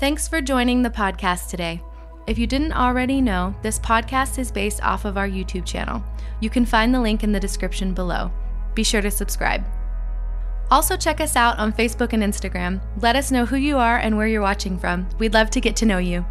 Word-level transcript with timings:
Thanks 0.00 0.28
for 0.28 0.40
joining 0.40 0.82
the 0.82 0.90
podcast 0.90 1.48
today. 1.48 1.82
If 2.28 2.38
you 2.38 2.46
didn't 2.46 2.72
already 2.72 3.20
know, 3.20 3.52
this 3.62 3.80
podcast 3.80 4.38
is 4.38 4.52
based 4.52 4.80
off 4.80 5.04
of 5.04 5.18
our 5.18 5.28
YouTube 5.28 5.66
channel. 5.66 6.04
You 6.38 6.50
can 6.50 6.64
find 6.64 6.94
the 6.94 7.00
link 7.00 7.24
in 7.24 7.32
the 7.32 7.40
description 7.40 7.94
below. 7.94 8.30
Be 8.76 8.84
sure 8.84 9.00
to 9.00 9.10
subscribe. 9.10 9.64
Also, 10.70 10.96
check 10.96 11.20
us 11.20 11.34
out 11.34 11.58
on 11.58 11.72
Facebook 11.72 12.12
and 12.12 12.22
Instagram. 12.22 12.80
Let 13.02 13.16
us 13.16 13.32
know 13.32 13.44
who 13.44 13.56
you 13.56 13.76
are 13.76 13.98
and 13.98 14.16
where 14.16 14.28
you're 14.28 14.40
watching 14.40 14.78
from. 14.78 15.08
We'd 15.18 15.34
love 15.34 15.50
to 15.50 15.60
get 15.60 15.74
to 15.76 15.86
know 15.86 15.98
you. 15.98 16.24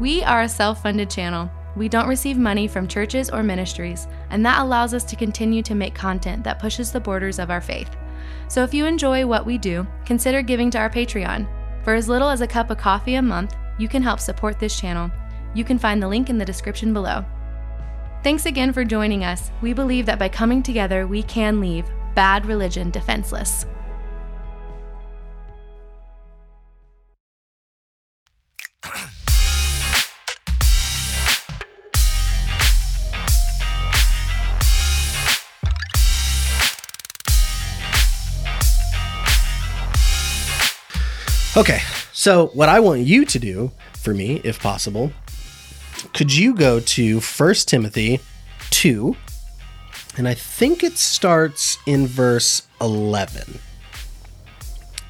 We 0.00 0.24
are 0.24 0.42
a 0.42 0.48
self 0.48 0.82
funded 0.82 1.08
channel. 1.08 1.48
We 1.76 1.88
don't 1.88 2.08
receive 2.08 2.38
money 2.38 2.66
from 2.66 2.88
churches 2.88 3.30
or 3.30 3.44
ministries, 3.44 4.08
and 4.30 4.44
that 4.44 4.62
allows 4.62 4.94
us 4.94 5.04
to 5.04 5.14
continue 5.14 5.62
to 5.62 5.76
make 5.76 5.94
content 5.94 6.42
that 6.42 6.58
pushes 6.58 6.90
the 6.90 6.98
borders 6.98 7.38
of 7.38 7.52
our 7.52 7.60
faith. 7.60 7.96
So 8.48 8.64
if 8.64 8.74
you 8.74 8.84
enjoy 8.84 9.24
what 9.26 9.46
we 9.46 9.58
do, 9.58 9.86
consider 10.04 10.42
giving 10.42 10.72
to 10.72 10.78
our 10.78 10.90
Patreon. 10.90 11.46
For 11.86 11.94
as 11.94 12.08
little 12.08 12.28
as 12.28 12.40
a 12.40 12.48
cup 12.48 12.70
of 12.70 12.78
coffee 12.78 13.14
a 13.14 13.22
month, 13.22 13.54
you 13.78 13.86
can 13.86 14.02
help 14.02 14.18
support 14.18 14.58
this 14.58 14.76
channel. 14.76 15.08
You 15.54 15.62
can 15.62 15.78
find 15.78 16.02
the 16.02 16.08
link 16.08 16.28
in 16.28 16.36
the 16.36 16.44
description 16.44 16.92
below. 16.92 17.24
Thanks 18.24 18.44
again 18.44 18.72
for 18.72 18.84
joining 18.84 19.22
us. 19.22 19.52
We 19.62 19.72
believe 19.72 20.04
that 20.06 20.18
by 20.18 20.28
coming 20.28 20.64
together, 20.64 21.06
we 21.06 21.22
can 21.22 21.60
leave 21.60 21.88
bad 22.16 22.44
religion 22.44 22.90
defenseless. 22.90 23.66
Okay, 41.56 41.80
so 42.12 42.48
what 42.48 42.68
I 42.68 42.80
want 42.80 43.00
you 43.00 43.24
to 43.24 43.38
do 43.38 43.72
for 44.02 44.12
me, 44.12 44.42
if 44.44 44.60
possible, 44.60 45.10
could 46.12 46.30
you 46.30 46.54
go 46.54 46.80
to 46.80 47.18
1 47.18 47.54
Timothy 47.54 48.20
2, 48.72 49.16
and 50.18 50.28
I 50.28 50.34
think 50.34 50.84
it 50.84 50.98
starts 50.98 51.78
in 51.86 52.08
verse 52.08 52.68
11. 52.82 53.58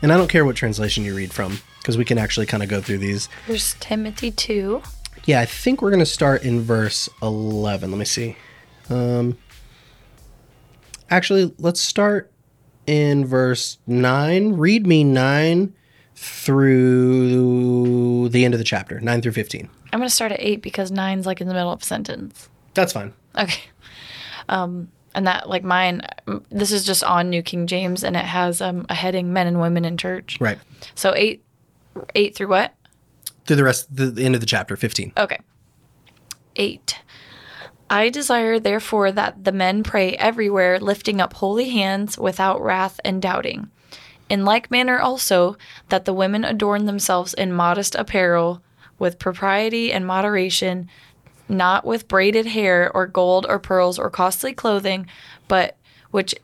And 0.03 0.13
I 0.13 0.17
don't 0.17 0.29
care 0.29 0.45
what 0.45 0.55
translation 0.55 1.03
you 1.03 1.17
read 1.17 1.33
from, 1.33 1.59
because 1.79 1.99
we 1.99 2.05
can 2.05 2.17
actually 2.17 2.47
kind 2.47 2.63
of 2.63 2.69
go 2.69 2.81
through 2.81 2.99
these. 2.99 3.29
There's 3.49 3.75
Timothy 3.81 4.31
2. 4.31 4.81
Yeah, 5.25 5.41
I 5.41 5.47
think 5.47 5.83
we're 5.83 5.91
going 5.91 5.99
to 5.99 6.07
start 6.07 6.45
in 6.45 6.61
verse 6.61 7.09
11. 7.23 7.91
Let 7.91 7.99
me 7.99 8.05
see. 8.05 8.37
Um, 8.89 9.37
actually, 11.11 11.53
let's 11.59 11.81
start 11.81 12.31
in 12.87 13.27
verse 13.27 13.79
9. 13.89 14.53
Read 14.53 14.87
me 14.87 15.03
9 15.03 15.73
through 16.17 17.51
the 18.31 18.45
end 18.45 18.55
of 18.55 18.59
the 18.59 18.65
chapter, 18.65 19.01
9 19.01 19.23
through 19.23 19.33
15. 19.33 19.69
I'm 19.93 20.01
going 20.01 20.09
to 20.09 20.15
start 20.15 20.33
at 20.33 20.41
8 20.41 20.63
because 20.63 20.91
9's 20.91 21.27
like 21.27 21.41
in 21.41 21.49
the 21.49 21.55
middle 21.55 21.71
of 21.71 21.83
a 21.83 21.85
sentence. 21.85 22.49
That's 22.75 22.93
fine. 22.93 23.13
Okay. 23.39 23.61
Um, 24.49 24.89
and 25.15 25.27
that, 25.27 25.49
like 25.49 25.65
mine, 25.65 26.03
this 26.51 26.71
is 26.73 26.85
just 26.85 27.03
on 27.03 27.31
New 27.31 27.43
King 27.43 27.67
James 27.67 28.05
and 28.05 28.17
it 28.17 28.25
has 28.25 28.61
um, 28.61 28.87
a 28.89 28.95
heading 28.95 29.33
Men 29.33 29.47
and 29.47 29.61
Women 29.61 29.85
in 29.85 29.97
Church. 29.97 30.39
Right. 30.41 30.59
So 30.95 31.15
8, 31.15 31.43
8 32.15 32.35
through 32.35 32.49
what? 32.49 32.75
Through 33.45 33.57
the 33.57 33.65
rest, 33.65 33.95
the, 33.95 34.07
the 34.07 34.25
end 34.25 34.35
of 34.35 34.41
the 34.41 34.47
chapter, 34.47 34.77
15. 34.77 35.13
Okay. 35.17 35.39
8. 36.57 36.99
I 37.89 38.09
desire, 38.09 38.59
therefore, 38.59 39.13
that 39.13 39.45
the 39.45 39.53
men 39.53 39.83
pray 39.83 40.15
everywhere, 40.15 40.81
lifting 40.81 41.21
up 41.21 41.35
holy 41.35 41.71
hands 41.71 42.19
without 42.19 42.61
wrath 42.61 43.01
and 43.05 43.23
doubting. 43.23 43.71
In 44.29 44.45
like 44.45 44.71
manner 44.71 44.99
also, 44.99 45.57
that 45.89 46.05
the 46.05 46.13
women 46.13 46.45
adorn 46.45 46.87
themselves 46.87 47.33
in 47.35 47.53
modest 47.53 47.95
apparel, 47.95 48.63
with 48.99 49.19
propriety 49.19 49.93
and 49.93 50.07
moderation, 50.07 50.89
not 51.49 51.85
with 51.85 52.09
braided 52.09 52.47
hair 52.47 52.91
or 52.95 53.07
gold 53.07 53.47
or 53.49 53.59
pearls 53.59 53.99
or 53.99 54.11
costly 54.11 54.53
clothing, 54.53 55.07
but 55.49 55.77
which 56.11 56.35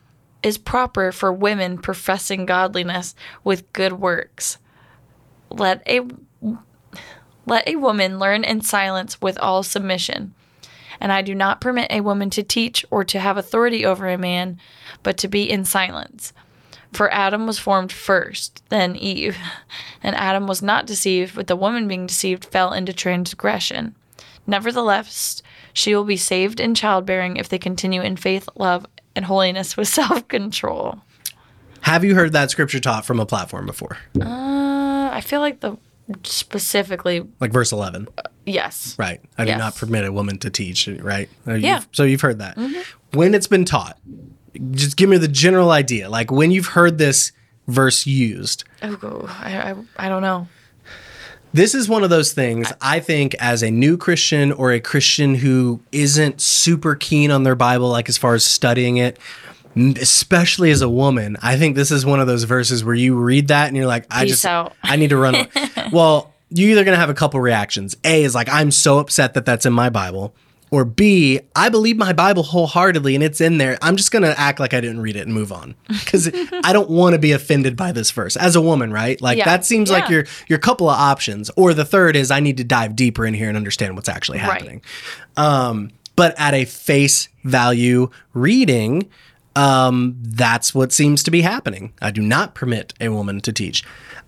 is 0.43 0.57
proper 0.57 1.11
for 1.11 1.31
women 1.33 1.77
professing 1.77 2.45
godliness 2.45 3.15
with 3.43 3.71
good 3.73 3.93
works. 3.93 4.57
Let 5.49 5.81
a 5.87 6.01
let 7.45 7.67
a 7.67 7.75
woman 7.75 8.19
learn 8.19 8.43
in 8.43 8.61
silence 8.61 9.21
with 9.21 9.37
all 9.39 9.63
submission. 9.63 10.33
And 10.99 11.11
I 11.11 11.21
do 11.21 11.35
not 11.35 11.59
permit 11.59 11.91
a 11.91 12.01
woman 12.01 12.29
to 12.31 12.43
teach 12.43 12.85
or 12.89 13.03
to 13.03 13.19
have 13.19 13.35
authority 13.35 13.85
over 13.85 14.07
a 14.07 14.17
man, 14.17 14.57
but 15.01 15.17
to 15.17 15.27
be 15.27 15.49
in 15.49 15.65
silence. 15.65 16.31
For 16.93 17.11
Adam 17.13 17.47
was 17.47 17.57
formed 17.59 17.91
first, 17.91 18.63
then 18.69 18.95
Eve. 18.95 19.35
And 20.03 20.15
Adam 20.15 20.47
was 20.47 20.61
not 20.61 20.85
deceived, 20.85 21.35
but 21.35 21.47
the 21.47 21.55
woman 21.55 21.87
being 21.87 22.05
deceived 22.07 22.45
fell 22.45 22.71
into 22.73 22.93
transgression. 22.93 23.95
Nevertheless, 24.45 25.41
she 25.73 25.95
will 25.95 26.03
be 26.03 26.17
saved 26.17 26.59
in 26.59 26.75
childbearing 26.75 27.37
if 27.37 27.49
they 27.49 27.57
continue 27.57 28.01
in 28.01 28.15
faith, 28.17 28.47
love, 28.55 28.85
and 29.15 29.25
holiness 29.25 29.75
with 29.77 29.87
self 29.99 30.27
control. 30.27 30.99
Have 31.81 32.03
you 32.03 32.15
heard 32.15 32.31
that 32.33 32.51
scripture 32.51 32.79
taught 32.79 33.05
from 33.05 33.19
a 33.19 33.25
platform 33.25 33.65
before? 33.65 33.97
Uh, 34.19 35.09
I 35.11 35.21
feel 35.21 35.39
like 35.41 35.59
the 35.61 35.77
specifically, 36.23 37.25
Like 37.39 37.51
verse 37.51 37.71
11. 37.71 38.07
yes. 38.45 38.95
Right. 38.99 39.21
I 39.37 39.45
do 39.45 39.51
Yes. 39.51 39.59
not 39.59 39.75
permit 39.75 40.05
a 40.05 40.11
woman 40.11 40.37
to 40.39 40.49
teach, 40.49 40.87
right? 40.87 41.29
Uh, 41.47 41.53
you've- 41.53 41.65
Yeah. 41.65 41.81
So 41.91 42.03
you've 42.03 42.21
heard 42.21 42.39
that. 42.39 42.57
When 43.13 43.33
it's 43.33 43.47
been 43.47 43.65
taught, 43.65 43.97
just 44.71 44.97
give 44.97 45.09
me 45.09 45.17
the 45.17 45.27
general 45.27 45.71
idea. 45.71 46.09
Like 46.09 46.31
when 46.31 46.51
you've 46.51 46.67
heard 46.67 46.97
this 46.97 47.31
verse 47.67 48.05
used, 48.05 48.63
Oh, 48.81 49.25
I, 49.41 49.71
I, 49.71 49.75
I 50.05 50.09
don't 50.09 50.21
know. 50.21 50.47
this 51.53 51.73
is 51.75 51.87
one 51.87 52.03
of 52.03 52.09
those 52.09 52.33
things 52.33 52.71
I 52.81 52.99
think 52.99 53.35
as 53.39 53.63
a 53.63 53.71
new 53.71 53.97
Christian 53.97 54.51
or 54.51 54.71
a 54.71 54.79
Christian 54.79 55.35
who 55.35 55.81
isn't 55.91 56.41
super 56.41 56.95
keen 56.95 57.31
on 57.31 57.43
their 57.43 57.55
Bible, 57.55 57.89
like 57.89 58.09
as 58.09 58.17
far 58.17 58.33
as 58.35 58.43
studying 58.45 58.97
it, 58.97 59.17
especially 59.75 60.71
as 60.71 60.81
a 60.81 60.89
woman, 60.89 61.37
I 61.41 61.57
think 61.57 61.75
this 61.75 61.89
is 61.91 62.05
one 62.05 62.19
of 62.19 62.27
those 62.27 62.43
verses 62.43 62.83
where 62.83 62.95
you 62.95 63.15
read 63.15 63.47
that 63.47 63.67
and 63.67 63.77
you're 63.77 63.87
like, 63.87 64.05
I 64.11 64.23
Peace 64.23 64.31
just, 64.33 64.45
out. 64.45 64.73
I 64.83 64.95
need 64.97 65.09
to 65.09 65.17
run. 65.17 65.35
away. 65.35 65.47
well, 65.91 66.33
you're 66.49 66.69
either 66.71 66.83
going 66.83 66.93
to 66.95 66.99
have 66.99 67.09
a 67.09 67.15
couple 67.15 67.39
reactions. 67.39 67.95
A 68.03 68.23
is 68.23 68.35
like, 68.35 68.49
I'm 68.49 68.69
so 68.69 68.99
upset 68.99 69.33
that 69.33 69.45
that's 69.45 69.65
in 69.65 69.73
my 69.73 69.89
Bible. 69.89 70.35
Or 70.73 70.85
B, 70.85 71.39
I 71.55 71.69
believe 71.69 71.97
my 71.97 72.13
Bible 72.13 72.41
wholeheartedly 72.41 73.13
and 73.13 73.23
it's 73.23 73.39
in 73.39 73.59
there. 73.59 73.77
I'm 73.83 73.95
just 73.95 74.11
going 74.11 74.23
to 74.23 74.33
act 74.39 74.59
like 74.59 74.73
I 74.73 74.81
didn't 74.81 75.01
read 75.01 75.15
it 75.15 75.19
and 75.19 75.31
move 75.31 75.51
on 75.51 75.75
because 75.87 76.31
I 76.63 76.73
don't 76.73 76.89
want 76.89 77.13
to 77.13 77.19
be 77.19 77.31
offended 77.31 77.77
by 77.77 77.91
this 77.91 78.09
verse 78.09 78.35
as 78.35 78.55
a 78.55 78.61
woman, 78.61 78.91
right? 78.91 79.21
Like 79.21 79.37
Yeah. 79.37 79.45
that 79.45 79.65
seems 79.65 79.91
like 79.91 80.09
your 80.09 80.25
your 80.47 80.57
couple 80.57 80.89
of 80.89 80.99
options. 80.99 81.51
Or 81.55 81.75
the 81.75 81.85
third 81.85 82.15
is 82.15 82.31
I 82.31 82.39
need 82.39 82.57
to 82.57 82.63
dive 82.63 82.95
deeper 82.95 83.23
in 83.23 83.35
here 83.35 83.49
and 83.49 83.55
understand 83.55 83.95
what's 83.95 84.09
actually 84.09 84.39
Right. 84.39 84.45
happening. 84.51 84.81
Um, 85.37 85.91
but 86.15 86.33
at 86.39 86.55
a 86.55 86.65
face 86.65 87.29
value 87.43 88.09
reading, 88.33 89.09
um, 89.55 90.15
that's 90.23 90.73
what 90.73 90.91
seems 90.91 91.21
to 91.21 91.29
be 91.29 91.41
happening. 91.41 91.93
I 92.01 92.09
do 92.09 92.23
not 92.23 92.55
permit 92.55 92.95
a 92.99 93.09
woman 93.09 93.41
to 93.41 93.53
teach. 93.53 93.83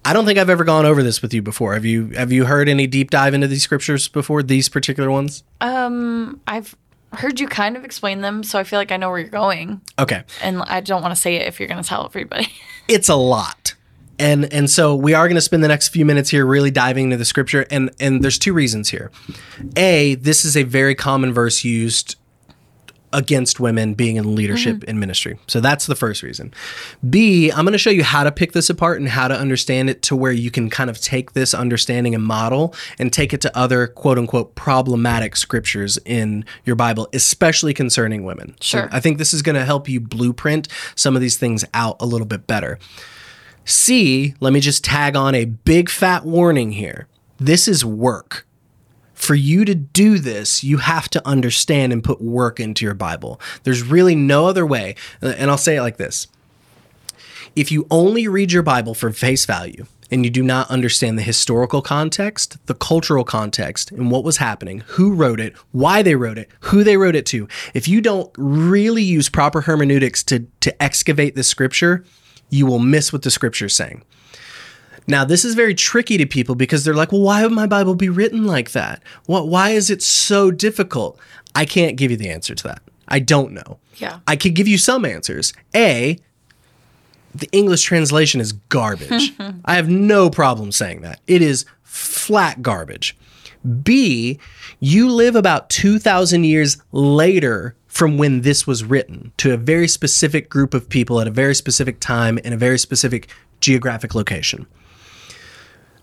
I 0.06 0.14
don't 0.14 0.26
think 0.26 0.38
I've 0.38 0.50
ever 0.52 0.64
gone 0.64 0.86
over 0.86 1.02
this 1.02 1.22
with 1.22 1.34
you 1.34 1.42
before. 1.42 1.74
Have 1.74 1.84
you 1.86 2.10
have 2.10 2.32
you 2.32 2.46
heard 2.46 2.70
any 2.70 2.86
deep 2.88 3.10
dive 3.10 3.34
into 3.34 3.48
these 3.48 3.64
scriptures 3.64 4.08
before, 4.08 4.44
these 4.44 4.70
particular 4.70 5.10
ones? 5.10 5.44
Um, 5.62 6.40
I've 6.48 6.76
heard 7.14 7.40
you 7.40 7.48
kind 7.48 7.76
of 7.76 7.84
explain 7.84 8.22
them, 8.22 8.44
so 8.44 8.60
I 8.60 8.64
feel 8.64 8.78
like 8.78 8.92
I 8.92 8.98
know 8.98 9.10
where 9.10 9.20
you're 9.20 9.30
going, 9.30 9.82
Okay. 9.98 10.24
and 10.44 10.62
I 10.64 10.82
don't 10.82 11.02
want 11.02 11.14
to 11.14 11.20
say 11.20 11.36
it 11.38 11.48
if 11.48 11.60
you're 11.60 11.70
going 11.70 11.82
to 11.82 11.88
tell 11.88 12.06
everybody. 12.06 12.48
it's 12.88 13.10
a 13.10 13.16
lot. 13.16 13.74
And 14.20 14.52
and 14.54 14.70
so 14.70 14.96
we 14.96 15.14
are 15.14 15.28
going 15.28 15.36
to 15.36 15.42
spend 15.42 15.64
the 15.64 15.68
next 15.68 15.90
few 15.90 16.06
minutes 16.06 16.30
here 16.30 16.46
really 16.46 16.72
diving 16.72 17.06
into 17.06 17.18
the 17.18 17.26
scripture 17.26 17.66
and 17.70 17.90
and 18.00 18.24
there's 18.24 18.40
two 18.40 18.54
reasons 18.54 18.90
here. 18.90 19.12
A, 19.76 20.16
this 20.16 20.46
is 20.46 20.56
a 20.56 20.64
very 20.64 20.96
common 20.96 21.34
verse 21.34 21.64
used 21.66 22.16
against 23.12 23.60
women 23.60 23.94
being 23.94 24.18
in 24.18 24.36
leadership 24.36 24.78
mm-hmm. 24.78 24.90
in 24.90 25.00
ministry. 25.00 25.40
So 25.48 25.60
that's 25.60 25.88
the 25.88 25.96
first 25.96 26.22
reason. 26.22 26.54
B, 27.10 27.52
I'm 27.52 27.66
going 27.66 27.72
to 27.72 27.78
show 27.78 27.90
you 27.90 28.04
how 28.04 28.24
to 28.24 28.32
pick 28.32 28.52
this 28.52 28.70
apart 28.70 29.00
and 29.00 29.10
how 29.10 29.28
to 29.28 29.36
understand 29.36 29.90
it 29.90 30.02
to 30.04 30.16
where 30.16 30.32
you 30.32 30.52
can 30.52 30.70
kind 30.70 30.90
of 30.90 31.02
take 31.02 31.34
this 31.34 31.54
understanding 31.54 32.14
and 32.14 32.24
model 32.24 32.76
and 33.00 33.12
take 33.12 33.34
it 33.34 33.42
to 33.42 33.58
other 33.58 33.88
quote 33.88 34.20
unquote 34.20 34.54
problematic 34.56 35.36
scriptures 35.36 35.98
in 36.06 36.46
your 36.66 36.76
Bible, 36.76 37.08
especially 37.14 37.74
concerning 37.74 38.24
women. 38.24 38.56
So 38.62 38.76
Sure. 38.76 38.90
I 38.92 39.00
think 39.00 39.18
this 39.18 39.34
is 39.34 39.42
going 39.42 39.56
to 39.56 39.66
help 39.66 39.88
you 39.88 40.00
blueprint 40.00 40.68
some 40.96 41.16
of 41.16 41.22
these 41.22 41.38
things 41.38 41.64
out 41.74 41.96
a 42.00 42.06
little 42.06 42.28
bit 42.28 42.48
better. 42.48 42.78
C, 43.64 44.36
let 44.40 44.54
me 44.54 44.60
just 44.60 44.84
tag 44.84 45.16
on 45.16 45.34
a 45.34 45.46
big 45.46 45.90
fat 45.90 46.26
warning 46.26 46.74
here. 46.74 47.08
This 47.38 47.68
is 47.68 47.84
work. 47.84 48.45
For 49.16 49.34
you 49.34 49.66
to 49.66 49.74
do 49.74 50.20
this, 50.20 50.64
you 50.64 50.78
have 50.78 51.10
to 51.10 51.28
understand 51.28 51.92
and 51.94 52.04
put 52.04 52.22
work 52.22 52.60
into 52.60 52.86
your 52.86 52.94
Bible. 52.94 53.40
There's 53.64 53.82
really 53.82 54.14
no 54.16 54.46
other 54.46 54.66
way. 54.66 54.96
Uh, 55.24 55.34
and 55.38 55.50
I'll 55.50 55.58
say 55.58 55.78
it 55.78 55.82
like 55.82 55.98
this 55.98 56.28
If 57.56 57.72
you 57.72 57.88
only 57.90 58.28
read 58.28 58.52
your 58.52 58.62
Bible 58.62 58.94
for 58.94 59.12
face 59.12 59.46
value 59.46 59.86
and 60.12 60.24
you 60.24 60.30
do 60.30 60.44
not 60.44 60.70
understand 60.70 61.18
the 61.18 61.24
historical 61.24 61.82
context, 61.82 62.58
the 62.68 62.76
cultural 62.76 63.24
context, 63.24 63.92
and 63.92 64.12
what 64.12 64.24
was 64.24 64.38
happening, 64.38 64.84
who 64.88 65.14
wrote 65.14 65.40
it, 65.40 65.56
why 65.72 66.04
they 66.04 66.16
wrote 66.16 66.38
it, 66.38 66.50
who 66.60 66.84
they 66.84 66.98
wrote 66.98 67.16
it 67.16 67.26
to, 67.28 67.48
if 67.74 67.88
you 67.88 68.02
don't 68.02 68.30
really 68.38 69.02
use 69.02 69.30
proper 69.30 69.62
hermeneutics 69.62 70.24
to, 70.26 70.46
to 70.60 70.84
excavate 70.84 71.36
the 71.36 71.44
scripture, 71.44 72.04
you 72.50 72.66
will 72.66 72.80
miss 72.80 73.12
what 73.12 73.24
the 73.24 73.32
scripture 73.32 73.66
is 73.66 73.76
saying. 73.76 74.04
Now, 75.08 75.24
this 75.24 75.46
is 75.46 75.54
very 75.54 75.76
tricky 75.76 76.18
to 76.18 76.26
people 76.26 76.56
because 76.56 76.84
they're 76.84 76.96
like, 76.96 77.12
well, 77.12 77.22
why 77.22 77.44
would 77.44 77.52
my 77.52 77.68
Bible 77.68 77.96
be 77.96 78.10
written 78.10 78.46
like 78.46 78.72
that? 78.72 79.04
What, 79.26 79.48
why 79.48 79.70
is 79.72 79.90
it 79.90 80.02
so 80.02 80.52
difficult? 80.52 81.20
I 81.54 81.66
can't 81.66 81.96
give 81.96 82.12
you 82.12 82.18
the 82.18 82.30
answer 82.30 82.56
to 82.56 82.64
that. 82.64 82.82
I 83.08 83.20
don't 83.20 83.52
know. 83.52 83.80
Yeah. 83.98 84.20
I 84.28 84.36
could 84.36 84.56
give 84.56 84.68
you 84.68 84.78
some 84.78 85.06
answers. 85.06 85.54
A, 85.76 86.18
the 87.34 87.50
English 87.52 87.84
translation 87.84 88.42
is 88.42 88.54
garbage. 88.54 89.34
I 89.66 89.76
have 89.76 89.90
no 89.90 90.30
problem 90.30 90.72
saying 90.72 91.02
that. 91.02 91.20
It 91.28 91.42
is 91.42 91.66
flat 91.84 92.62
garbage. 92.62 93.16
B, 93.84 94.40
you 94.80 95.10
live 95.10 95.36
about 95.36 95.70
2,000 95.70 96.44
years 96.44 96.78
later 96.92 97.76
from 97.88 98.18
when 98.18 98.42
this 98.42 98.68
was 98.68 98.84
written 98.84 99.32
to 99.38 99.54
a 99.54 99.58
very 99.58 99.88
specific 99.88 100.50
group 100.50 100.74
of 100.74 100.90
people 100.90 101.22
at 101.22 101.28
a 101.28 101.32
very 101.32 101.56
specific 101.56 102.00
time 102.00 102.38
in 102.40 102.54
a 102.54 102.58
very 102.58 102.78
specific 102.78 103.30
geographic 103.62 104.14
location. 104.14 104.68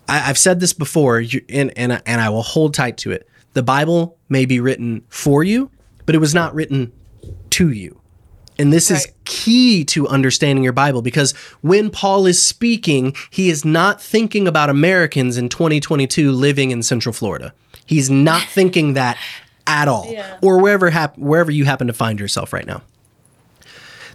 I, 0.07 0.19
have 0.19 0.37
said 0.37 0.59
this 0.59 0.73
before, 0.73 1.21
you, 1.21 1.43
and, 1.49 1.71
and, 1.77 2.01
and 2.05 2.21
I 2.21 2.29
will 2.29 2.43
hold 2.43 2.73
tight 2.73 2.97
to 2.99 3.11
it. 3.11 3.27
The 3.53 3.63
Bible 3.63 4.17
may 4.29 4.45
be 4.45 4.59
written 4.59 5.03
for 5.09 5.43
you, 5.43 5.69
but 6.05 6.15
it 6.15 6.19
was 6.19 6.33
not 6.33 6.53
written 6.53 6.91
to 7.51 7.71
you. 7.71 7.99
And 8.59 8.71
this 8.71 8.91
right. 8.91 8.97
is 8.97 9.11
key 9.25 9.83
to 9.85 10.07
understanding 10.07 10.63
your 10.63 10.73
Bible 10.73 11.01
because 11.01 11.31
when 11.61 11.89
Paul 11.89 12.25
is 12.25 12.41
speaking, 12.41 13.15
he 13.31 13.49
is 13.49 13.65
not 13.65 14.01
thinking 14.01 14.47
about 14.47 14.69
Americans 14.69 15.37
in 15.37 15.49
2022 15.49 16.31
living 16.31 16.71
in 16.71 16.83
Central 16.83 17.13
Florida. 17.13 17.53
He's 17.85 18.09
not 18.09 18.43
thinking 18.43 18.93
that 18.93 19.17
at 19.65 19.87
all, 19.87 20.07
yeah. 20.11 20.37
or 20.41 20.59
wherever 20.59 20.89
hap- 20.89 21.17
wherever 21.17 21.51
you 21.51 21.65
happen 21.65 21.87
to 21.87 21.93
find 21.93 22.19
yourself 22.19 22.53
right 22.53 22.65
now. 22.65 22.81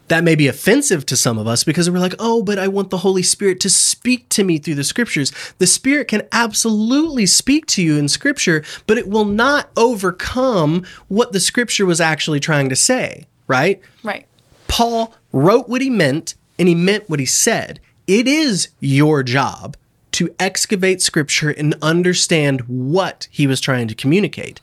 That 0.08 0.24
may 0.24 0.34
be 0.34 0.48
offensive 0.48 1.04
to 1.06 1.16
some 1.16 1.38
of 1.38 1.46
us 1.46 1.64
because 1.64 1.90
we're 1.90 1.98
like, 1.98 2.14
oh, 2.18 2.42
but 2.42 2.58
I 2.58 2.68
want 2.68 2.90
the 2.90 2.98
Holy 2.98 3.22
Spirit 3.22 3.60
to 3.60 3.70
speak 3.70 4.28
to 4.30 4.44
me 4.44 4.58
through 4.58 4.76
the 4.76 4.84
scriptures. 4.84 5.32
The 5.58 5.66
Spirit 5.66 6.08
can 6.08 6.26
absolutely 6.32 7.26
speak 7.26 7.66
to 7.66 7.82
you 7.82 7.98
in 7.98 8.08
scripture, 8.08 8.64
but 8.86 8.98
it 8.98 9.08
will 9.08 9.26
not 9.26 9.70
overcome 9.76 10.84
what 11.08 11.32
the 11.32 11.40
scripture 11.40 11.84
was 11.84 12.00
actually 12.00 12.40
trying 12.40 12.68
to 12.70 12.76
say, 12.76 13.26
right? 13.46 13.80
Right. 14.02 14.26
Paul 14.66 15.14
wrote 15.32 15.68
what 15.68 15.82
he 15.82 15.90
meant 15.90 16.34
and 16.58 16.68
he 16.68 16.74
meant 16.74 17.08
what 17.08 17.20
he 17.20 17.26
said. 17.26 17.80
It 18.06 18.26
is 18.26 18.68
your 18.80 19.22
job 19.22 19.76
to 20.12 20.34
excavate 20.40 21.02
scripture 21.02 21.50
and 21.50 21.74
understand 21.82 22.62
what 22.62 23.28
he 23.30 23.46
was 23.46 23.60
trying 23.60 23.88
to 23.88 23.94
communicate. 23.94 24.60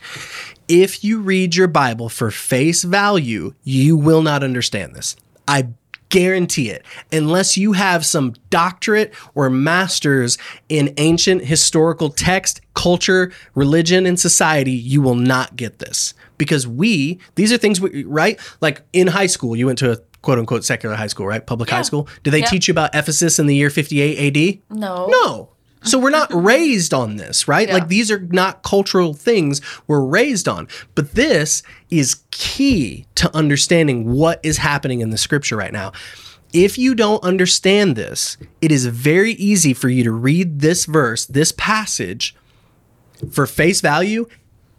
If 0.68 1.04
you 1.04 1.22
read 1.22 1.56
your 1.56 1.68
Bible 1.68 2.10
for 2.10 2.32
face 2.32 2.84
value, 2.84 3.54
you 3.64 3.96
will 3.96 4.24
not 4.24 4.44
understand 4.44 4.96
this. 4.96 5.16
I 5.48 5.68
guarantee 6.10 6.70
it. 6.70 6.86
Unless 7.12 7.58
you 7.58 7.74
have 7.74 8.06
some 8.06 8.36
doctorate 8.50 9.14
or 9.34 9.50
master's 9.50 10.38
in 10.70 10.94
ancient 10.98 11.44
historical 11.44 12.10
text, 12.10 12.62
culture, 12.74 13.32
religion, 13.54 14.06
and 14.06 14.20
society, 14.20 14.72
you 14.72 15.02
will 15.02 15.16
not 15.16 15.56
get 15.56 15.80
this. 15.80 16.14
Because 16.38 16.68
we, 16.68 17.20
these 17.36 17.52
are 17.52 17.58
things, 17.58 17.82
we, 17.82 18.04
right? 18.04 18.40
Like 18.62 18.82
in 18.94 19.08
high 19.08 19.28
school, 19.28 19.56
you 19.56 19.66
went 19.66 19.80
to 19.80 19.92
a 19.92 19.98
quote 20.22 20.40
unquote 20.40 20.64
secular 20.64 20.96
high 20.96 21.08
school, 21.08 21.28
right? 21.28 21.46
Public 21.46 21.70
yeah. 21.70 21.78
high 21.78 21.82
school. 21.82 22.08
Did 22.24 22.32
they 22.32 22.40
yeah. 22.40 22.46
teach 22.48 22.68
you 22.68 22.72
about 22.72 22.94
Ephesus 22.94 23.40
in 23.40 23.48
the 23.48 23.56
year 23.56 23.70
58 23.70 24.38
AD? 24.38 24.60
No. 24.78 25.08
No. 25.08 25.50
So 25.86 26.00
we're 26.00 26.10
not 26.10 26.34
raised 26.34 26.94
on 26.94 27.18
this, 27.18 27.48
right? 27.48 27.68
Yeah. 27.68 27.76
Like 27.76 27.88
these 27.88 28.12
are 28.12 28.20
not 28.20 28.64
cultural 28.64 29.14
things 29.14 29.62
we're 29.88 30.04
raised 30.04 30.48
on. 30.48 30.68
But 30.96 31.14
this 31.14 31.64
is 31.90 32.24
key 32.32 33.06
to 33.16 33.36
understanding 33.36 34.12
what 34.12 34.40
is 34.44 34.58
happening 34.58 35.02
in 35.02 35.12
the 35.12 35.18
scripture 35.18 35.56
right 35.56 35.74
now. 35.74 35.92
If 36.54 36.78
you 36.78 36.96
don't 36.96 37.24
understand 37.24 37.96
this, 37.96 38.38
it 38.62 38.72
is 38.72 38.86
very 38.86 39.34
easy 39.34 39.74
for 39.74 39.90
you 39.90 40.04
to 40.04 40.12
read 40.12 40.60
this 40.62 40.86
verse, 40.86 41.26
this 41.26 41.52
passage 41.52 42.36
for 43.32 43.46
face 43.46 43.82
value, 43.82 44.26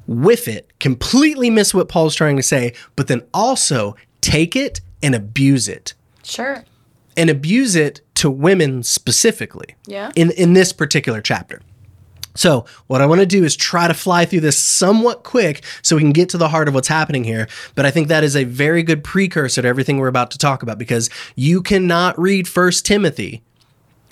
with 0.07 0.49
it, 0.49 0.71
completely 0.79 1.51
miss 1.51 1.75
what 1.75 1.89
Paul's 1.89 2.15
trying 2.15 2.37
to 2.37 2.43
say, 2.43 2.73
but 2.95 3.09
then 3.09 3.23
also 3.35 3.97
take 4.21 4.57
it 4.57 4.81
and 5.03 5.15
abuse 5.15 5.69
it. 5.69 5.95
Sure. 6.23 6.65
And 7.17 7.29
abuse 7.29 7.77
it 7.77 8.01
to 8.17 8.31
women 8.31 8.83
specifically. 8.83 9.77
Yeah. 9.87 10.11
In 10.17 10.31
in 10.33 10.53
this 10.53 10.73
particular 10.73 11.21
chapter. 11.21 11.61
So, 12.37 12.67
what 12.87 13.01
I 13.01 13.07
want 13.07 13.21
to 13.21 13.27
do 13.27 13.45
is 13.45 13.57
try 13.57 13.89
to 13.89 13.95
fly 13.95 14.25
through 14.27 14.41
this 14.41 14.59
somewhat 14.59 15.23
quick 15.23 15.65
so 15.83 15.97
we 15.97 16.03
can 16.03 16.13
get 16.13 16.29
to 16.31 16.39
the 16.39 16.49
heart 16.49 16.69
of 16.69 16.75
what's 16.75 16.89
happening 16.89 17.25
here. 17.25 17.49
But 17.75 17.87
I 17.87 17.91
think 17.91 18.09
that 18.09 18.25
is 18.25 18.37
a 18.37 18.45
very 18.45 18.83
good 18.83 19.03
precursor 19.03 19.63
to 19.63 19.69
everything 19.69 19.99
we're 19.99 20.09
about 20.09 20.31
to 20.33 20.39
talk 20.39 20.63
about 20.63 20.79
because 20.79 21.09
you 21.35 21.63
cannot 21.63 22.19
read 22.19 22.47
First 22.47 22.85
Timothy 22.85 23.43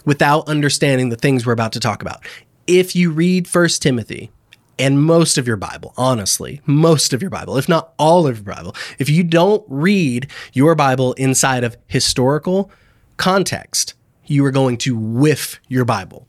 without 0.04 0.48
understanding 0.48 1.10
the 1.10 1.16
things 1.16 1.46
we're 1.46 1.52
about 1.52 1.72
to 1.72 1.80
talk 1.80 2.02
about. 2.02 2.24
If 2.66 2.96
you 2.96 3.10
read 3.10 3.46
First 3.46 3.82
Timothy 3.82 4.30
and 4.78 5.02
most 5.02 5.38
of 5.38 5.46
your 5.46 5.56
Bible, 5.56 5.92
honestly, 5.96 6.60
most 6.66 7.12
of 7.12 7.20
your 7.20 7.30
Bible, 7.30 7.58
if 7.58 7.68
not 7.68 7.92
all 7.98 8.26
of 8.26 8.38
your 8.38 8.54
Bible, 8.54 8.74
if 8.98 9.08
you 9.08 9.22
don't 9.22 9.64
read 9.68 10.30
your 10.52 10.74
Bible 10.74 11.12
inside 11.14 11.62
of 11.62 11.76
historical, 11.86 12.70
context, 13.16 13.94
you 14.26 14.44
are 14.44 14.50
going 14.50 14.78
to 14.78 14.96
whiff 14.96 15.60
your 15.68 15.84
Bible. 15.84 16.26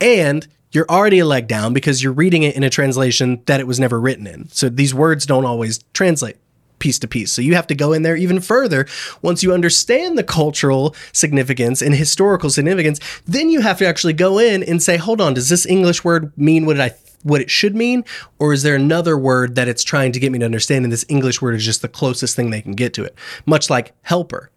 And 0.00 0.46
you're 0.72 0.88
already 0.88 1.18
a 1.18 1.26
leg 1.26 1.48
down 1.48 1.72
because 1.72 2.02
you're 2.02 2.12
reading 2.12 2.42
it 2.42 2.56
in 2.56 2.62
a 2.62 2.70
translation 2.70 3.42
that 3.46 3.60
it 3.60 3.66
was 3.66 3.80
never 3.80 4.00
written 4.00 4.26
in. 4.26 4.48
So 4.48 4.68
these 4.68 4.94
words 4.94 5.26
don't 5.26 5.44
always 5.44 5.78
translate 5.92 6.36
piece 6.78 6.98
to 7.00 7.08
piece. 7.08 7.30
So 7.30 7.42
you 7.42 7.54
have 7.54 7.66
to 7.66 7.74
go 7.74 7.92
in 7.92 8.02
there 8.02 8.16
even 8.16 8.40
further. 8.40 8.86
Once 9.20 9.42
you 9.42 9.52
understand 9.52 10.16
the 10.16 10.24
cultural 10.24 10.94
significance 11.12 11.82
and 11.82 11.94
historical 11.94 12.50
significance, 12.50 13.00
then 13.26 13.50
you 13.50 13.60
have 13.60 13.78
to 13.78 13.86
actually 13.86 14.14
go 14.14 14.38
in 14.38 14.62
and 14.62 14.82
say, 14.82 14.96
hold 14.96 15.20
on, 15.20 15.34
does 15.34 15.48
this 15.48 15.66
English 15.66 16.04
word 16.04 16.32
mean 16.38 16.66
what 16.66 16.80
I 16.80 16.92
what 17.22 17.42
it 17.42 17.50
should 17.50 17.76
mean? 17.76 18.02
Or 18.38 18.54
is 18.54 18.62
there 18.62 18.74
another 18.74 19.18
word 19.18 19.54
that 19.56 19.68
it's 19.68 19.84
trying 19.84 20.12
to 20.12 20.20
get 20.20 20.32
me 20.32 20.38
to 20.38 20.44
understand? 20.46 20.86
And 20.86 20.92
this 20.92 21.04
English 21.08 21.42
word 21.42 21.54
is 21.54 21.64
just 21.64 21.82
the 21.82 21.88
closest 21.88 22.34
thing 22.34 22.48
they 22.48 22.62
can 22.62 22.72
get 22.72 22.94
to 22.94 23.04
it. 23.04 23.14
Much 23.44 23.68
like 23.68 23.92
helper 24.00 24.50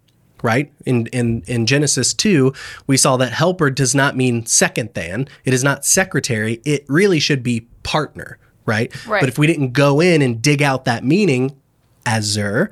right? 0.43 0.71
In, 0.85 1.07
in, 1.07 1.41
in 1.47 1.65
Genesis 1.65 2.13
2, 2.13 2.53
we 2.85 2.97
saw 2.97 3.17
that 3.17 3.31
helper 3.31 3.71
does 3.71 3.95
not 3.95 4.15
mean 4.15 4.45
second 4.45 4.93
than. 4.93 5.27
It 5.45 5.53
is 5.53 5.63
not 5.63 5.85
secretary. 5.85 6.61
It 6.65 6.85
really 6.87 7.19
should 7.19 7.41
be 7.41 7.61
partner, 7.81 8.37
right? 8.67 8.93
right. 9.07 9.21
But 9.21 9.29
if 9.29 9.39
we 9.39 9.47
didn't 9.47 9.71
go 9.71 9.99
in 9.99 10.21
and 10.21 10.41
dig 10.41 10.61
out 10.61 10.85
that 10.85 11.03
meaning, 11.03 11.57
ezer, 12.05 12.69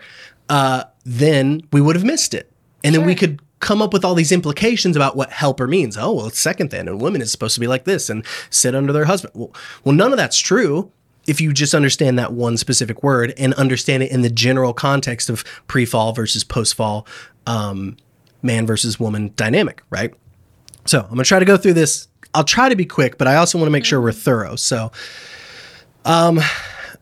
uh, 0.49 0.83
then 1.05 1.61
we 1.71 1.81
would 1.81 1.95
have 1.95 2.05
missed 2.05 2.33
it. 2.33 2.51
And 2.83 2.93
sure. 2.93 3.01
then 3.01 3.07
we 3.07 3.15
could 3.15 3.41
come 3.61 3.81
up 3.81 3.93
with 3.93 4.03
all 4.03 4.15
these 4.15 4.31
implications 4.31 4.95
about 4.95 5.15
what 5.15 5.31
helper 5.31 5.67
means. 5.67 5.97
Oh, 5.97 6.11
well, 6.11 6.27
it's 6.27 6.39
second 6.39 6.71
then, 6.71 6.87
and 6.87 6.99
women 6.99 7.21
is 7.21 7.31
supposed 7.31 7.53
to 7.53 7.61
be 7.61 7.67
like 7.67 7.85
this 7.85 8.09
and 8.09 8.25
sit 8.49 8.75
under 8.75 8.91
their 8.91 9.05
husband. 9.05 9.33
Well, 9.35 9.53
well, 9.83 9.95
none 9.95 10.11
of 10.11 10.17
that's 10.17 10.39
true 10.39 10.91
if 11.27 11.39
you 11.39 11.53
just 11.53 11.73
understand 11.73 12.17
that 12.19 12.33
one 12.33 12.57
specific 12.57 13.03
word 13.03 13.33
and 13.37 13.53
understand 13.55 14.03
it 14.03 14.11
in 14.11 14.21
the 14.21 14.29
general 14.29 14.73
context 14.73 15.29
of 15.29 15.43
pre-fall 15.67 16.13
versus 16.13 16.43
post-fall 16.43 17.05
um, 17.47 17.97
man 18.41 18.65
versus 18.65 18.99
woman 18.99 19.31
dynamic, 19.35 19.83
right? 19.89 20.13
So 20.85 21.01
I'm 21.01 21.09
gonna 21.09 21.23
try 21.23 21.39
to 21.39 21.45
go 21.45 21.57
through 21.57 21.73
this. 21.73 22.07
I'll 22.33 22.43
try 22.43 22.69
to 22.69 22.75
be 22.75 22.85
quick, 22.85 23.17
but 23.17 23.27
I 23.27 23.35
also 23.35 23.57
want 23.57 23.67
to 23.67 23.71
make 23.71 23.85
sure 23.85 24.01
we're 24.01 24.11
thorough. 24.11 24.55
So, 24.55 24.91
um, 26.05 26.39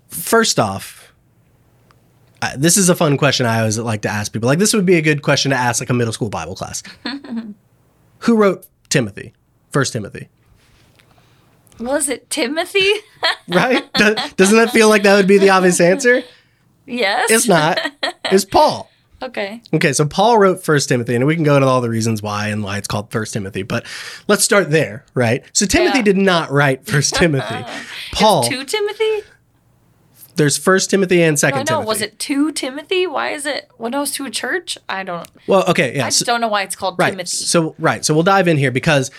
first 0.08 0.60
off, 0.60 1.14
uh, 2.42 2.54
this 2.58 2.78
is 2.78 2.90
a 2.90 2.96
fun 2.96 3.18
question 3.18 3.46
I 3.46 3.60
always 3.60 3.78
like 3.78 4.02
to 4.04 4.10
ask 4.10 4.34
people. 4.34 4.48
Like 4.48 4.60
this 4.60 4.74
would 4.74 4.86
be 4.86 4.96
a 4.96 5.02
good 5.02 5.22
question 5.22 5.52
to 5.52 5.58
ask 5.58 5.82
like 5.82 5.90
a 5.90 5.94
middle 5.94 6.14
school 6.14 6.30
Bible 6.30 6.56
class. 6.56 6.84
Who 8.20 8.36
wrote 8.36 8.68
Timothy? 8.90 9.34
First 9.72 9.94
Timothy. 9.94 10.30
Was 11.80 12.10
it 12.10 12.30
Timothy? 12.30 12.92
right? 13.48 13.92
Doesn't 13.94 14.58
that 14.58 14.72
feel 14.72 14.90
like 14.90 15.04
that 15.04 15.16
would 15.16 15.28
be 15.28 15.38
the 15.38 15.50
obvious 15.50 15.80
answer? 15.80 16.24
Yes. 16.86 17.32
It's 17.32 17.48
not. 17.48 17.80
It's 18.32 18.46
Paul. 18.46 18.92
Okay. 19.24 19.60
Okay, 19.74 19.92
so 19.92 20.06
Paul 20.06 20.38
wrote 20.38 20.64
First 20.64 20.88
Timothy, 20.88 21.16
and 21.16 21.26
we 21.26 21.34
can 21.34 21.44
go 21.44 21.56
into 21.56 21.68
all 21.68 21.82
the 21.82 21.90
reasons 21.90 22.22
why 22.22 22.50
and 22.50 22.64
why 22.64 22.78
it's 22.78 22.88
called 22.88 23.12
First 23.12 23.34
Timothy, 23.34 23.64
but 23.64 23.88
let's 24.28 24.44
start 24.44 24.70
there, 24.70 25.04
right? 25.16 25.44
So 25.52 25.66
Timothy 25.66 25.98
yeah. 25.98 26.04
did 26.04 26.18
not 26.18 26.52
write 26.52 26.86
First 26.86 27.16
Timothy. 27.16 27.66
Paul. 28.12 28.44
Two 28.44 28.64
Timothy. 28.64 29.24
There's 30.36 30.60
First 30.60 30.92
Timothy 30.92 31.24
and 31.24 31.40
Second 31.40 31.62
no, 31.62 31.66
Timothy. 31.66 31.88
Was 31.88 32.02
it 32.02 32.20
two 32.20 32.52
Timothy? 32.52 33.08
Why 33.08 33.32
is 33.32 33.48
it 33.48 33.70
when 33.78 33.96
I 33.96 34.00
was 34.00 34.12
to 34.12 34.26
a 34.26 34.30
church? 34.30 34.78
I 34.88 35.04
don't. 35.04 35.28
Well, 35.48 35.66
okay, 35.70 35.96
yeah. 35.96 36.06
I 36.06 36.08
just 36.10 36.20
so, 36.20 36.26
don't 36.26 36.40
know 36.40 36.48
why 36.48 36.62
it's 36.62 36.76
called 36.76 37.00
right, 37.00 37.10
Timothy. 37.10 37.26
So 37.26 37.76
right, 37.80 38.06
so 38.06 38.14
we'll 38.14 38.24
dive 38.24 38.48
in 38.48 38.58
here 38.58 38.72
because 38.72 39.10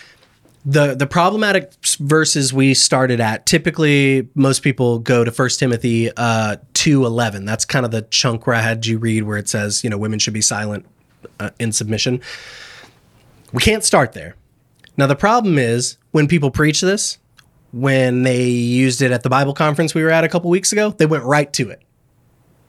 the 0.65 0.95
the 0.95 1.07
problematic 1.07 1.73
verses 1.99 2.53
we 2.53 2.73
started 2.73 3.19
at 3.19 3.45
typically 3.45 4.27
most 4.35 4.61
people 4.61 4.99
go 4.99 5.23
to 5.23 5.31
First 5.31 5.59
Timothy 5.59 6.11
uh, 6.15 6.57
two 6.73 7.05
eleven. 7.05 7.45
That's 7.45 7.65
kind 7.65 7.85
of 7.85 7.91
the 7.91 8.03
chunk 8.03 8.45
where 8.45 8.55
I 8.55 8.61
had 8.61 8.85
you 8.85 8.99
read 8.99 9.23
where 9.23 9.37
it 9.37 9.49
says 9.49 9.83
you 9.83 9.89
know 9.89 9.97
women 9.97 10.19
should 10.19 10.33
be 10.33 10.41
silent 10.41 10.85
uh, 11.39 11.49
in 11.59 11.71
submission. 11.71 12.21
We 13.51 13.61
can't 13.61 13.83
start 13.83 14.13
there. 14.13 14.35
Now 14.97 15.07
the 15.07 15.15
problem 15.15 15.57
is 15.57 15.97
when 16.11 16.27
people 16.27 16.51
preach 16.51 16.81
this, 16.81 17.17
when 17.71 18.23
they 18.23 18.49
used 18.49 19.01
it 19.01 19.11
at 19.11 19.23
the 19.23 19.29
Bible 19.29 19.53
conference 19.53 19.95
we 19.95 20.03
were 20.03 20.11
at 20.11 20.23
a 20.23 20.29
couple 20.29 20.49
weeks 20.51 20.71
ago, 20.71 20.91
they 20.91 21.07
went 21.07 21.23
right 21.23 21.51
to 21.53 21.69
it. 21.71 21.81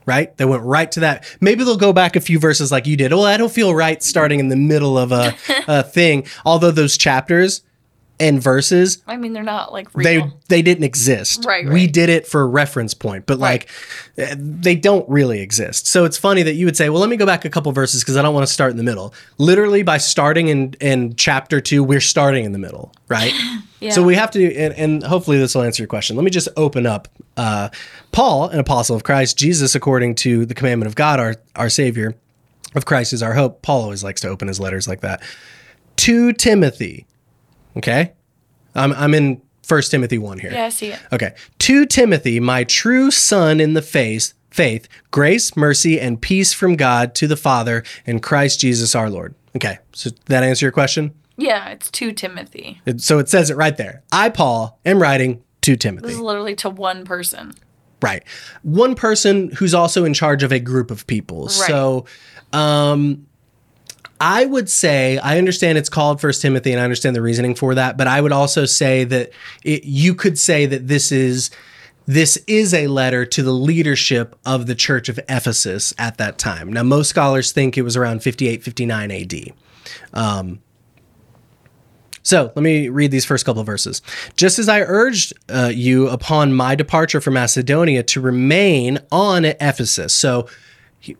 Right? 0.05 0.37
They 0.37 0.45
went 0.45 0.65
right 0.65 0.91
to 0.93 1.01
that. 1.01 1.25
Maybe 1.41 1.63
they'll 1.63 1.77
go 1.77 1.93
back 1.93 2.17
a 2.17 2.21
few 2.21 2.41
verses 2.41 2.73
like 2.73 2.89
you 2.89 2.97
did. 2.97 3.13
Well, 3.13 3.25
I 3.25 3.37
don't 3.37 3.53
feel 3.53 3.73
right 3.73 4.03
starting 4.03 4.41
in 4.41 4.49
the 4.49 4.57
middle 4.57 4.99
of 4.99 5.13
a, 5.13 5.37
a 5.69 5.85
thing. 5.85 6.27
Although 6.45 6.73
those 6.73 6.97
chapters 6.97 7.63
and 8.21 8.41
verses 8.41 9.03
I 9.07 9.17
mean, 9.17 9.33
they're 9.33 9.43
not 9.43 9.73
like 9.73 9.93
they 9.93 10.19
real. 10.19 10.41
they 10.49 10.63
didn't 10.63 10.85
exist. 10.85 11.45
Right, 11.45 11.69
We 11.69 11.87
did 11.87 12.09
it 12.09 12.27
for 12.27 12.43
a 12.43 12.47
reference 12.47 12.95
point, 12.95 13.27
but 13.27 13.39
like 13.39 13.69
uh, 14.17 14.35
they 14.39 14.77
don't 14.77 15.09
really 15.09 15.41
exist. 15.41 15.87
So 15.87 16.05
it's 16.05 16.17
funny 16.17 16.43
that 16.43 16.55
you 16.55 16.67
would 16.67 16.77
say, 16.77 16.89
"Well, 16.89 17.01
let 17.01 17.09
me 17.11 17.17
go 17.17 17.27
back 17.27 17.45
a 17.45 17.51
couple 17.51 17.73
verses 17.73 18.03
because 18.03 18.17
I 18.17 18.23
don't 18.23 18.35
want 18.35 18.47
to 18.47 18.53
start 18.53 18.71
in 18.71 18.77
the 18.77 18.83
middle." 18.83 19.13
Literally, 19.39 19.83
by 19.83 19.99
starting 19.99 20.49
in 20.49 20.75
in 20.81 21.17
chapter 21.17 21.61
two, 21.61 21.83
we're 21.83 22.01
starting 22.01 22.45
in 22.45 22.53
the 22.53 22.59
middle, 22.59 22.93
right? 23.09 23.33
yeah. 23.81 23.91
So 23.91 24.03
we 24.03 24.15
have 24.15 24.31
to, 24.33 24.55
and, 24.55 24.75
and 24.75 25.03
hopefully 25.03 25.39
this 25.39 25.55
will 25.55 25.63
answer 25.63 25.83
your 25.83 25.89
question. 25.89 26.15
Let 26.17 26.25
me 26.25 26.31
just 26.31 26.49
open 26.57 26.87
up. 26.87 27.09
Uh, 27.37 27.71
Paul, 28.13 28.49
an 28.51 28.59
apostle 28.59 28.95
of 28.95 29.05
Christ, 29.05 29.37
Jesus, 29.39 29.75
according 29.75 30.15
to 30.17 30.47
the 30.47 30.55
commandment 30.55 30.87
of 30.87 30.95
God, 30.95 31.19
our 31.19 31.37
our 31.57 31.71
Savior, 31.71 32.15
of 32.75 32.85
Christ 32.85 33.13
is 33.13 33.23
our 33.23 33.35
hope. 33.35 33.63
Paul 33.63 33.83
always 33.83 34.05
likes 34.05 34.21
to 34.21 34.29
open 34.29 34.49
his 34.49 34.61
letters 34.61 34.87
like 34.87 35.01
that. 35.01 35.23
To 35.97 36.33
Timothy, 36.33 37.07
okay, 37.77 38.13
I'm 38.75 38.93
I'm 38.93 39.15
in 39.15 39.41
First 39.63 39.91
Timothy 39.91 40.19
one 40.19 40.39
here. 40.39 40.53
yeah, 40.53 40.67
I 40.67 40.69
see 40.71 40.89
it. 40.89 41.01
Okay. 41.13 41.35
To 41.61 41.87
Timothy, 41.87 42.41
my 42.41 42.65
true 42.65 43.11
son 43.11 43.61
in 43.61 43.75
the 43.75 43.83
faith, 43.83 44.35
faith, 44.51 44.89
grace, 45.11 45.57
mercy, 45.57 46.01
and 46.01 46.21
peace 46.21 46.53
from 46.53 46.75
God 46.77 47.15
to 47.17 47.27
the 47.27 47.37
Father 47.37 47.85
and 48.07 48.23
Christ 48.23 48.61
Jesus 48.61 48.95
our 48.95 49.09
Lord. 49.09 49.35
Okay. 49.57 49.79
So 49.93 50.11
that 50.27 50.43
answer 50.43 50.67
your 50.67 50.73
question? 50.73 51.15
Yeah, 51.37 51.69
it's 51.69 51.91
to 51.93 52.13
Timothy. 52.13 52.81
It- 52.87 53.01
So 53.01 53.19
it 53.19 53.29
says 53.29 53.51
it 53.51 53.57
right 53.57 53.77
there. 53.77 54.03
I, 54.13 54.29
Paul, 54.29 54.79
am 54.85 55.01
writing 55.01 55.43
to 55.63 55.77
Timothy. 55.77 56.07
This 56.09 56.17
is 56.17 56.21
literally 56.21 56.55
to 56.57 56.69
one 56.69 57.05
person. 57.05 57.53
Right. 58.03 58.25
One 58.63 58.95
person 58.97 59.51
who's 59.53 59.75
also 59.75 60.05
in 60.05 60.13
charge 60.13 60.43
of 60.43 60.53
a 60.53 60.59
group 60.59 60.91
of 60.91 61.07
people. 61.07 61.49
So 61.49 62.05
um 62.53 63.27
I 64.23 64.45
would 64.45 64.71
say 64.71 65.19
I 65.19 65.37
understand 65.37 65.79
it's 65.79 65.89
called 65.89 66.21
First 66.21 66.43
Timothy 66.43 66.71
and 66.71 66.81
I 66.81 66.85
understand 66.85 67.17
the 67.17 67.23
reasoning 67.23 67.57
for 67.57 67.75
that, 67.75 67.99
but 67.99 68.07
I 68.07 68.21
would 68.21 68.31
also 68.31 68.67
say 68.67 69.03
that 69.03 69.33
it, 69.65 69.83
you 69.83 70.15
could 70.15 70.39
say 70.39 70.65
that 70.65 70.87
this 70.87 71.11
is 71.11 71.51
this 72.07 72.37
is 72.47 72.73
a 72.73 72.87
letter 72.87 73.27
to 73.27 73.43
the 73.43 73.53
leadership 73.53 74.39
of 74.47 74.67
the 74.67 74.77
church 74.77 75.09
of 75.09 75.19
Ephesus 75.29 75.93
at 75.99 76.19
that 76.19 76.39
time. 76.39 76.73
Now 76.73 76.85
most 76.85 77.09
scholars 77.09 77.51
think 77.51 77.77
it 77.77 77.83
was 77.83 77.97
around 77.97 78.23
58 78.23 78.63
59 78.63 79.11
AD. 79.11 79.35
So 82.23 82.53
let 82.55 82.63
me 82.63 82.89
read 82.89 83.11
these 83.11 83.25
first 83.25 83.45
couple 83.45 83.61
of 83.61 83.67
verses. 83.67 84.03
Just 84.37 84.61
as 84.61 84.69
I 84.69 84.83
urged 84.83 85.33
uh, 85.49 85.73
you 85.75 86.09
upon 86.09 86.55
my 86.55 86.77
departure 86.77 87.21
from 87.21 87.35
Macedonia 87.35 88.05
to 88.05 88.21
remain 88.21 89.01
on 89.11 89.45
Ephesus. 89.45 90.15
So 90.15 90.47
he- 91.01 91.17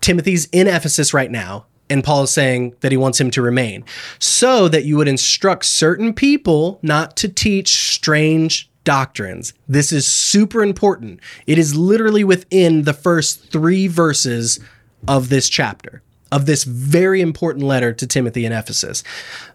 Timothy's 0.00 0.48
in 0.52 0.68
Ephesus 0.68 1.12
right 1.12 1.30
now, 1.30 1.66
and 1.90 2.04
Paul 2.04 2.22
is 2.22 2.30
saying 2.30 2.76
that 2.80 2.92
he 2.92 2.96
wants 2.96 3.20
him 3.20 3.30
to 3.32 3.42
remain 3.42 3.84
so 4.18 4.68
that 4.68 4.84
you 4.84 4.96
would 4.96 5.08
instruct 5.08 5.64
certain 5.66 6.14
people 6.14 6.78
not 6.82 7.16
to 7.18 7.28
teach 7.28 7.92
strange 7.92 8.70
doctrines. 8.84 9.52
This 9.68 9.92
is 9.92 10.06
super 10.06 10.62
important. 10.62 11.20
It 11.46 11.58
is 11.58 11.74
literally 11.74 12.24
within 12.24 12.82
the 12.82 12.94
first 12.94 13.50
three 13.50 13.88
verses 13.88 14.60
of 15.06 15.28
this 15.28 15.48
chapter, 15.48 16.02
of 16.32 16.46
this 16.46 16.64
very 16.64 17.20
important 17.20 17.64
letter 17.64 17.92
to 17.92 18.06
Timothy 18.06 18.44
in 18.44 18.52
Ephesus. 18.52 19.02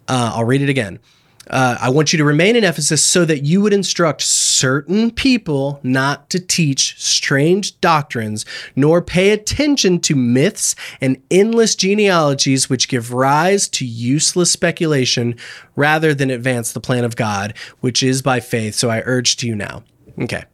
Uh, 0.07 0.33
I'll 0.35 0.43
read 0.43 0.61
it 0.61 0.69
again. 0.69 0.99
Uh, 1.49 1.77
I 1.79 1.89
want 1.89 2.11
you 2.13 2.17
to 2.17 2.25
remain 2.25 2.55
in 2.55 2.63
Ephesus 2.63 3.03
so 3.03 3.25
that 3.25 3.43
you 3.43 3.61
would 3.61 3.73
instruct 3.73 4.21
certain 4.21 5.11
people 5.11 5.79
not 5.83 6.29
to 6.31 6.39
teach 6.39 6.99
strange 6.99 7.79
doctrines, 7.81 8.45
nor 8.75 9.01
pay 9.01 9.31
attention 9.31 9.99
to 10.01 10.15
myths 10.15 10.75
and 11.01 11.21
endless 11.29 11.75
genealogies 11.75 12.69
which 12.69 12.87
give 12.87 13.13
rise 13.13 13.67
to 13.69 13.85
useless 13.85 14.51
speculation 14.51 15.35
rather 15.75 16.13
than 16.13 16.29
advance 16.29 16.71
the 16.71 16.79
plan 16.79 17.03
of 17.03 17.15
God, 17.15 17.53
which 17.81 18.01
is 18.01 18.21
by 18.21 18.39
faith. 18.39 18.75
So 18.75 18.89
I 18.89 19.01
urge 19.05 19.37
to 19.37 19.47
you 19.47 19.55
now. 19.55 19.83
Okay. 20.19 20.45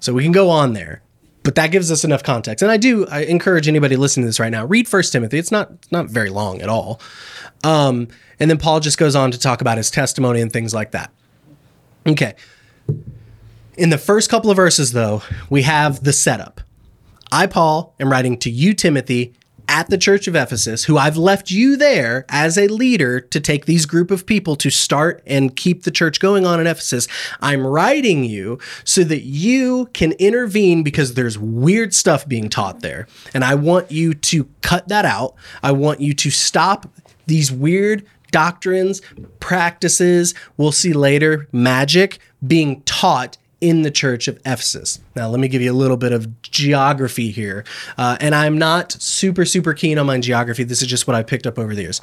So 0.00 0.12
we 0.12 0.22
can 0.22 0.32
go 0.32 0.50
on 0.50 0.72
there. 0.72 1.02
But 1.44 1.56
that 1.56 1.72
gives 1.72 1.90
us 1.90 2.04
enough 2.04 2.22
context. 2.22 2.62
And 2.62 2.70
I 2.70 2.76
do 2.76 3.06
I 3.08 3.20
encourage 3.22 3.66
anybody 3.66 3.96
listening 3.96 4.24
to 4.24 4.28
this 4.28 4.38
right 4.38 4.50
now, 4.52 4.64
read 4.64 4.86
First 4.86 5.12
Timothy. 5.12 5.38
It's 5.38 5.50
not 5.50 5.72
it's 5.72 5.90
not 5.90 6.06
very 6.06 6.30
long 6.30 6.62
at 6.62 6.68
all. 6.68 7.00
Um, 7.64 8.08
and 8.40 8.50
then 8.50 8.58
Paul 8.58 8.80
just 8.80 8.98
goes 8.98 9.14
on 9.14 9.30
to 9.30 9.38
talk 9.38 9.60
about 9.60 9.76
his 9.76 9.90
testimony 9.90 10.40
and 10.40 10.52
things 10.52 10.74
like 10.74 10.90
that. 10.92 11.12
Okay. 12.06 12.34
In 13.76 13.90
the 13.90 13.98
first 13.98 14.28
couple 14.28 14.50
of 14.50 14.56
verses, 14.56 14.92
though, 14.92 15.22
we 15.48 15.62
have 15.62 16.04
the 16.04 16.12
setup. 16.12 16.60
I, 17.30 17.46
Paul, 17.46 17.94
am 17.98 18.10
writing 18.10 18.36
to 18.38 18.50
you, 18.50 18.74
Timothy, 18.74 19.32
at 19.68 19.88
the 19.88 19.96
church 19.96 20.26
of 20.26 20.34
Ephesus, 20.34 20.84
who 20.84 20.98
I've 20.98 21.16
left 21.16 21.50
you 21.50 21.76
there 21.76 22.26
as 22.28 22.58
a 22.58 22.66
leader 22.68 23.20
to 23.20 23.40
take 23.40 23.64
these 23.64 23.86
group 23.86 24.10
of 24.10 24.26
people 24.26 24.54
to 24.56 24.68
start 24.68 25.22
and 25.26 25.56
keep 25.56 25.84
the 25.84 25.90
church 25.90 26.20
going 26.20 26.44
on 26.44 26.60
in 26.60 26.66
Ephesus. 26.66 27.08
I'm 27.40 27.66
writing 27.66 28.24
you 28.24 28.58
so 28.84 29.02
that 29.04 29.22
you 29.22 29.88
can 29.94 30.12
intervene 30.12 30.82
because 30.82 31.14
there's 31.14 31.38
weird 31.38 31.94
stuff 31.94 32.28
being 32.28 32.50
taught 32.50 32.80
there. 32.80 33.06
And 33.32 33.44
I 33.44 33.54
want 33.54 33.90
you 33.90 34.12
to 34.12 34.48
cut 34.60 34.88
that 34.88 35.06
out. 35.06 35.36
I 35.62 35.72
want 35.72 36.00
you 36.00 36.12
to 36.14 36.30
stop 36.30 36.86
these 37.26 37.52
weird 37.52 38.04
doctrines, 38.30 39.02
practices, 39.40 40.34
we'll 40.56 40.72
see 40.72 40.92
later, 40.92 41.48
magic 41.52 42.18
being 42.46 42.80
taught 42.82 43.36
in 43.60 43.82
the 43.82 43.90
church 43.92 44.26
of 44.26 44.36
Ephesus. 44.38 45.00
Now, 45.14 45.28
let 45.28 45.38
me 45.38 45.46
give 45.46 45.62
you 45.62 45.70
a 45.70 45.74
little 45.74 45.96
bit 45.96 46.10
of 46.10 46.42
geography 46.42 47.30
here. 47.30 47.64
Uh, 47.96 48.16
and 48.20 48.34
I'm 48.34 48.58
not 48.58 48.90
super, 48.90 49.44
super 49.44 49.72
keen 49.72 49.98
on 49.98 50.06
my 50.06 50.18
geography. 50.18 50.64
This 50.64 50.82
is 50.82 50.88
just 50.88 51.06
what 51.06 51.14
I 51.14 51.22
picked 51.22 51.46
up 51.46 51.60
over 51.60 51.72
the 51.72 51.82
years. 51.82 52.00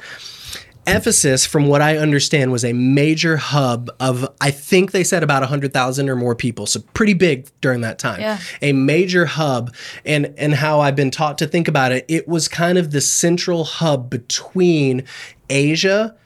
Ephesus, 0.86 1.46
from 1.46 1.66
what 1.66 1.82
I 1.82 1.96
understand, 1.96 2.52
was 2.52 2.64
a 2.64 2.72
major 2.72 3.36
hub 3.36 3.90
of, 4.00 4.28
I 4.40 4.50
think 4.50 4.92
they 4.92 5.04
said 5.04 5.22
about 5.22 5.42
100,000 5.42 6.08
or 6.08 6.16
more 6.16 6.34
people. 6.34 6.66
So 6.66 6.80
pretty 6.94 7.14
big 7.14 7.48
during 7.60 7.82
that 7.82 7.98
time. 7.98 8.20
Yeah. 8.20 8.38
A 8.62 8.72
major 8.72 9.26
hub. 9.26 9.74
And, 10.04 10.34
and 10.36 10.54
how 10.54 10.80
I've 10.80 10.96
been 10.96 11.10
taught 11.10 11.38
to 11.38 11.46
think 11.46 11.68
about 11.68 11.92
it, 11.92 12.04
it 12.08 12.26
was 12.26 12.48
kind 12.48 12.78
of 12.78 12.90
the 12.90 13.00
central 13.00 13.64
hub 13.64 14.10
between 14.10 15.04
Asia 15.48 16.16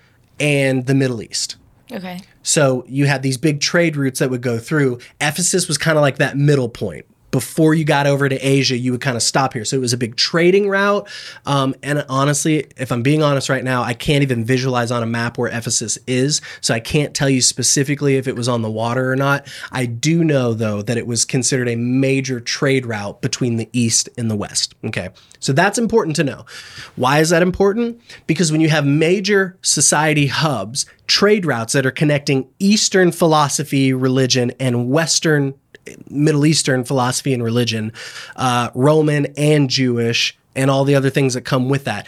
and 0.40 0.87
the 0.87 0.94
Middle 0.94 1.23
East. 1.23 1.56
Okay. 1.92 2.20
So 2.42 2.84
you 2.87 3.06
had 3.06 3.23
these 3.23 3.37
big 3.37 3.61
trade 3.61 3.96
routes 3.96 4.18
that 4.20 4.30
would 4.30 4.42
go 4.42 4.58
through. 4.58 4.99
Ephesus 5.20 5.68
was 5.68 5.78
kind 5.78 5.96
of 5.96 6.02
like 6.02 6.16
that 6.16 6.37
middle 6.37 6.68
point. 6.68 7.06
Before 7.35 7.75
you 7.75 7.85
got 7.85 8.07
over 8.07 8.29
to 8.29 8.37
Asia, 8.37 8.76
you 8.76 8.93
would 8.93 9.00
kind 9.00 9.17
of 9.17 9.23
stop 9.25 9.55
here. 9.55 9.64
So 9.64 9.76
it 9.76 9.81
was 9.81 9.93
a 9.93 9.97
big 9.97 10.14
trading 10.14 10.69
route. 10.69 11.09
Um, 11.47 11.75
and 11.83 12.07
honestly, 12.09 12.69
if 12.76 12.93
I'm 12.93 13.03
being 13.03 13.25
honest 13.25 13.49
right 13.49 13.64
now, 13.64 13.83
I 13.83 13.93
can't 13.93 14.23
even 14.23 14.45
visualize 14.45 14.93
on 14.93 15.03
a 15.03 15.07
map 15.07 15.37
where 15.37 15.49
Ephesus 15.49 15.99
is. 16.07 16.41
So 16.61 16.73
I 16.73 16.79
can't 16.79 17.12
tell 17.12 17.29
you 17.29 17.43
specifically 17.43 18.14
if 18.19 18.29
it 18.29 18.37
was 18.37 18.47
on 18.49 18.62
the 18.62 18.71
water 18.71 19.11
or 19.11 19.17
not. 19.17 19.49
I 19.73 19.85
do 19.85 20.23
know, 20.23 20.55
though, 20.55 20.81
that 20.83 20.97
it 20.97 21.09
was 21.09 21.25
considered 21.25 21.69
a 21.69 21.75
major 21.75 22.38
trade 22.38 22.87
route 22.87 23.21
between 23.21 23.57
the 23.57 23.69
East 23.73 24.09
and 24.17 24.31
the 24.31 24.37
West. 24.37 24.76
Okay. 24.85 25.09
So 25.41 25.53
that's 25.53 25.76
important 25.76 26.14
to 26.14 26.23
know. 26.23 26.47
Why 26.95 27.19
is 27.19 27.31
that 27.31 27.43
important? 27.43 28.00
Because 28.29 28.53
when 28.53 28.61
you 28.61 28.69
have 28.69 28.87
major 28.87 29.59
society 29.61 30.29
hubs, 30.29 30.87
trade 31.09 31.47
routes 31.47 31.73
that 31.73 31.85
are 31.85 31.91
connecting 31.91 32.49
Eastern 32.61 33.11
philosophy, 33.11 33.93
religion, 33.93 34.53
and 34.61 34.88
Western 34.88 35.55
Middle 36.09 36.47
Eastern 36.47 36.85
philosophy 36.85 37.33
and 37.33 37.43
religion, 37.43 37.93
uh, 38.37 38.71
Roman 38.75 39.26
and 39.37 39.69
Jewish, 39.69 40.37
and 40.55 40.71
all 40.71 40.85
the 40.85 40.95
other 40.95 41.11
things 41.11 41.35
that 41.35 41.43
come 41.43 41.69
with 41.69 41.85
that, 41.85 42.07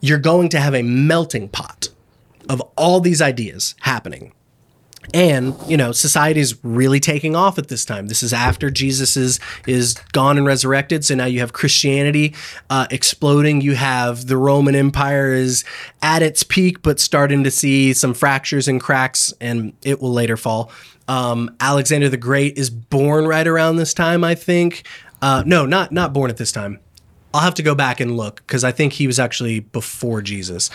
you're 0.00 0.18
going 0.18 0.48
to 0.50 0.60
have 0.60 0.74
a 0.74 0.82
melting 0.82 1.48
pot 1.48 1.88
of 2.48 2.60
all 2.76 3.00
these 3.00 3.22
ideas 3.22 3.74
happening. 3.80 4.32
And 5.12 5.54
you 5.66 5.76
know, 5.76 5.92
society 5.92 6.40
is 6.40 6.56
really 6.64 6.98
taking 6.98 7.36
off 7.36 7.58
at 7.58 7.68
this 7.68 7.84
time. 7.84 8.06
This 8.06 8.22
is 8.22 8.32
after 8.32 8.70
Jesus 8.70 9.16
is 9.16 9.38
is 9.66 9.94
gone 10.12 10.38
and 10.38 10.46
resurrected. 10.46 11.04
So 11.04 11.14
now 11.14 11.26
you 11.26 11.40
have 11.40 11.52
Christianity 11.52 12.34
uh, 12.70 12.86
exploding. 12.90 13.60
You 13.60 13.74
have 13.74 14.28
the 14.28 14.38
Roman 14.38 14.74
Empire 14.74 15.32
is 15.34 15.64
at 16.00 16.22
its 16.22 16.42
peak, 16.42 16.80
but 16.82 17.00
starting 17.00 17.44
to 17.44 17.50
see 17.50 17.92
some 17.92 18.14
fractures 18.14 18.66
and 18.66 18.80
cracks, 18.80 19.34
and 19.40 19.74
it 19.84 20.00
will 20.00 20.12
later 20.12 20.38
fall. 20.38 20.72
Um, 21.08 21.54
Alexander 21.60 22.08
the 22.08 22.16
Great 22.16 22.56
is 22.56 22.70
born 22.70 23.26
right 23.26 23.46
around 23.46 23.76
this 23.76 23.94
time, 23.94 24.24
I 24.24 24.34
think. 24.34 24.86
Uh, 25.20 25.42
no, 25.46 25.66
not 25.66 25.92
not 25.92 26.12
born 26.12 26.30
at 26.30 26.36
this 26.36 26.52
time. 26.52 26.80
I'll 27.32 27.40
have 27.40 27.54
to 27.54 27.62
go 27.62 27.74
back 27.74 28.00
and 28.00 28.16
look 28.16 28.36
because 28.46 28.62
I 28.62 28.72
think 28.72 28.92
he 28.92 29.06
was 29.06 29.18
actually 29.18 29.60
before 29.60 30.22
Jesus 30.22 30.70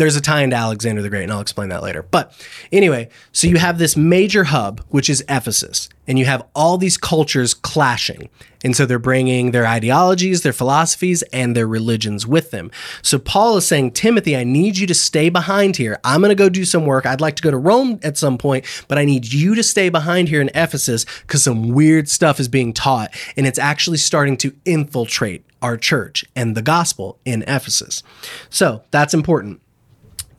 there's 0.00 0.16
a 0.16 0.20
tie 0.20 0.40
into 0.40 0.56
Alexander 0.56 1.02
the 1.02 1.10
Great, 1.10 1.24
and 1.24 1.32
I'll 1.32 1.42
explain 1.42 1.68
that 1.68 1.82
later. 1.82 2.02
But 2.02 2.32
anyway, 2.72 3.10
so 3.32 3.46
you 3.46 3.58
have 3.58 3.76
this 3.78 3.98
major 3.98 4.44
hub, 4.44 4.80
which 4.88 5.10
is 5.10 5.22
Ephesus, 5.28 5.90
and 6.08 6.18
you 6.18 6.24
have 6.24 6.42
all 6.54 6.78
these 6.78 6.96
cultures 6.96 7.52
clashing. 7.52 8.30
And 8.64 8.74
so 8.74 8.86
they're 8.86 8.98
bringing 8.98 9.50
their 9.50 9.66
ideologies, 9.66 10.40
their 10.40 10.54
philosophies, 10.54 11.22
and 11.34 11.54
their 11.54 11.66
religions 11.66 12.26
with 12.26 12.50
them. 12.50 12.70
So 13.02 13.18
Paul 13.18 13.58
is 13.58 13.66
saying, 13.66 13.90
Timothy, 13.90 14.34
I 14.34 14.42
need 14.42 14.78
you 14.78 14.86
to 14.86 14.94
stay 14.94 15.28
behind 15.28 15.76
here. 15.76 16.00
I'm 16.02 16.22
going 16.22 16.30
to 16.30 16.34
go 16.34 16.48
do 16.48 16.64
some 16.64 16.86
work. 16.86 17.04
I'd 17.04 17.20
like 17.20 17.36
to 17.36 17.42
go 17.42 17.50
to 17.50 17.58
Rome 17.58 18.00
at 18.02 18.16
some 18.16 18.38
point, 18.38 18.64
but 18.88 18.96
I 18.96 19.04
need 19.04 19.30
you 19.30 19.54
to 19.54 19.62
stay 19.62 19.90
behind 19.90 20.30
here 20.30 20.40
in 20.40 20.48
Ephesus 20.54 21.04
because 21.26 21.42
some 21.42 21.68
weird 21.68 22.08
stuff 22.08 22.40
is 22.40 22.48
being 22.48 22.72
taught, 22.72 23.14
and 23.36 23.46
it's 23.46 23.58
actually 23.58 23.98
starting 23.98 24.38
to 24.38 24.54
infiltrate 24.64 25.44
our 25.60 25.76
church 25.76 26.24
and 26.34 26.56
the 26.56 26.62
gospel 26.62 27.18
in 27.26 27.42
Ephesus. 27.42 28.02
So 28.48 28.82
that's 28.90 29.12
important. 29.12 29.60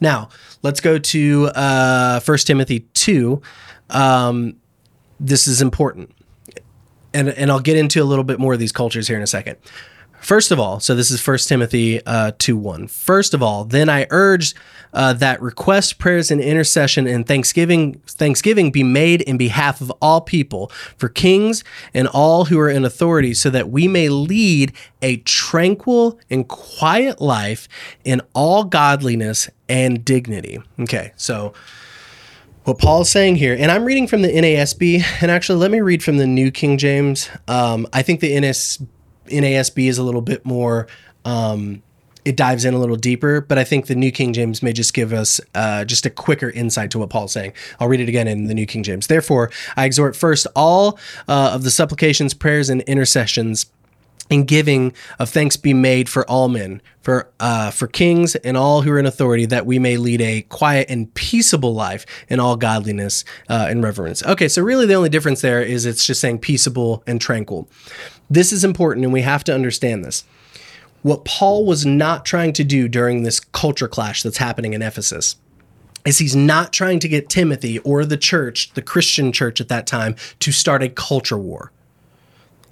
Now, 0.01 0.29
let's 0.63 0.81
go 0.81 0.97
to 0.97 1.45
uh, 1.55 2.19
1 2.19 2.37
Timothy 2.39 2.81
2. 2.93 3.41
Um, 3.91 4.57
this 5.19 5.47
is 5.47 5.61
important. 5.61 6.11
And, 7.13 7.29
and 7.29 7.51
I'll 7.51 7.59
get 7.59 7.77
into 7.77 8.01
a 8.01 8.05
little 8.05 8.23
bit 8.23 8.39
more 8.39 8.53
of 8.53 8.59
these 8.59 8.71
cultures 8.71 9.07
here 9.07 9.17
in 9.17 9.23
a 9.23 9.27
second. 9.27 9.57
First 10.21 10.51
of 10.51 10.59
all, 10.59 10.79
so 10.79 10.93
this 10.93 11.09
is 11.09 11.25
1 11.25 11.37
Timothy 11.39 12.05
uh, 12.05 12.31
2 12.37 12.55
1. 12.55 12.87
First 12.87 13.33
of 13.33 13.41
all, 13.41 13.65
then 13.65 13.89
I 13.89 14.05
urge 14.11 14.53
uh, 14.93 15.13
that 15.13 15.41
request, 15.41 15.97
prayers, 15.97 16.29
and 16.29 16.39
intercession 16.39 17.07
and 17.07 17.27
thanksgiving 17.27 17.95
thanksgiving 18.05 18.71
be 18.71 18.83
made 18.83 19.21
in 19.21 19.37
behalf 19.37 19.81
of 19.81 19.91
all 20.01 20.21
people, 20.21 20.71
for 20.95 21.09
kings 21.09 21.63
and 21.93 22.07
all 22.07 22.45
who 22.45 22.59
are 22.59 22.69
in 22.69 22.85
authority, 22.85 23.33
so 23.33 23.49
that 23.49 23.69
we 23.69 23.87
may 23.87 24.09
lead 24.09 24.73
a 25.01 25.17
tranquil 25.17 26.19
and 26.29 26.47
quiet 26.47 27.19
life 27.19 27.67
in 28.03 28.21
all 28.33 28.63
godliness 28.63 29.49
and 29.67 30.05
dignity. 30.05 30.61
Okay, 30.79 31.13
so 31.15 31.53
what 32.63 32.77
Paul 32.77 33.01
is 33.01 33.09
saying 33.09 33.37
here, 33.37 33.55
and 33.57 33.71
I'm 33.71 33.85
reading 33.85 34.05
from 34.05 34.21
the 34.21 34.29
NASB, 34.29 35.03
and 35.21 35.31
actually, 35.31 35.57
let 35.57 35.71
me 35.71 35.81
read 35.81 36.03
from 36.03 36.17
the 36.17 36.27
New 36.27 36.51
King 36.51 36.77
James. 36.77 37.27
Um, 37.47 37.87
I 37.91 38.03
think 38.03 38.19
the 38.19 38.39
NS, 38.39 38.83
NASB 39.31 39.87
is 39.87 39.97
a 39.97 40.03
little 40.03 40.21
bit 40.21 40.45
more, 40.45 40.87
um, 41.25 41.81
it 42.23 42.37
dives 42.37 42.65
in 42.65 42.73
a 42.73 42.77
little 42.77 42.95
deeper, 42.95 43.41
but 43.41 43.57
I 43.57 43.63
think 43.63 43.87
the 43.87 43.95
New 43.95 44.11
King 44.11 44.33
James 44.33 44.61
may 44.61 44.73
just 44.73 44.93
give 44.93 45.11
us 45.11 45.41
uh, 45.55 45.85
just 45.85 46.05
a 46.05 46.09
quicker 46.09 46.49
insight 46.51 46.91
to 46.91 46.99
what 46.99 47.09
Paul's 47.09 47.31
saying. 47.31 47.53
I'll 47.79 47.87
read 47.87 47.99
it 47.99 48.09
again 48.09 48.27
in 48.27 48.45
the 48.45 48.53
New 48.53 48.65
King 48.65 48.83
James. 48.83 49.07
Therefore, 49.07 49.49
I 49.75 49.85
exhort 49.85 50.15
first 50.15 50.45
all 50.55 50.99
uh, 51.27 51.51
of 51.53 51.63
the 51.63 51.71
supplications, 51.71 52.33
prayers, 52.33 52.69
and 52.69 52.81
intercessions 52.81 53.65
and 54.31 54.47
giving 54.47 54.93
of 55.19 55.29
thanks 55.29 55.57
be 55.57 55.73
made 55.73 56.07
for 56.07 56.27
all 56.29 56.47
men, 56.47 56.81
for 57.01 57.29
uh, 57.39 57.69
for 57.69 57.87
kings 57.87 58.35
and 58.37 58.55
all 58.55 58.81
who 58.81 58.91
are 58.91 58.97
in 58.97 59.05
authority, 59.05 59.45
that 59.45 59.65
we 59.65 59.77
may 59.77 59.97
lead 59.97 60.21
a 60.21 60.41
quiet 60.43 60.89
and 60.89 61.13
peaceable 61.13 61.73
life 61.73 62.05
in 62.29 62.39
all 62.39 62.55
godliness 62.55 63.25
uh, 63.49 63.67
and 63.69 63.83
reverence. 63.83 64.23
Okay, 64.23 64.47
so 64.47 64.61
really 64.61 64.85
the 64.85 64.93
only 64.93 65.09
difference 65.09 65.41
there 65.41 65.61
is 65.61 65.85
it's 65.85 66.07
just 66.07 66.21
saying 66.21 66.39
peaceable 66.39 67.03
and 67.05 67.19
tranquil. 67.19 67.69
This 68.31 68.53
is 68.53 68.63
important, 68.63 69.03
and 69.03 69.11
we 69.11 69.23
have 69.23 69.43
to 69.43 69.53
understand 69.53 70.05
this. 70.05 70.23
What 71.01 71.25
Paul 71.25 71.65
was 71.65 71.85
not 71.85 72.25
trying 72.25 72.53
to 72.53 72.63
do 72.63 72.87
during 72.87 73.23
this 73.23 73.41
culture 73.41 73.89
clash 73.89 74.23
that's 74.23 74.37
happening 74.37 74.73
in 74.73 74.81
Ephesus 74.81 75.35
is 76.05 76.19
he's 76.19 76.35
not 76.35 76.71
trying 76.71 76.99
to 76.99 77.09
get 77.09 77.27
Timothy 77.27 77.79
or 77.79 78.05
the 78.05 78.15
church, 78.15 78.71
the 78.71 78.81
Christian 78.81 79.33
church 79.33 79.59
at 79.59 79.67
that 79.67 79.85
time, 79.85 80.15
to 80.39 80.53
start 80.53 80.81
a 80.81 80.87
culture 80.87 81.37
war. 81.37 81.73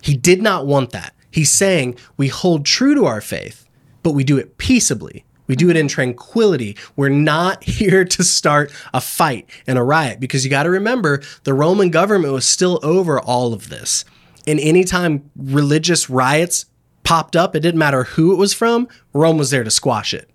He 0.01 0.15
did 0.15 0.41
not 0.41 0.65
want 0.65 0.91
that. 0.91 1.13
He's 1.29 1.51
saying 1.51 1.97
we 2.15 2.29
hold 2.29 2.65
true 2.65 2.95
to 2.95 3.05
our 3.05 3.19
faith, 3.19 3.67
but 4.01 4.13
we 4.13 4.23
do 4.23 4.37
it 4.37 4.57
peaceably. 4.57 5.25
We 5.47 5.57
do 5.57 5.69
it 5.69 5.75
in 5.75 5.89
tranquility. 5.89 6.77
We're 6.95 7.09
not 7.09 7.63
here 7.65 8.05
to 8.05 8.23
start 8.23 8.71
a 8.93 9.01
fight 9.01 9.49
and 9.67 9.77
a 9.77 9.83
riot 9.83 10.21
because 10.21 10.45
you 10.45 10.49
got 10.49 10.63
to 10.63 10.69
remember 10.69 11.21
the 11.43 11.53
Roman 11.53 11.89
government 11.89 12.33
was 12.33 12.47
still 12.47 12.79
over 12.81 13.19
all 13.19 13.51
of 13.51 13.67
this. 13.67 14.05
And 14.49 14.59
anytime 14.59 15.29
religious 15.35 16.09
riots 16.09 16.65
popped 17.03 17.35
up, 17.35 17.55
it 17.55 17.59
didn't 17.59 17.77
matter 17.77 18.03
who 18.03 18.33
it 18.33 18.37
was 18.37 18.51
from, 18.51 18.87
Rome 19.13 19.37
was 19.37 19.51
there 19.51 19.63
to 19.63 19.69
squash 19.69 20.11
it. 20.11 20.27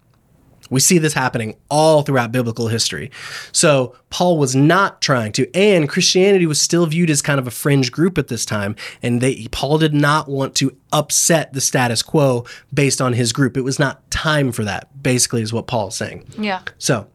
We 0.70 0.78
see 0.78 0.98
this 0.98 1.14
happening 1.14 1.56
all 1.68 2.02
throughout 2.02 2.30
biblical 2.30 2.68
history. 2.68 3.10
So 3.50 3.96
Paul 4.10 4.38
was 4.38 4.54
not 4.54 5.02
trying 5.02 5.32
to, 5.32 5.52
and 5.52 5.88
Christianity 5.88 6.46
was 6.46 6.60
still 6.60 6.86
viewed 6.86 7.10
as 7.10 7.22
kind 7.22 7.40
of 7.40 7.48
a 7.48 7.50
fringe 7.50 7.90
group 7.90 8.16
at 8.16 8.28
this 8.28 8.46
time, 8.46 8.76
and 9.02 9.20
they 9.20 9.48
Paul 9.50 9.78
did 9.78 9.94
not 9.94 10.28
want 10.28 10.54
to 10.56 10.76
upset 10.92 11.52
the 11.52 11.60
status 11.60 12.02
quo 12.02 12.46
based 12.72 13.00
on 13.00 13.14
his 13.14 13.32
group. 13.32 13.56
It 13.56 13.62
was 13.62 13.80
not 13.80 14.08
time 14.12 14.52
for 14.52 14.62
that. 14.64 15.02
Basically, 15.02 15.42
is 15.42 15.52
what 15.52 15.66
Paul 15.66 15.88
is 15.88 15.96
saying. 15.96 16.26
Yeah. 16.38 16.62
So, 16.78 17.08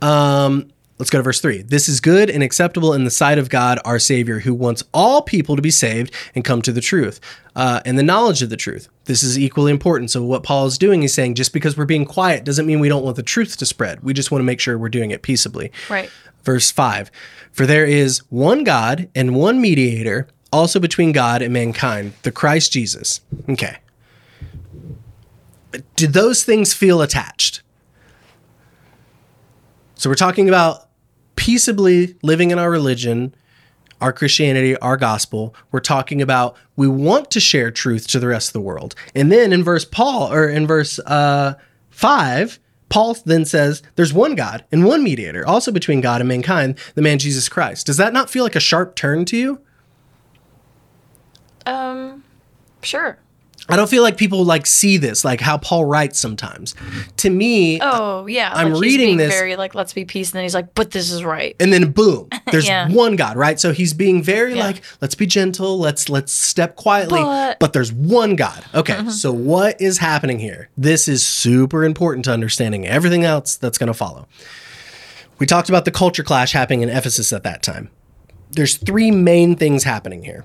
um, 0.00 0.70
let's 1.02 1.10
go 1.10 1.18
to 1.18 1.24
verse 1.24 1.40
3. 1.40 1.62
This 1.62 1.88
is 1.88 2.00
good 2.00 2.30
and 2.30 2.44
acceptable 2.44 2.92
in 2.92 3.02
the 3.02 3.10
sight 3.10 3.36
of 3.36 3.50
God, 3.50 3.80
our 3.84 3.98
Savior, 3.98 4.38
who 4.38 4.54
wants 4.54 4.84
all 4.94 5.20
people 5.20 5.56
to 5.56 5.62
be 5.62 5.72
saved 5.72 6.14
and 6.32 6.44
come 6.44 6.62
to 6.62 6.70
the 6.70 6.80
truth 6.80 7.18
uh, 7.56 7.80
and 7.84 7.98
the 7.98 8.04
knowledge 8.04 8.40
of 8.40 8.50
the 8.50 8.56
truth. 8.56 8.86
This 9.06 9.24
is 9.24 9.36
equally 9.36 9.72
important. 9.72 10.12
So, 10.12 10.22
what 10.22 10.44
Paul 10.44 10.66
is 10.66 10.78
doing 10.78 11.02
is 11.02 11.12
saying 11.12 11.34
just 11.34 11.52
because 11.52 11.76
we're 11.76 11.86
being 11.86 12.04
quiet 12.04 12.44
doesn't 12.44 12.66
mean 12.66 12.78
we 12.78 12.88
don't 12.88 13.02
want 13.02 13.16
the 13.16 13.24
truth 13.24 13.56
to 13.56 13.66
spread. 13.66 14.04
We 14.04 14.14
just 14.14 14.30
want 14.30 14.42
to 14.42 14.44
make 14.44 14.60
sure 14.60 14.78
we're 14.78 14.90
doing 14.90 15.10
it 15.10 15.22
peaceably. 15.22 15.72
Right. 15.90 16.08
Verse 16.44 16.70
5 16.70 17.10
For 17.50 17.66
there 17.66 17.84
is 17.84 18.18
one 18.30 18.62
God 18.62 19.08
and 19.12 19.34
one 19.34 19.60
mediator, 19.60 20.28
also 20.52 20.78
between 20.78 21.10
God 21.10 21.42
and 21.42 21.52
mankind, 21.52 22.12
the 22.22 22.30
Christ 22.30 22.70
Jesus. 22.70 23.22
Okay. 23.48 23.78
Do 25.96 26.06
those 26.06 26.44
things 26.44 26.72
feel 26.72 27.02
attached? 27.02 27.62
So 29.96 30.08
we're 30.08 30.14
talking 30.14 30.48
about 30.48 30.88
peaceably 31.42 32.14
living 32.22 32.52
in 32.52 32.58
our 32.60 32.70
religion, 32.70 33.34
our 34.00 34.12
Christianity, 34.12 34.76
our 34.76 34.96
gospel. 34.96 35.56
We're 35.72 35.80
talking 35.80 36.22
about 36.22 36.56
we 36.76 36.86
want 36.86 37.32
to 37.32 37.40
share 37.40 37.72
truth 37.72 38.06
to 38.08 38.20
the 38.20 38.28
rest 38.28 38.50
of 38.50 38.52
the 38.52 38.60
world. 38.60 38.94
And 39.12 39.32
then 39.32 39.52
in 39.52 39.64
verse 39.64 39.84
Paul 39.84 40.32
or 40.32 40.48
in 40.48 40.68
verse 40.68 41.00
uh, 41.00 41.54
5, 41.90 42.60
Paul 42.90 43.16
then 43.24 43.44
says 43.44 43.82
there's 43.96 44.12
one 44.12 44.36
God 44.36 44.64
and 44.70 44.84
one 44.84 45.02
mediator, 45.02 45.44
also 45.44 45.72
between 45.72 46.00
God 46.00 46.20
and 46.20 46.28
mankind, 46.28 46.78
the 46.94 47.02
man 47.02 47.18
Jesus 47.18 47.48
Christ. 47.48 47.86
Does 47.86 47.96
that 47.96 48.12
not 48.12 48.30
feel 48.30 48.44
like 48.44 48.54
a 48.54 48.60
sharp 48.60 48.94
turn 48.94 49.24
to 49.24 49.36
you? 49.36 49.60
Um, 51.66 52.22
sure. 52.82 53.18
I 53.68 53.76
don't 53.76 53.88
feel 53.88 54.02
like 54.02 54.16
people 54.16 54.44
like 54.44 54.66
see 54.66 54.96
this, 54.96 55.24
like 55.24 55.40
how 55.40 55.56
Paul 55.56 55.84
writes 55.84 56.18
sometimes. 56.18 56.74
To 57.18 57.30
me, 57.30 57.78
Oh 57.80 58.26
yeah. 58.26 58.50
I'm 58.52 58.72
like 58.72 58.82
reading 58.82 59.16
this- 59.16 59.32
very 59.32 59.54
like 59.56 59.74
let's 59.74 59.92
be 59.92 60.04
peace, 60.04 60.30
and 60.30 60.34
then 60.38 60.42
he's 60.42 60.54
like, 60.54 60.74
but 60.74 60.90
this 60.90 61.10
is 61.12 61.22
right. 61.24 61.54
and 61.60 61.72
then 61.72 61.92
boom, 61.92 62.28
there's 62.50 62.66
Yeah. 62.66 62.88
one 62.90 63.16
God, 63.16 63.36
right? 63.36 63.58
So 63.60 63.72
he's 63.72 63.94
being 63.94 64.22
very 64.22 64.56
Yeah. 64.56 64.64
like, 64.66 64.82
let's 65.00 65.14
be 65.14 65.26
gentle, 65.26 65.78
let's 65.78 66.08
let's 66.08 66.32
step 66.32 66.74
quietly, 66.76 67.20
but, 67.22 67.58
But- 67.60 67.72
there's 67.72 67.92
one 67.92 68.34
God. 68.36 68.64
Okay, 68.74 68.94
mm-hmm. 68.94 69.10
so 69.10 69.32
what 69.32 69.80
is 69.80 69.98
happening 69.98 70.38
here? 70.40 70.68
This 70.76 71.06
is 71.08 71.24
super 71.26 71.84
important 71.84 72.24
to 72.26 72.32
understanding 72.32 72.86
everything 72.86 73.24
else 73.24 73.56
that's 73.56 73.78
going 73.78 73.86
to 73.88 73.94
follow. 73.94 74.26
We 75.38 75.46
talked 75.46 75.68
about 75.68 75.84
the 75.84 75.90
culture 75.90 76.22
clash 76.22 76.52
happening 76.52 76.82
in 76.82 76.88
Ephesus 76.88 77.32
at 77.32 77.42
that 77.44 77.62
time. 77.62 77.90
There's 78.50 78.76
three 78.76 79.10
main 79.10 79.56
things 79.56 79.84
happening 79.84 80.24
here. 80.24 80.44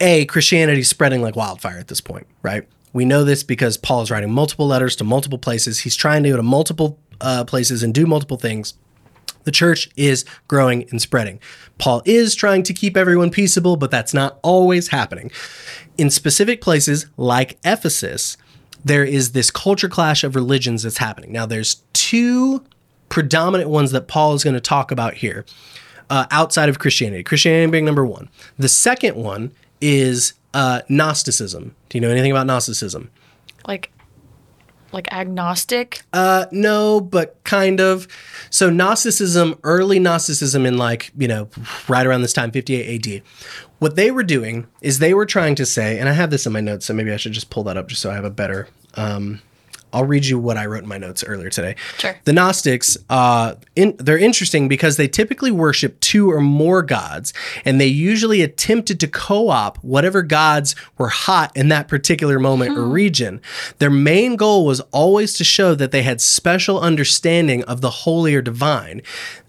A, 0.00 0.26
Christianity 0.26 0.80
is 0.80 0.88
spreading 0.88 1.22
like 1.22 1.36
wildfire 1.36 1.78
at 1.78 1.88
this 1.88 2.00
point, 2.00 2.26
right? 2.42 2.68
We 2.92 3.04
know 3.04 3.24
this 3.24 3.42
because 3.42 3.76
Paul 3.76 4.02
is 4.02 4.10
writing 4.10 4.32
multiple 4.32 4.66
letters 4.66 4.96
to 4.96 5.04
multiple 5.04 5.38
places. 5.38 5.80
He's 5.80 5.96
trying 5.96 6.22
to 6.22 6.30
go 6.30 6.36
to 6.36 6.42
multiple 6.42 6.98
uh, 7.20 7.44
places 7.44 7.82
and 7.82 7.94
do 7.94 8.06
multiple 8.06 8.36
things. 8.36 8.74
The 9.44 9.52
church 9.52 9.88
is 9.96 10.24
growing 10.48 10.88
and 10.90 11.00
spreading. 11.00 11.38
Paul 11.78 12.02
is 12.04 12.34
trying 12.34 12.62
to 12.64 12.74
keep 12.74 12.96
everyone 12.96 13.30
peaceable, 13.30 13.76
but 13.76 13.90
that's 13.90 14.12
not 14.12 14.38
always 14.42 14.88
happening. 14.88 15.30
In 15.96 16.10
specific 16.10 16.60
places 16.60 17.06
like 17.16 17.58
Ephesus, 17.64 18.36
there 18.84 19.04
is 19.04 19.32
this 19.32 19.50
culture 19.50 19.88
clash 19.88 20.24
of 20.24 20.34
religions 20.34 20.82
that's 20.82 20.98
happening. 20.98 21.32
Now, 21.32 21.46
there's 21.46 21.82
two 21.92 22.64
predominant 23.08 23.70
ones 23.70 23.92
that 23.92 24.08
Paul 24.08 24.34
is 24.34 24.42
going 24.42 24.54
to 24.54 24.60
talk 24.60 24.90
about 24.90 25.14
here 25.14 25.44
uh, 26.10 26.26
outside 26.30 26.68
of 26.68 26.78
Christianity. 26.78 27.22
Christianity 27.22 27.70
being 27.70 27.84
number 27.84 28.06
one. 28.06 28.28
The 28.58 28.68
second 28.68 29.16
one 29.16 29.52
is 29.80 30.34
uh, 30.54 30.82
Gnosticism. 30.88 31.74
Do 31.88 31.98
you 31.98 32.00
know 32.02 32.10
anything 32.10 32.30
about 32.30 32.46
Gnosticism? 32.46 33.10
Like, 33.66 33.92
like 34.92 35.12
agnostic. 35.12 36.02
Uh, 36.12 36.46
no, 36.50 37.00
but 37.00 37.42
kind 37.44 37.80
of. 37.80 38.08
So 38.50 38.70
Gnosticism, 38.70 39.58
early 39.62 39.98
Gnosticism 39.98 40.64
in 40.64 40.78
like, 40.78 41.12
you 41.16 41.28
know, 41.28 41.48
right 41.88 42.06
around 42.06 42.22
this 42.22 42.32
time, 42.32 42.50
58 42.50 43.06
AD, 43.06 43.22
what 43.78 43.96
they 43.96 44.10
were 44.10 44.22
doing 44.22 44.66
is 44.80 44.98
they 44.98 45.14
were 45.14 45.26
trying 45.26 45.54
to 45.56 45.66
say, 45.66 45.98
and 45.98 46.08
I 46.08 46.12
have 46.12 46.30
this 46.30 46.46
in 46.46 46.52
my 46.52 46.60
notes, 46.60 46.86
so 46.86 46.94
maybe 46.94 47.12
I 47.12 47.16
should 47.16 47.32
just 47.32 47.50
pull 47.50 47.64
that 47.64 47.76
up 47.76 47.88
just 47.88 48.00
so 48.00 48.10
I 48.10 48.14
have 48.14 48.24
a 48.24 48.30
better, 48.30 48.68
um, 48.94 49.42
I'll 49.92 50.04
read 50.04 50.26
you 50.26 50.38
what 50.38 50.56
I 50.56 50.66
wrote 50.66 50.82
in 50.82 50.88
my 50.88 50.98
notes 50.98 51.24
earlier 51.24 51.48
today. 51.48 51.76
Sure. 51.98 52.16
The 52.24 52.32
Gnostics, 52.32 52.98
uh, 53.08 53.54
in, 53.74 53.96
they're 53.98 54.18
interesting 54.18 54.68
because 54.68 54.96
they 54.96 55.08
typically 55.08 55.50
worship 55.50 55.98
two 56.00 56.30
or 56.30 56.40
more 56.40 56.82
gods, 56.82 57.32
and 57.64 57.80
they 57.80 57.86
usually 57.86 58.42
attempted 58.42 59.00
to 59.00 59.08
co-op 59.08 59.78
whatever 59.78 60.22
gods 60.22 60.74
were 60.98 61.08
hot 61.08 61.56
in 61.56 61.68
that 61.68 61.88
particular 61.88 62.38
moment 62.38 62.76
or 62.76 62.82
region. 62.82 63.40
Their 63.78 63.90
main 63.90 64.36
goal 64.36 64.66
was 64.66 64.80
always 64.92 65.34
to 65.38 65.44
show 65.44 65.74
that 65.76 65.92
they 65.92 66.02
had 66.02 66.20
special 66.20 66.80
understanding 66.80 67.62
of 67.64 67.80
the 67.80 67.90
holy 67.90 68.34
or 68.34 68.42
divine. 68.42 69.02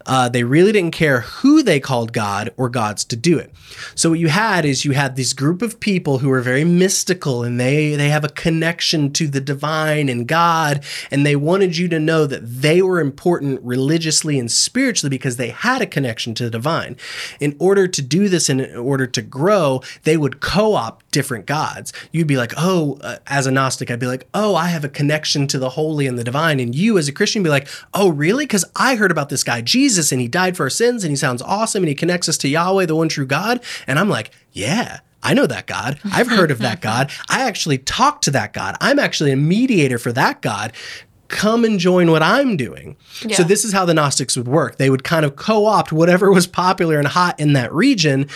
Uh, 0.08 0.28
they 0.28 0.42
really 0.42 0.72
didn't 0.72 0.92
care 0.92 1.20
who 1.20 1.62
they 1.62 1.78
called 1.78 2.12
God 2.12 2.50
or 2.56 2.68
gods 2.68 3.04
to 3.04 3.16
do 3.16 3.38
it. 3.38 3.52
So 3.94 4.10
what 4.10 4.18
you 4.18 4.28
had 4.28 4.64
is 4.64 4.84
you 4.84 4.92
had 4.92 5.14
this 5.14 5.32
group 5.32 5.62
of 5.62 5.78
people 5.78 6.18
who 6.18 6.30
were 6.30 6.40
very 6.40 6.64
mystical 6.64 7.44
and 7.44 7.60
they 7.60 7.94
they 7.94 8.08
have 8.08 8.24
a 8.24 8.28
connection 8.28 9.12
to 9.12 9.28
the 9.28 9.40
divine 9.40 10.08
and 10.08 10.26
God, 10.26 10.82
and 11.10 11.24
they 11.24 11.36
wanted 11.36 11.76
you 11.76 11.88
to 11.88 12.00
know 12.00 12.26
that 12.26 12.40
they 12.42 12.82
were 12.82 13.00
important 13.00 13.60
religiously 13.62 14.38
and 14.38 14.50
spiritually 14.50 15.10
because 15.10 15.36
they 15.36 15.50
had 15.50 15.82
a 15.82 15.86
connection 15.86 16.34
to 16.34 16.44
the 16.44 16.50
divine. 16.50 16.96
In 17.38 17.54
order 17.58 17.86
to 17.86 18.02
do 18.02 18.28
this, 18.28 18.48
in 18.48 18.74
order 18.76 19.06
to 19.06 19.22
grow, 19.22 19.82
they 20.04 20.16
would 20.16 20.40
co 20.40 20.74
opt 20.74 21.10
different 21.10 21.46
gods. 21.46 21.92
You'd 22.12 22.26
be 22.26 22.36
like, 22.36 22.52
oh, 22.56 22.98
uh, 23.02 23.18
as 23.26 23.46
a 23.46 23.50
Gnostic, 23.50 23.90
I'd 23.90 23.98
be 23.98 24.06
like, 24.06 24.26
oh, 24.34 24.54
I 24.54 24.68
have 24.68 24.84
a 24.84 24.88
connection 24.88 25.46
to 25.48 25.58
the 25.58 25.70
holy 25.70 26.06
and 26.06 26.18
the 26.18 26.24
divine. 26.24 26.60
And 26.60 26.74
you, 26.74 26.96
as 26.96 27.08
a 27.08 27.12
Christian, 27.12 27.42
be 27.42 27.50
like, 27.50 27.68
oh, 27.92 28.08
really? 28.10 28.44
Because 28.44 28.64
I 28.76 28.94
heard 28.94 29.10
about 29.10 29.28
this 29.28 29.44
guy, 29.44 29.60
Jesus, 29.60 29.97
and 30.12 30.20
he 30.20 30.28
died 30.28 30.56
for 30.56 30.64
our 30.64 30.70
sins, 30.70 31.04
and 31.04 31.10
he 31.10 31.16
sounds 31.16 31.42
awesome, 31.42 31.82
and 31.82 31.88
he 31.88 31.94
connects 31.94 32.28
us 32.28 32.38
to 32.38 32.48
Yahweh, 32.48 32.86
the 32.86 32.94
one 32.96 33.08
true 33.08 33.26
God. 33.26 33.60
And 33.86 33.98
I'm 33.98 34.08
like, 34.08 34.30
yeah. 34.52 35.00
I 35.20 35.34
know 35.34 35.46
that 35.46 35.66
God. 35.66 35.98
I've 36.12 36.28
heard 36.28 36.52
of 36.52 36.58
that 36.60 36.80
God. 36.90 37.10
I 37.28 37.40
actually 37.48 37.78
talk 37.78 38.20
to 38.22 38.30
that 38.30 38.52
God. 38.52 38.76
I'm 38.80 39.00
actually 39.00 39.32
a 39.32 39.36
mediator 39.36 39.98
for 39.98 40.12
that 40.12 40.40
God. 40.42 40.72
Come 41.26 41.64
and 41.64 41.78
join 41.78 42.10
what 42.10 42.22
I'm 42.22 42.56
doing. 42.56 42.96
So, 43.32 43.42
this 43.42 43.64
is 43.64 43.72
how 43.72 43.84
the 43.84 43.92
Gnostics 43.94 44.36
would 44.36 44.46
work. 44.48 44.78
They 44.78 44.88
would 44.88 45.02
kind 45.04 45.26
of 45.26 45.34
co 45.36 45.66
opt 45.66 45.90
whatever 45.92 46.32
was 46.32 46.46
popular 46.46 46.98
and 46.98 47.06
hot 47.08 47.38
in 47.40 47.52
that 47.54 47.70
region, 47.74 48.28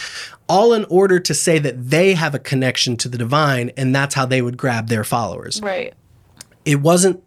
all 0.48 0.74
in 0.74 0.84
order 0.86 1.18
to 1.20 1.32
say 1.32 1.58
that 1.60 1.88
they 1.90 2.14
have 2.14 2.34
a 2.34 2.38
connection 2.40 2.96
to 2.98 3.08
the 3.08 3.16
divine, 3.16 3.70
and 3.76 3.94
that's 3.94 4.14
how 4.16 4.26
they 4.26 4.42
would 4.42 4.58
grab 4.58 4.88
their 4.88 5.04
followers 5.04 5.60
Right. 5.62 5.94
it 6.66 6.80
wasn't 6.82 7.22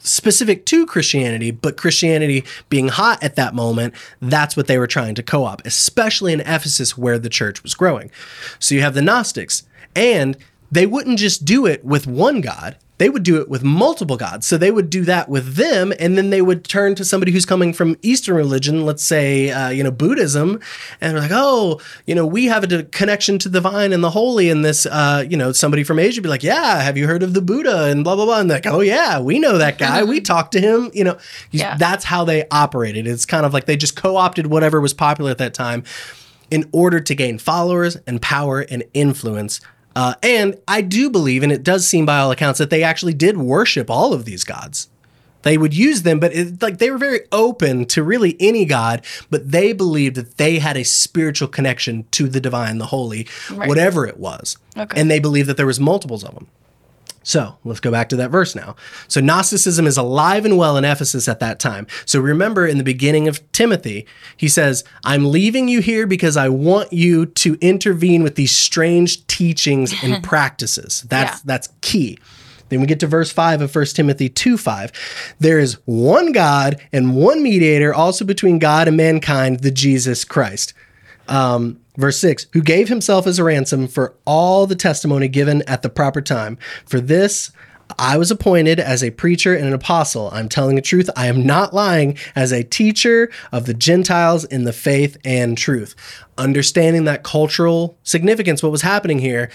specific 0.00 0.66
to 0.66 0.86
Christianity, 0.86 1.50
but 1.50 1.76
Christianity 1.76 2.44
being 2.68 2.88
hot 2.88 3.22
at 3.22 3.36
that 3.36 3.54
moment, 3.54 3.94
that's 4.20 4.56
what 4.56 4.66
they 4.66 4.78
were 4.78 4.86
trying 4.86 5.14
to 5.14 5.22
co 5.22 5.44
op, 5.44 5.64
especially 5.64 6.32
in 6.32 6.40
Ephesus 6.40 6.96
where 6.98 7.18
the 7.18 7.28
church 7.28 7.62
was 7.62 7.74
growing. 7.74 8.10
So 8.58 8.74
you 8.74 8.82
have 8.82 8.94
the 8.94 9.02
Gnostics, 9.02 9.64
and 9.94 10.36
they 10.70 10.86
wouldn't 10.86 11.18
just 11.18 11.44
do 11.44 11.66
it 11.66 11.84
with 11.84 12.06
one 12.06 12.40
God. 12.40 12.76
They 13.00 13.08
would 13.08 13.22
do 13.22 13.40
it 13.40 13.48
with 13.48 13.64
multiple 13.64 14.18
gods. 14.18 14.46
So 14.46 14.58
they 14.58 14.70
would 14.70 14.90
do 14.90 15.04
that 15.06 15.30
with 15.30 15.54
them, 15.54 15.90
and 15.98 16.18
then 16.18 16.28
they 16.28 16.42
would 16.42 16.64
turn 16.64 16.94
to 16.96 17.04
somebody 17.04 17.32
who's 17.32 17.46
coming 17.46 17.72
from 17.72 17.96
Eastern 18.02 18.36
religion, 18.36 18.84
let's 18.84 19.02
say, 19.02 19.50
uh, 19.50 19.70
you 19.70 19.82
know, 19.82 19.90
Buddhism, 19.90 20.60
and 21.00 21.14
they're 21.14 21.22
like, 21.22 21.30
oh, 21.32 21.80
you 22.06 22.14
know, 22.14 22.26
we 22.26 22.44
have 22.44 22.62
a 22.70 22.82
connection 22.82 23.38
to 23.38 23.48
the 23.48 23.58
divine 23.58 23.94
and 23.94 24.04
the 24.04 24.10
holy. 24.10 24.50
And 24.50 24.62
this, 24.62 24.84
uh, 24.84 25.24
you 25.26 25.36
know, 25.38 25.50
somebody 25.52 25.82
from 25.82 25.98
Asia 25.98 26.18
would 26.20 26.24
be 26.24 26.28
like, 26.28 26.42
yeah, 26.42 26.82
have 26.82 26.98
you 26.98 27.06
heard 27.06 27.22
of 27.22 27.32
the 27.32 27.40
Buddha 27.40 27.84
and 27.86 28.04
blah 28.04 28.16
blah 28.16 28.26
blah? 28.26 28.38
And 28.40 28.50
they're 28.50 28.58
like, 28.58 28.66
oh 28.66 28.80
yeah, 28.80 29.18
we 29.18 29.38
know 29.38 29.56
that 29.56 29.78
guy. 29.78 30.04
we 30.04 30.20
talked 30.32 30.52
to 30.52 30.60
him. 30.60 30.90
You 30.92 31.04
know, 31.04 31.16
Yeah. 31.52 31.78
that's 31.78 32.04
how 32.04 32.24
they 32.26 32.46
operated. 32.50 33.06
It's 33.06 33.24
kind 33.24 33.46
of 33.46 33.54
like 33.54 33.64
they 33.64 33.76
just 33.76 33.96
co-opted 33.96 34.48
whatever 34.48 34.78
was 34.78 34.92
popular 34.92 35.30
at 35.30 35.38
that 35.38 35.54
time 35.54 35.84
in 36.50 36.68
order 36.70 37.00
to 37.00 37.14
gain 37.14 37.38
followers 37.38 37.96
and 38.06 38.20
power 38.20 38.60
and 38.60 38.84
influence. 38.92 39.60
Uh, 39.96 40.14
and 40.22 40.56
I 40.68 40.80
do 40.82 41.10
believe, 41.10 41.42
and 41.42 41.50
it 41.52 41.62
does 41.62 41.86
seem 41.86 42.06
by 42.06 42.18
all 42.18 42.30
accounts, 42.30 42.58
that 42.58 42.70
they 42.70 42.82
actually 42.82 43.14
did 43.14 43.36
worship 43.36 43.90
all 43.90 44.12
of 44.12 44.24
these 44.24 44.44
gods. 44.44 44.88
They 45.42 45.56
would 45.56 45.74
use 45.74 46.02
them, 46.02 46.20
but 46.20 46.34
it, 46.34 46.60
like 46.62 46.78
they 46.78 46.90
were 46.90 46.98
very 46.98 47.20
open 47.32 47.86
to 47.86 48.02
really 48.02 48.36
any 48.38 48.66
god, 48.66 49.02
but 49.30 49.50
they 49.50 49.72
believed 49.72 50.16
that 50.16 50.36
they 50.36 50.58
had 50.58 50.76
a 50.76 50.84
spiritual 50.84 51.48
connection 51.48 52.04
to 52.12 52.28
the 52.28 52.40
divine, 52.40 52.76
the 52.78 52.86
holy, 52.86 53.26
Right. 53.50 53.66
whatever 53.68 54.06
it 54.06 54.18
was. 54.18 54.58
Okay. 54.76 55.00
And 55.00 55.10
they 55.10 55.18
believed 55.18 55.48
that 55.48 55.56
there 55.56 55.66
was 55.66 55.80
multiples 55.80 56.24
of 56.24 56.34
them. 56.34 56.46
So 57.22 57.58
let's 57.64 57.80
go 57.80 57.90
back 57.90 58.08
to 58.10 58.16
that 58.16 58.30
verse 58.30 58.54
now. 58.54 58.76
So 59.06 59.20
Gnosticism 59.20 59.86
is 59.86 59.98
alive 59.98 60.44
and 60.46 60.56
well 60.56 60.76
in 60.78 60.84
Ephesus 60.84 61.28
at 61.28 61.38
that 61.40 61.58
time. 61.60 61.86
So 62.06 62.18
remember 62.18 62.66
in 62.66 62.78
the 62.78 62.84
beginning 62.84 63.28
of 63.28 63.40
Timothy, 63.52 64.06
he 64.36 64.48
says, 64.48 64.84
I'm 65.04 65.30
leaving 65.30 65.68
you 65.68 65.80
here 65.80 66.06
because 66.06 66.36
I 66.36 66.48
want 66.48 66.92
you 66.92 67.26
to 67.26 67.58
intervene 67.60 68.22
with 68.22 68.36
these 68.36 68.52
strange 68.52 69.26
teachings 69.26 69.94
and 70.02 70.24
practices. 70.32 71.04
That's 71.08 71.38
Yeah. 71.38 71.42
that's 71.44 71.68
key. 71.82 72.18
Then 72.70 72.80
we 72.80 72.86
get 72.86 73.00
to 73.00 73.06
verse 73.08 73.30
5 73.32 73.62
of 73.62 73.74
1 73.74 73.84
Timothy 73.86 74.28
2 74.28 74.56
5. 74.56 75.34
There 75.40 75.58
is 75.58 75.76
one 75.84 76.32
God 76.32 76.80
and 76.92 77.16
one 77.16 77.42
mediator 77.42 77.92
also 77.92 78.24
between 78.24 78.58
God 78.58 78.88
and 78.88 78.96
mankind, 78.96 79.60
the 79.60 79.70
Jesus 79.72 80.24
Christ. 80.24 80.72
Um, 81.30 81.80
verse 81.96 82.18
6 82.18 82.48
Who 82.52 82.60
gave 82.60 82.88
himself 82.88 83.26
as 83.26 83.38
a 83.38 83.44
ransom 83.44 83.88
for 83.88 84.14
all 84.26 84.66
the 84.66 84.76
testimony 84.76 85.28
given 85.28 85.62
at 85.66 85.82
the 85.82 85.88
proper 85.88 86.20
time. 86.20 86.58
For 86.86 87.00
this 87.00 87.52
I 87.98 88.16
was 88.18 88.30
appointed 88.30 88.78
as 88.78 89.02
a 89.02 89.10
preacher 89.10 89.54
and 89.54 89.66
an 89.66 89.72
apostle. 89.72 90.30
I'm 90.32 90.48
telling 90.48 90.76
the 90.76 90.82
truth. 90.82 91.10
I 91.16 91.26
am 91.26 91.44
not 91.44 91.74
lying 91.74 92.16
as 92.36 92.52
a 92.52 92.62
teacher 92.62 93.30
of 93.52 93.66
the 93.66 93.74
Gentiles 93.74 94.44
in 94.44 94.64
the 94.64 94.72
faith 94.72 95.16
and 95.24 95.56
truth. 95.56 95.94
Understanding 96.38 97.04
that 97.04 97.22
cultural 97.22 97.98
significance, 98.02 98.62
what 98.62 98.72
was 98.72 98.82
happening 98.82 99.18
here, 99.18 99.50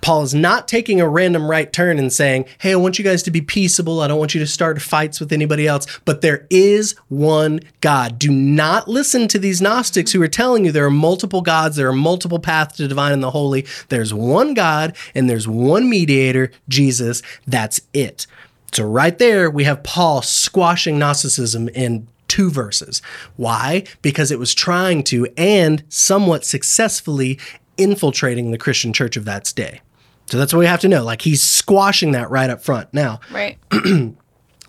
Paul 0.00 0.22
is 0.22 0.34
not 0.34 0.68
taking 0.68 1.00
a 1.00 1.08
random 1.08 1.50
right 1.50 1.72
turn 1.72 1.98
and 1.98 2.12
saying, 2.12 2.46
Hey, 2.58 2.72
I 2.72 2.76
want 2.76 2.98
you 2.98 3.04
guys 3.04 3.22
to 3.24 3.30
be 3.30 3.40
peaceable. 3.40 4.00
I 4.00 4.08
don't 4.08 4.18
want 4.18 4.34
you 4.34 4.40
to 4.40 4.46
start 4.46 4.80
fights 4.80 5.20
with 5.20 5.32
anybody 5.32 5.66
else. 5.66 5.86
But 6.04 6.20
there 6.20 6.46
is 6.50 6.94
one 7.08 7.60
God. 7.80 8.18
Do 8.18 8.30
not 8.30 8.88
listen 8.88 9.28
to 9.28 9.38
these 9.38 9.60
Gnostics 9.60 10.12
who 10.12 10.22
are 10.22 10.28
telling 10.28 10.64
you 10.64 10.72
there 10.72 10.86
are 10.86 10.90
multiple 10.90 11.42
gods, 11.42 11.76
there 11.76 11.88
are 11.88 11.92
multiple 11.92 12.38
paths 12.38 12.76
to 12.76 12.88
divine 12.88 13.12
and 13.12 13.22
the 13.22 13.30
holy. 13.30 13.66
There's 13.88 14.14
one 14.14 14.54
God 14.54 14.96
and 15.14 15.28
there's 15.28 15.48
one 15.48 15.90
mediator, 15.90 16.50
Jesus. 16.68 17.22
That's 17.46 17.80
it. 17.92 18.26
So, 18.72 18.84
right 18.84 19.18
there, 19.18 19.50
we 19.50 19.64
have 19.64 19.82
Paul 19.82 20.22
squashing 20.22 20.98
Gnosticism 20.98 21.68
in 21.70 22.06
two 22.28 22.50
verses. 22.50 23.00
Why? 23.36 23.84
Because 24.02 24.30
it 24.30 24.38
was 24.38 24.54
trying 24.54 25.02
to 25.04 25.26
and 25.36 25.82
somewhat 25.88 26.44
successfully 26.44 27.38
infiltrating 27.78 28.50
the 28.50 28.58
Christian 28.58 28.92
church 28.92 29.16
of 29.16 29.24
that 29.24 29.52
day. 29.56 29.80
So 30.28 30.38
that's 30.38 30.52
what 30.52 30.60
we 30.60 30.66
have 30.66 30.80
to 30.80 30.88
know. 30.88 31.02
Like 31.04 31.22
he's 31.22 31.42
squashing 31.42 32.12
that 32.12 32.30
right 32.30 32.50
up 32.50 32.62
front. 32.62 32.92
Now, 32.92 33.20
Right. 33.32 33.58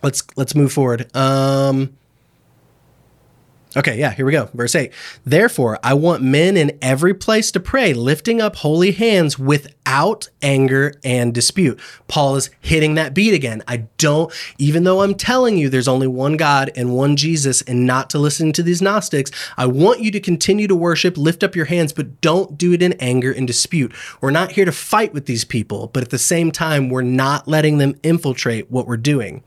let's 0.04 0.24
let's 0.36 0.56
move 0.56 0.72
forward. 0.72 1.14
Um 1.16 1.98
Okay, 3.78 4.00
yeah, 4.00 4.12
here 4.12 4.26
we 4.26 4.32
go. 4.32 4.50
Verse 4.56 4.74
8. 4.74 4.92
Therefore, 5.24 5.78
I 5.84 5.94
want 5.94 6.24
men 6.24 6.58
in 6.58 6.76
every 6.82 7.14
place 7.14 7.52
to 7.52 7.60
pray, 7.60 7.94
lifting 7.94 8.42
up 8.42 8.56
holy 8.58 8.92
hands 8.92 9.38
without 9.38 10.28
anger 10.42 10.96
and 11.04 11.36
dispute. 11.36 11.80
Paul 12.08 12.36
is 12.36 12.50
hitting 12.62 12.96
that 12.96 13.14
beat 13.14 13.36
again. 13.36 13.62
I 13.68 13.86
don't, 14.00 14.34
even 14.58 14.86
though 14.86 15.04
I'm 15.04 15.14
telling 15.14 15.56
you 15.56 15.70
there's 15.70 15.88
only 15.88 16.08
one 16.08 16.36
God 16.36 16.72
and 16.76 16.96
one 16.96 17.16
Jesus 17.16 17.62
and 17.62 17.86
not 17.86 18.10
to 18.10 18.18
listen 18.18 18.52
to 18.54 18.64
these 18.64 18.82
Gnostics, 18.82 19.30
I 19.56 19.68
want 19.68 20.00
you 20.00 20.10
to 20.12 20.20
continue 20.20 20.66
to 20.68 20.76
worship, 20.76 21.16
lift 21.16 21.44
up 21.44 21.56
your 21.56 21.66
hands, 21.66 21.94
but 21.94 22.22
don't 22.22 22.58
do 22.58 22.74
it 22.74 22.82
in 22.82 22.94
anger 22.94 23.32
and 23.32 23.46
dispute. 23.46 23.94
We're 24.20 24.32
not 24.32 24.54
here 24.54 24.66
to 24.66 24.72
fight 24.72 25.14
with 25.14 25.28
these 25.28 25.46
people, 25.46 25.92
but 25.94 26.02
at 26.02 26.10
the 26.10 26.18
same 26.18 26.52
time, 26.52 26.90
we're 26.90 27.04
not 27.04 27.48
letting 27.48 27.78
them 27.78 28.00
infiltrate 28.02 28.72
what 28.72 28.88
we're 28.88 28.98
doing. 28.98 29.44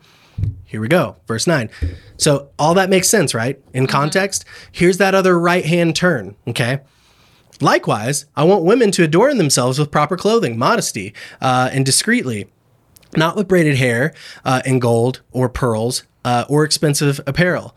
Here 0.65 0.81
we 0.81 0.87
go. 0.87 1.17
Verse 1.27 1.45
9. 1.47 1.69
So 2.17 2.49
all 2.57 2.73
that 2.73 2.89
makes 2.89 3.07
sense, 3.09 3.33
right? 3.33 3.59
In 3.73 3.85
context, 3.87 4.45
here's 4.71 4.97
that 4.97 5.13
other 5.13 5.39
right 5.39 5.65
hand 5.65 5.95
turn. 5.95 6.35
Okay. 6.47 6.79
Likewise, 7.61 8.25
I 8.35 8.43
want 8.43 8.63
women 8.63 8.91
to 8.91 9.03
adorn 9.03 9.37
themselves 9.37 9.77
with 9.79 9.91
proper 9.91 10.17
clothing, 10.17 10.57
modesty, 10.57 11.13
uh, 11.39 11.69
and 11.71 11.85
discreetly, 11.85 12.47
not 13.15 13.35
with 13.35 13.47
braided 13.47 13.77
hair 13.77 14.13
uh, 14.43 14.61
and 14.65 14.81
gold 14.81 15.21
or 15.31 15.47
pearls 15.49 16.03
uh, 16.25 16.45
or 16.49 16.63
expensive 16.63 17.21
apparel. 17.27 17.75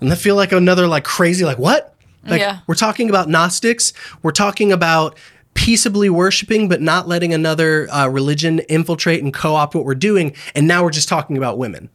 And 0.00 0.10
I 0.10 0.14
feel 0.16 0.34
like 0.36 0.52
another 0.52 0.86
like 0.88 1.04
crazy, 1.04 1.44
like 1.44 1.58
what? 1.58 1.94
Like 2.26 2.40
Yeah. 2.40 2.60
we're 2.66 2.74
talking 2.74 3.10
about 3.10 3.28
Gnostics. 3.28 3.92
We're 4.22 4.32
talking 4.32 4.72
about 4.72 5.18
peaceably 5.54 6.08
worshiping, 6.08 6.68
but 6.68 6.80
not 6.80 7.08
letting 7.08 7.34
another 7.34 7.88
uh, 7.90 8.08
religion 8.08 8.60
infiltrate 8.60 9.22
and 9.22 9.32
co-opt 9.34 9.74
what 9.74 9.84
we're 9.84 9.94
doing. 9.94 10.34
And 10.54 10.66
now 10.66 10.82
we're 10.82 10.90
just 10.90 11.08
talking 11.08 11.36
about 11.36 11.58
women. 11.58 11.90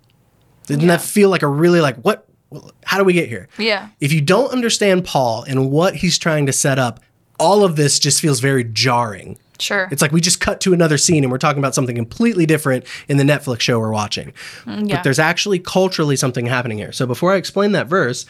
Didn't 0.68 0.88
that 0.88 1.02
feel 1.02 1.30
like 1.30 1.44
a 1.44 1.48
really 1.48 1.82
like 1.82 1.98
what? 1.98 2.28
How 2.86 2.98
do 2.98 3.04
we 3.04 3.14
get 3.14 3.28
here? 3.28 3.48
Yeah. 3.58 3.90
If 4.00 4.14
you 4.14 4.22
don't 4.22 4.52
understand 4.52 5.06
Paul 5.06 5.44
and 5.44 5.72
what 5.72 5.96
he's 5.96 6.18
trying 6.18 6.46
to 6.46 6.54
set 6.54 6.80
up, 6.80 7.00
all 7.40 7.64
of 7.64 7.76
this 7.76 8.00
just 8.00 8.22
feels 8.22 8.40
very 8.40 8.64
jarring. 8.64 9.38
Sure. 9.60 9.88
It's 9.92 10.02
like 10.02 10.12
we 10.12 10.22
just 10.22 10.40
cut 10.40 10.60
to 10.62 10.74
another 10.74 10.98
scene 10.98 11.24
and 11.24 11.32
we're 11.32 11.38
talking 11.38 11.60
about 11.60 11.76
something 11.76 11.96
completely 11.96 12.46
different 12.46 12.86
in 13.08 13.18
the 13.18 13.24
Netflix 13.24 13.62
show 13.62 13.80
we're 13.80 13.92
watching. 13.92 14.34
Mm, 14.66 14.90
yeah. 14.90 14.96
But 14.96 15.04
there's 15.04 15.20
actually 15.20 15.60
culturally 15.60 16.16
something 16.16 16.46
happening 16.46 16.78
here. 16.78 16.92
So 16.92 17.06
before 17.06 17.34
I 17.34 17.38
explain 17.38 17.72
that 17.74 17.88
verse, 17.88 18.26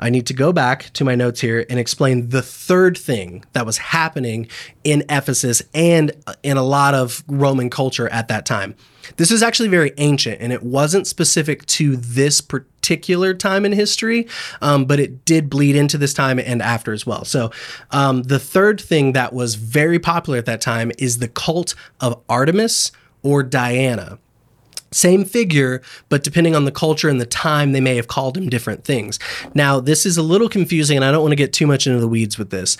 I 0.00 0.10
need 0.10 0.26
to 0.26 0.34
go 0.34 0.52
back 0.52 0.90
to 0.94 1.04
my 1.04 1.14
notes 1.14 1.40
here 1.40 1.64
and 1.68 1.78
explain 1.78 2.28
the 2.28 2.42
third 2.42 2.98
thing 2.98 3.44
that 3.52 3.66
was 3.66 3.78
happening 3.78 4.48
in 4.84 5.04
Ephesus 5.08 5.62
and 5.74 6.12
in 6.42 6.56
a 6.56 6.62
lot 6.62 6.94
of 6.94 7.24
Roman 7.28 7.70
culture 7.70 8.08
at 8.08 8.28
that 8.28 8.46
time. 8.46 8.74
This 9.16 9.30
is 9.30 9.42
actually 9.42 9.68
very 9.68 9.92
ancient 9.98 10.40
and 10.40 10.52
it 10.52 10.62
wasn't 10.62 11.06
specific 11.06 11.64
to 11.66 11.96
this 11.96 12.40
particular 12.40 13.34
time 13.34 13.64
in 13.64 13.72
history, 13.72 14.26
um, 14.60 14.84
but 14.84 14.98
it 14.98 15.24
did 15.24 15.48
bleed 15.48 15.76
into 15.76 15.96
this 15.96 16.12
time 16.12 16.38
and 16.38 16.60
after 16.60 16.92
as 16.92 17.06
well. 17.06 17.24
So, 17.24 17.50
um, 17.90 18.24
the 18.24 18.38
third 18.38 18.80
thing 18.80 19.12
that 19.12 19.32
was 19.32 19.54
very 19.54 19.98
popular 19.98 20.38
at 20.38 20.46
that 20.46 20.60
time 20.60 20.90
is 20.98 21.18
the 21.18 21.28
cult 21.28 21.74
of 22.00 22.20
Artemis 22.28 22.92
or 23.22 23.42
Diana. 23.42 24.18
Same 24.96 25.24
figure, 25.26 25.82
but 26.08 26.24
depending 26.24 26.56
on 26.56 26.64
the 26.64 26.72
culture 26.72 27.08
and 27.08 27.20
the 27.20 27.26
time, 27.26 27.72
they 27.72 27.80
may 27.80 27.96
have 27.96 28.08
called 28.08 28.36
him 28.36 28.48
different 28.48 28.84
things. 28.84 29.18
Now, 29.54 29.78
this 29.78 30.06
is 30.06 30.16
a 30.16 30.22
little 30.22 30.48
confusing, 30.48 30.96
and 30.96 31.04
I 31.04 31.12
don't 31.12 31.20
want 31.20 31.32
to 31.32 31.36
get 31.36 31.52
too 31.52 31.66
much 31.66 31.86
into 31.86 32.00
the 32.00 32.08
weeds 32.08 32.38
with 32.38 32.48
this. 32.50 32.78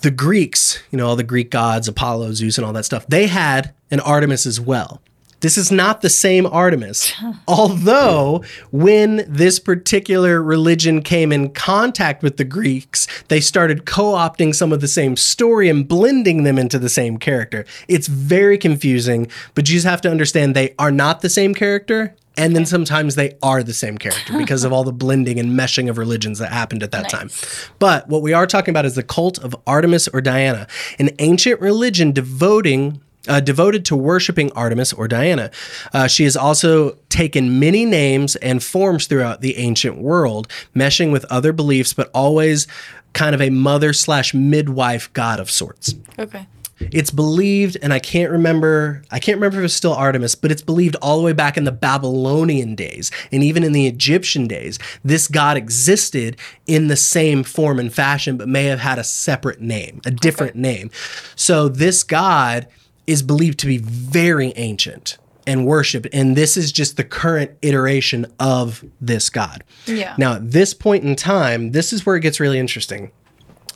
The 0.00 0.10
Greeks, 0.10 0.82
you 0.90 0.96
know, 0.96 1.06
all 1.06 1.16
the 1.16 1.22
Greek 1.22 1.50
gods, 1.50 1.88
Apollo, 1.88 2.32
Zeus, 2.32 2.56
and 2.56 2.66
all 2.66 2.72
that 2.72 2.86
stuff, 2.86 3.06
they 3.06 3.26
had 3.26 3.74
an 3.90 4.00
Artemis 4.00 4.46
as 4.46 4.58
well. 4.58 5.02
This 5.44 5.58
is 5.58 5.70
not 5.70 6.00
the 6.00 6.08
same 6.08 6.46
Artemis. 6.46 7.12
Although, 7.46 8.42
when 8.72 9.26
this 9.28 9.58
particular 9.58 10.42
religion 10.42 11.02
came 11.02 11.30
in 11.32 11.50
contact 11.50 12.22
with 12.22 12.38
the 12.38 12.44
Greeks, 12.44 13.06
they 13.28 13.40
started 13.40 13.84
co 13.84 14.14
opting 14.14 14.54
some 14.54 14.72
of 14.72 14.80
the 14.80 14.88
same 14.88 15.18
story 15.18 15.68
and 15.68 15.86
blending 15.86 16.44
them 16.44 16.58
into 16.58 16.78
the 16.78 16.88
same 16.88 17.18
character. 17.18 17.66
It's 17.88 18.06
very 18.06 18.56
confusing, 18.56 19.26
but 19.54 19.68
you 19.68 19.74
just 19.74 19.86
have 19.86 20.00
to 20.00 20.10
understand 20.10 20.56
they 20.56 20.74
are 20.78 20.90
not 20.90 21.20
the 21.20 21.28
same 21.28 21.54
character. 21.54 22.16
And 22.38 22.56
then 22.56 22.64
sometimes 22.64 23.14
they 23.14 23.36
are 23.42 23.62
the 23.62 23.74
same 23.74 23.98
character 23.98 24.32
because 24.38 24.64
of 24.64 24.72
all 24.72 24.82
the 24.82 24.94
blending 24.94 25.38
and 25.38 25.50
meshing 25.50 25.90
of 25.90 25.98
religions 25.98 26.38
that 26.38 26.52
happened 26.52 26.82
at 26.82 26.90
that 26.92 27.12
Nice. 27.12 27.12
time. 27.12 27.30
But 27.78 28.08
what 28.08 28.22
we 28.22 28.32
are 28.32 28.46
talking 28.46 28.72
about 28.72 28.86
is 28.86 28.94
the 28.94 29.02
cult 29.02 29.38
of 29.44 29.54
Artemis 29.66 30.08
or 30.08 30.22
Diana, 30.22 30.66
an 30.98 31.10
ancient 31.18 31.60
religion 31.60 32.12
devoting. 32.12 33.02
Uh, 33.26 33.40
devoted 33.40 33.86
to 33.86 33.96
worshiping 33.96 34.52
Artemis 34.52 34.92
or 34.92 35.08
Diana. 35.08 35.50
Uh, 35.94 36.06
she 36.06 36.24
has 36.24 36.36
also 36.36 36.98
taken 37.08 37.58
many 37.58 37.86
names 37.86 38.36
and 38.36 38.62
forms 38.62 39.06
throughout 39.06 39.40
the 39.40 39.56
ancient 39.56 39.96
world, 39.96 40.46
meshing 40.76 41.10
with 41.10 41.24
other 41.30 41.50
beliefs, 41.50 41.94
but 41.94 42.10
always 42.12 42.66
kind 43.14 43.34
of 43.34 43.40
a 43.40 43.48
mother 43.48 43.94
slash 43.94 44.34
midwife 44.34 45.10
god 45.14 45.40
of 45.40 45.50
sorts. 45.50 45.94
Okay. 46.18 46.46
It's 46.80 47.10
believed, 47.10 47.76
and 47.82 47.92
I 47.92 47.98
can't 47.98 48.30
remember, 48.30 49.02
I 49.10 49.18
can't 49.18 49.36
remember 49.36 49.60
if 49.60 49.66
it's 49.66 49.74
still 49.74 49.94
Artemis, 49.94 50.34
but 50.34 50.50
it's 50.50 50.62
believed 50.62 50.96
all 51.00 51.18
the 51.18 51.24
way 51.24 51.32
back 51.32 51.56
in 51.56 51.64
the 51.64 51.72
Babylonian 51.72 52.74
days 52.74 53.10
and 53.32 53.42
even 53.42 53.62
in 53.62 53.72
the 53.72 53.86
Egyptian 53.86 54.46
days, 54.46 54.78
this 55.04 55.28
god 55.28 55.56
existed 55.56 56.36
in 56.66 56.88
the 56.88 56.96
same 56.96 57.44
form 57.44 57.78
and 57.78 57.94
fashion, 57.94 58.36
but 58.36 58.48
may 58.48 58.64
have 58.64 58.80
had 58.80 58.98
a 58.98 59.04
separate 59.04 59.60
name, 59.60 60.00
a 60.04 60.10
different 60.10 60.56
name. 60.56 60.90
So 61.36 61.68
this 61.68 62.02
god 62.02 62.66
is 63.06 63.22
believed 63.22 63.58
to 63.60 63.66
be 63.66 63.78
very 63.78 64.52
ancient 64.56 65.18
and 65.46 65.66
worshiped, 65.66 66.08
and 66.12 66.36
this 66.36 66.56
is 66.56 66.72
just 66.72 66.96
the 66.96 67.04
current 67.04 67.50
iteration 67.62 68.26
of 68.40 68.84
this 69.00 69.28
god. 69.28 69.62
Yeah. 69.86 70.14
Now, 70.16 70.34
at 70.34 70.50
this 70.50 70.72
point 70.72 71.04
in 71.04 71.16
time, 71.16 71.72
this 71.72 71.92
is 71.92 72.06
where 72.06 72.16
it 72.16 72.20
gets 72.20 72.40
really 72.40 72.58
interesting. 72.58 73.10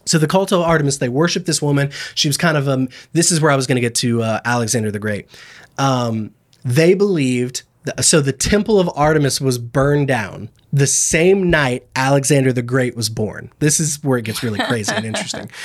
So 0.07 0.17
the 0.19 0.27
cult 0.27 0.53
of 0.53 0.62
Artemis, 0.62 0.99
they 0.99 1.11
worship 1.11 1.45
this 1.45 1.61
woman. 1.61 1.91
She 2.14 2.29
was 2.29 2.38
kind 2.38 2.57
of 2.57 2.69
um. 2.69 2.88
This 3.12 3.31
is 3.31 3.41
where 3.41 3.51
I 3.51 3.57
was 3.57 3.67
going 3.67 3.77
to 3.77 3.83
get 3.83 3.95
to 3.97 4.23
uh, 4.23 4.41
Alexander 4.45 4.91
the 4.91 4.99
Great. 4.99 5.29
Um, 5.77 6.35
they 6.64 6.95
believed. 6.95 7.62
That, 7.85 8.05
so 8.05 8.21
the 8.21 8.33
temple 8.33 8.81
of 8.81 8.91
Artemis 8.97 9.41
was 9.41 9.59
burned 9.59 10.09
down 10.09 10.49
the 10.73 10.87
same 10.87 11.49
night 11.51 11.87
Alexander 11.95 12.53
the 12.53 12.62
Great 12.62 12.97
was 12.97 13.09
born. 13.09 13.53
This 13.59 13.81
is 13.81 14.03
where 14.03 14.19
it 14.19 14.25
gets 14.25 14.43
really 14.43 14.59
crazy 14.59 14.95
and 14.95 15.05
interesting. 15.05 15.51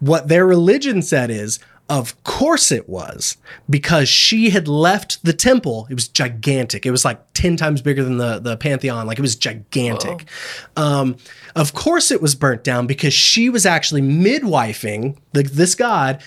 What 0.00 0.28
their 0.28 0.46
religion 0.46 1.02
said 1.02 1.28
is. 1.28 1.58
Of 1.88 2.22
course 2.22 2.70
it 2.70 2.86
was 2.88 3.38
because 3.70 4.10
she 4.10 4.50
had 4.50 4.68
left 4.68 5.24
the 5.24 5.32
temple. 5.32 5.86
It 5.88 5.94
was 5.94 6.06
gigantic. 6.06 6.84
It 6.84 6.90
was 6.90 7.04
like 7.04 7.18
10 7.32 7.56
times 7.56 7.80
bigger 7.80 8.04
than 8.04 8.18
the, 8.18 8.38
the 8.38 8.58
Pantheon. 8.58 9.06
Like 9.06 9.18
it 9.18 9.22
was 9.22 9.36
gigantic. 9.36 10.28
Um, 10.76 11.16
of 11.56 11.72
course, 11.72 12.10
it 12.10 12.20
was 12.20 12.34
burnt 12.34 12.62
down 12.62 12.86
because 12.86 13.14
she 13.14 13.48
was 13.48 13.64
actually 13.64 14.02
midwifing 14.02 15.16
the, 15.32 15.44
this 15.44 15.74
god, 15.74 16.22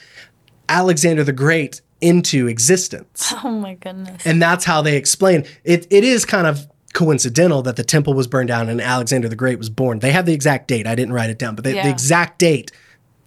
Alexander 0.68 1.24
the 1.24 1.34
Great, 1.34 1.82
into 2.02 2.48
existence. 2.48 3.34
Oh 3.44 3.52
my 3.52 3.76
goodness. 3.76 4.26
And 4.26 4.42
that's 4.42 4.66
how 4.66 4.82
they 4.82 4.98
explain 4.98 5.46
it. 5.64 5.88
It 5.90 6.04
is 6.04 6.26
kind 6.26 6.48
of 6.48 6.68
coincidental 6.94 7.62
that 7.64 7.76
the 7.76 7.84
temple 7.84 8.14
was 8.14 8.28
burned 8.28 8.50
down 8.50 8.70
and 8.70 8.82
Alexander 8.82 9.30
the 9.30 9.36
Great 9.36 9.58
was 9.58 9.70
born. 9.70 10.00
They 10.00 10.12
have 10.12 10.26
the 10.26 10.34
exact 10.34 10.68
date. 10.68 10.88
I 10.88 10.96
didn't 10.96 11.14
write 11.14 11.30
it 11.30 11.40
down, 11.40 11.56
but 11.56 11.64
they, 11.64 11.74
the 11.74 11.90
exact 11.90 12.40
date 12.40 12.72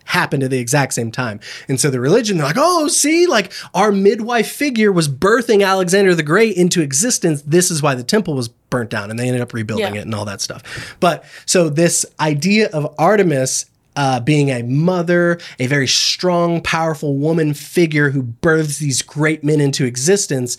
happened 0.05 0.43
at 0.43 0.51
the 0.51 0.59
exact 0.59 0.95
same 0.95 1.11
time. 1.11 1.41
And 1.69 1.81
so 1.81 1.91
the 1.91 2.01
religion, 2.01 2.37
they're 2.37 2.47
like, 2.47 2.57
oh, 2.59 2.89
see, 2.89 3.27
like 3.27 3.53
our 3.75 3.91
midwife 3.91 4.51
figure 4.51 4.93
was 4.93 5.09
birthing 5.09 5.67
Alexander 5.67 6.15
the 6.15 6.23
Great 6.23 6.57
into 6.57 6.81
existence. 6.83 7.43
This 7.43 7.71
is 7.71 7.83
why 7.83 7.95
the 7.95 8.03
temple 8.05 8.35
was 8.35 8.49
burnt 8.49 8.91
down 8.91 9.11
and 9.11 9.19
they 9.19 9.27
ended 9.27 9.41
up 9.43 9.53
rebuilding 9.53 9.95
Yeah. 9.95 10.01
it 10.01 10.05
and 10.05 10.15
all 10.15 10.25
that 10.27 10.41
stuff. 10.41 10.97
But 11.01 11.25
so 11.47 11.69
this 11.69 12.05
idea 12.21 12.69
of 12.71 12.95
Artemis 12.99 13.67
uh, 13.97 14.19
being 14.21 14.51
a 14.51 14.63
mother, 14.63 15.39
a 15.61 15.67
very 15.69 15.87
strong, 15.87 16.61
powerful 16.61 17.17
woman 17.17 17.55
figure 17.55 18.11
who 18.11 18.23
births 18.23 18.79
these 18.79 19.03
great 19.03 19.45
men 19.45 19.61
into 19.61 19.85
existence 19.85 20.57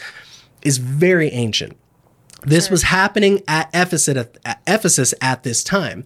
is 0.62 0.78
very 0.78 1.30
ancient. 1.32 1.76
This 2.44 2.70
was 2.70 2.84
happening 2.84 3.42
at 3.48 3.70
Ephesus 3.74 4.08
at, 4.16 4.38
at 4.46 4.62
Ephesus 4.68 5.14
at 5.20 5.44
this 5.44 5.64
time. 5.64 6.06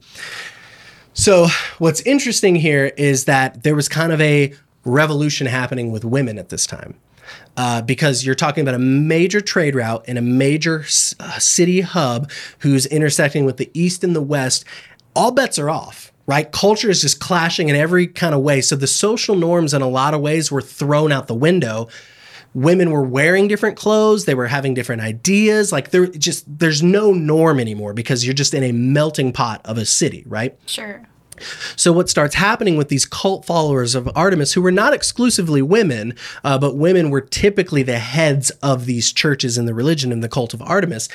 So, 1.13 1.47
what's 1.79 2.01
interesting 2.01 2.55
here 2.55 2.91
is 2.97 3.25
that 3.25 3.63
there 3.63 3.75
was 3.75 3.89
kind 3.89 4.13
of 4.13 4.21
a 4.21 4.53
revolution 4.85 5.47
happening 5.47 5.91
with 5.91 6.05
women 6.05 6.37
at 6.37 6.49
this 6.49 6.65
time. 6.65 6.95
Uh, 7.57 7.81
because 7.81 8.25
you're 8.25 8.35
talking 8.35 8.61
about 8.61 8.73
a 8.73 8.79
major 8.79 9.41
trade 9.41 9.75
route 9.75 10.03
and 10.07 10.17
a 10.17 10.21
major 10.21 10.85
uh, 11.19 11.37
city 11.37 11.81
hub 11.81 12.31
who's 12.59 12.85
intersecting 12.85 13.45
with 13.45 13.57
the 13.57 13.69
east 13.73 14.03
and 14.03 14.15
the 14.15 14.21
west, 14.21 14.65
all 15.15 15.31
bets 15.31 15.59
are 15.59 15.69
off, 15.69 16.11
right? 16.25 16.51
Culture 16.51 16.89
is 16.89 17.01
just 17.01 17.19
clashing 17.19 17.69
in 17.69 17.75
every 17.75 18.07
kind 18.07 18.33
of 18.33 18.41
way. 18.41 18.61
So 18.61 18.75
the 18.75 18.87
social 18.87 19.35
norms, 19.35 19.73
in 19.73 19.81
a 19.81 19.89
lot 19.89 20.13
of 20.13 20.21
ways, 20.21 20.51
were 20.51 20.61
thrown 20.61 21.11
out 21.11 21.27
the 21.27 21.35
window 21.35 21.89
women 22.53 22.91
were 22.91 23.03
wearing 23.03 23.47
different 23.47 23.77
clothes 23.77 24.25
they 24.25 24.35
were 24.35 24.47
having 24.47 24.73
different 24.73 25.01
ideas 25.01 25.71
like 25.71 25.91
there 25.91 26.07
just 26.07 26.45
there's 26.59 26.81
no 26.81 27.13
norm 27.13 27.59
anymore 27.59 27.93
because 27.93 28.25
you're 28.25 28.33
just 28.33 28.53
in 28.53 28.63
a 28.63 28.71
melting 28.71 29.31
pot 29.31 29.61
of 29.65 29.77
a 29.77 29.85
city 29.85 30.23
right 30.27 30.57
Sure. 30.65 31.07
so 31.75 31.93
what 31.93 32.09
starts 32.09 32.35
happening 32.35 32.75
with 32.75 32.89
these 32.89 33.05
cult 33.05 33.45
followers 33.45 33.95
of 33.95 34.09
Artemis, 34.13 34.51
who 34.53 34.61
were 34.61 34.73
not 34.73 34.93
exclusively 34.93 35.61
women, 35.61 36.13
uh, 36.43 36.57
but 36.57 36.75
women 36.75 37.09
were 37.11 37.21
typically 37.21 37.81
the 37.81 37.97
heads 37.99 38.49
of 38.61 38.85
these 38.85 39.13
churches 39.13 39.57
in 39.57 39.65
the 39.65 39.73
religion 39.73 40.11
in 40.11 40.19
the 40.19 40.27
cult 40.27 40.53
of 40.53 40.61
Artemis, 40.61 41.07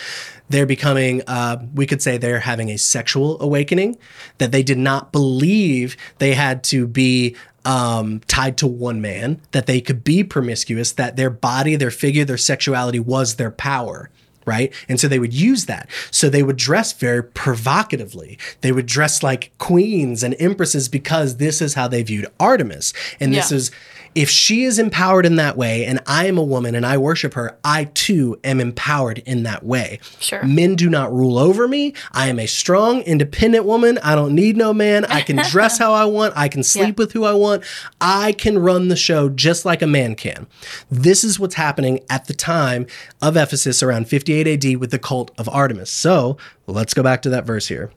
they're 0.49 0.65
becoming, 0.65 1.21
uh, 1.27 1.63
we 1.75 1.87
could 1.87 2.01
say, 2.01 2.17
they're 2.17 2.41
having 2.41 2.71
a 2.71 2.79
sexual 2.79 3.39
awakening 3.43 3.99
that 4.39 4.51
they 4.51 4.63
did 4.63 4.79
not 4.79 5.13
believe 5.13 5.95
they 6.19 6.33
had 6.33 6.65
to 6.65 6.87
be. 6.87 7.37
Um, 7.65 8.21
tied 8.27 8.59
to 8.59 8.67
one 8.67 9.01
man, 9.01 9.41
that 9.53 9.65
they 9.65 9.81
could 9.81 10.05
be 10.05 10.23
promiscuous, 10.23 10.93
that 10.93 11.17
their 11.17 11.31
body, 11.31 11.77
their 11.77 11.91
figure, 11.91 12.27
their 12.27 12.37
sexuality 12.37 13.01
was 13.01 13.37
their 13.37 13.51
power 13.51 14.11
right? 14.47 14.73
And 14.89 15.01
so 15.01 15.09
they 15.09 15.19
would 15.19 15.35
use 15.35 15.67
that. 15.67 15.89
So 16.11 16.29
they 16.29 16.43
would 16.43 16.57
dress 16.57 16.93
very 16.93 17.23
provocatively. 17.23 18.39
They 18.61 18.73
would 18.73 18.87
dress 18.87 19.23
like 19.23 19.53
queens 19.59 20.23
and 20.23 20.35
empresses 20.39 20.89
because 20.89 21.39
this 21.39 21.63
is 21.63 21.75
how 21.75 21.89
they 21.89 22.03
viewed 22.03 22.27
Artemis. 22.39 22.93
And 23.21 23.33
this 23.35 23.53
is 23.53 23.71
if 24.15 24.31
she 24.31 24.65
is 24.65 24.79
empowered 24.79 25.27
in 25.27 25.37
that 25.37 25.57
way 25.57 25.85
and 25.85 26.01
I 26.07 26.27
am 26.27 26.39
a 26.39 26.43
woman 26.43 26.75
and 26.75 26.87
I 26.87 26.97
worship 26.99 27.35
her, 27.35 27.59
I 27.65 27.85
too 27.85 28.39
am 28.45 28.61
empowered 28.61 29.19
in 29.19 29.43
that 29.43 29.65
way. 29.65 29.99
Sure. 30.21 30.43
Men 30.45 30.77
do 30.77 30.89
not 30.89 31.13
rule 31.13 31.39
over 31.39 31.67
me. 31.67 31.95
I 32.13 32.29
am 32.29 32.39
a 32.39 32.47
strong, 32.47 33.01
independent 33.03 33.65
woman. 33.65 33.99
I 34.03 34.15
don't 34.15 34.35
need 34.35 34.57
no 34.57 34.73
man. 34.73 35.05
I 35.07 35.21
can 35.21 35.37
dress 35.51 35.79
how 35.79 35.93
I 35.93 36.05
want. 36.05 36.35
I 36.37 36.49
can 36.49 36.63
sleep 36.63 36.99
with 36.99 37.13
who 37.13 37.25
I 37.25 37.33
want. 37.33 37.65
I 38.01 38.33
can 38.33 38.59
run 38.59 38.89
the 38.89 38.97
show 38.97 39.29
just 39.29 39.65
like 39.65 39.83
a 39.83 39.87
man 39.87 40.15
can. 40.15 40.47
This 40.91 41.25
is 41.25 41.41
what's 41.41 41.57
happening 41.57 42.01
at 42.09 42.27
the 42.27 42.35
time 42.35 42.87
of 43.21 43.37
Ephesus 43.37 43.83
around 43.83 44.09
58 44.09 44.47
AD 44.47 44.77
with 44.81 44.91
the 44.91 44.99
cult 44.99 45.33
of 45.39 45.49
Artemis. 45.49 45.91
So 45.91 46.37
let's 46.67 46.95
go 46.95 47.03
back 47.03 47.23
to 47.23 47.31
that 47.31 47.45
verse 47.45 47.69
here. 47.69 47.91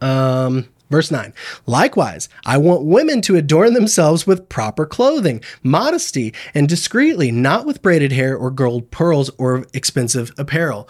Um, 0.00 0.68
verse 0.92 1.10
9. 1.10 1.34
Likewise, 1.66 2.28
I 2.44 2.58
want 2.58 2.84
women 2.84 3.20
to 3.22 3.34
adorn 3.34 3.74
themselves 3.74 4.26
with 4.26 4.48
proper 4.48 4.86
clothing, 4.86 5.42
modesty, 5.64 6.32
and 6.54 6.68
discreetly, 6.68 7.32
not 7.32 7.66
with 7.66 7.82
braided 7.82 8.12
hair 8.12 8.36
or 8.36 8.52
gold 8.52 8.92
pearls 8.92 9.30
or 9.38 9.66
expensive 9.72 10.30
apparel. 10.38 10.88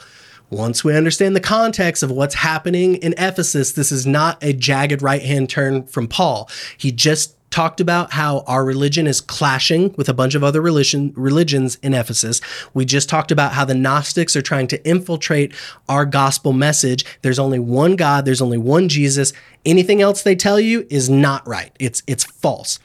Once 0.51 0.85
we 0.85 0.95
understand 0.95 1.35
the 1.35 1.41
context 1.41 2.03
of 2.03 2.11
what's 2.11 2.35
happening 2.35 2.97
in 2.97 3.15
Ephesus, 3.17 3.73
this 3.73 3.91
is 3.91 4.07
not 4.07 4.37
a 4.43 4.53
jagged 4.53 5.01
right 5.01 5.23
hand 5.23 5.49
turn 5.49 5.87
from 5.87 6.07
Paul. 6.07 6.51
He 6.77 6.93
just 6.93 7.37
talked 7.53 7.81
about 7.81 8.13
how 8.13 8.41
our 8.47 8.65
religion 8.65 9.07
is 9.07 9.21
clashing 9.21 9.95
with 9.97 10.09
a 10.09 10.15
bunch 10.15 10.35
of 10.35 10.43
other 10.43 10.61
religion, 10.61 11.13
religions 11.15 11.77
in 11.83 11.95
Ephesus. 11.95 12.41
We 12.75 12.85
just 12.85 13.09
talked 13.09 13.31
about 13.31 13.53
how 13.53 13.65
the 13.65 13.75
Gnostics 13.75 14.35
are 14.35 14.43
trying 14.43 14.67
to 14.69 14.89
infiltrate 14.89 15.55
our 15.89 16.05
gospel 16.05 16.53
message. 16.53 17.05
There's 17.23 17.39
only 17.39 17.59
one 17.59 17.97
God, 17.97 18.25
there's 18.25 18.43
only 18.43 18.59
one 18.59 18.89
Jesus. 18.89 19.33
Anything 19.65 20.03
else 20.03 20.23
they 20.23 20.35
tell 20.35 20.59
you 20.59 20.87
is 20.91 21.09
not 21.09 21.47
right. 21.47 21.73
It's 21.79 22.03
it's 22.07 22.25
false. 22.25 22.81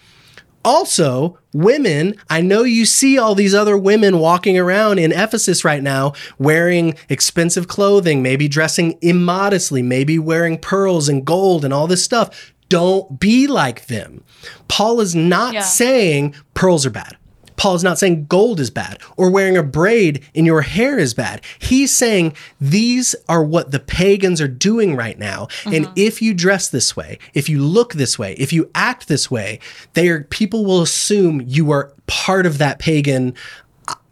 Also, 0.66 1.40
women, 1.54 2.14
I 2.30 2.42
know 2.42 2.64
you 2.64 2.84
see 2.86 3.18
all 3.18 3.36
these 3.36 3.56
other 3.56 3.78
women 3.78 4.20
walking 4.20 4.58
around 4.58 5.00
in 5.00 5.14
Ephesus 5.14 5.64
right 5.64 5.82
now 5.82 6.12
wearing 6.38 6.96
expensive 7.08 7.70
clothing, 7.70 8.22
maybe 8.22 8.50
dressing 8.50 8.98
immodestly, 9.02 9.82
maybe 9.82 10.20
wearing 10.20 10.58
pearls 10.58 11.08
and 11.08 11.26
gold 11.26 11.64
and 11.64 11.74
all 11.74 11.88
this 11.88 12.04
stuff. 12.04 12.54
Don't 12.70 13.20
be 13.20 13.48
like 13.48 13.88
them. 13.88 14.24
Paul 14.68 15.02
is 15.02 15.16
not 15.16 15.54
Yeah. 15.54 15.62
saying 15.62 16.36
pearls 16.54 16.86
are 16.86 16.92
bad. 16.92 17.18
Paul 17.56 17.74
is 17.74 17.84
not 17.84 17.98
saying 17.98 18.28
gold 18.28 18.60
is 18.60 18.70
bad 18.70 19.00
or 19.18 19.32
wearing 19.32 19.58
a 19.58 19.64
braid 19.64 20.24
in 20.36 20.46
your 20.46 20.62
hair 20.62 21.00
is 21.00 21.16
bad. 21.16 21.42
He's 21.58 21.94
saying 21.94 22.36
these 22.62 23.16
are 23.28 23.44
what 23.44 23.72
the 23.72 23.80
pagans 23.80 24.40
are 24.40 24.48
doing 24.48 24.96
right 24.96 25.18
now. 25.18 25.48
And 25.66 25.86
mm-hmm. 25.86 25.94
if 25.96 26.22
you 26.22 26.36
dress 26.36 26.70
this 26.70 26.96
way, 26.96 27.18
if 27.34 27.50
you 27.50 27.60
look 27.64 27.94
this 27.94 28.20
way, 28.20 28.36
if 28.38 28.54
you 28.54 28.70
act 28.76 29.08
this 29.08 29.32
way, 29.32 29.60
they 29.94 30.08
are 30.08 30.24
people 30.26 30.66
will 30.66 30.84
assume 30.84 31.42
you 31.48 31.72
are 31.72 31.92
part 32.06 32.46
of 32.46 32.60
that 32.60 32.78
pagan 32.78 33.34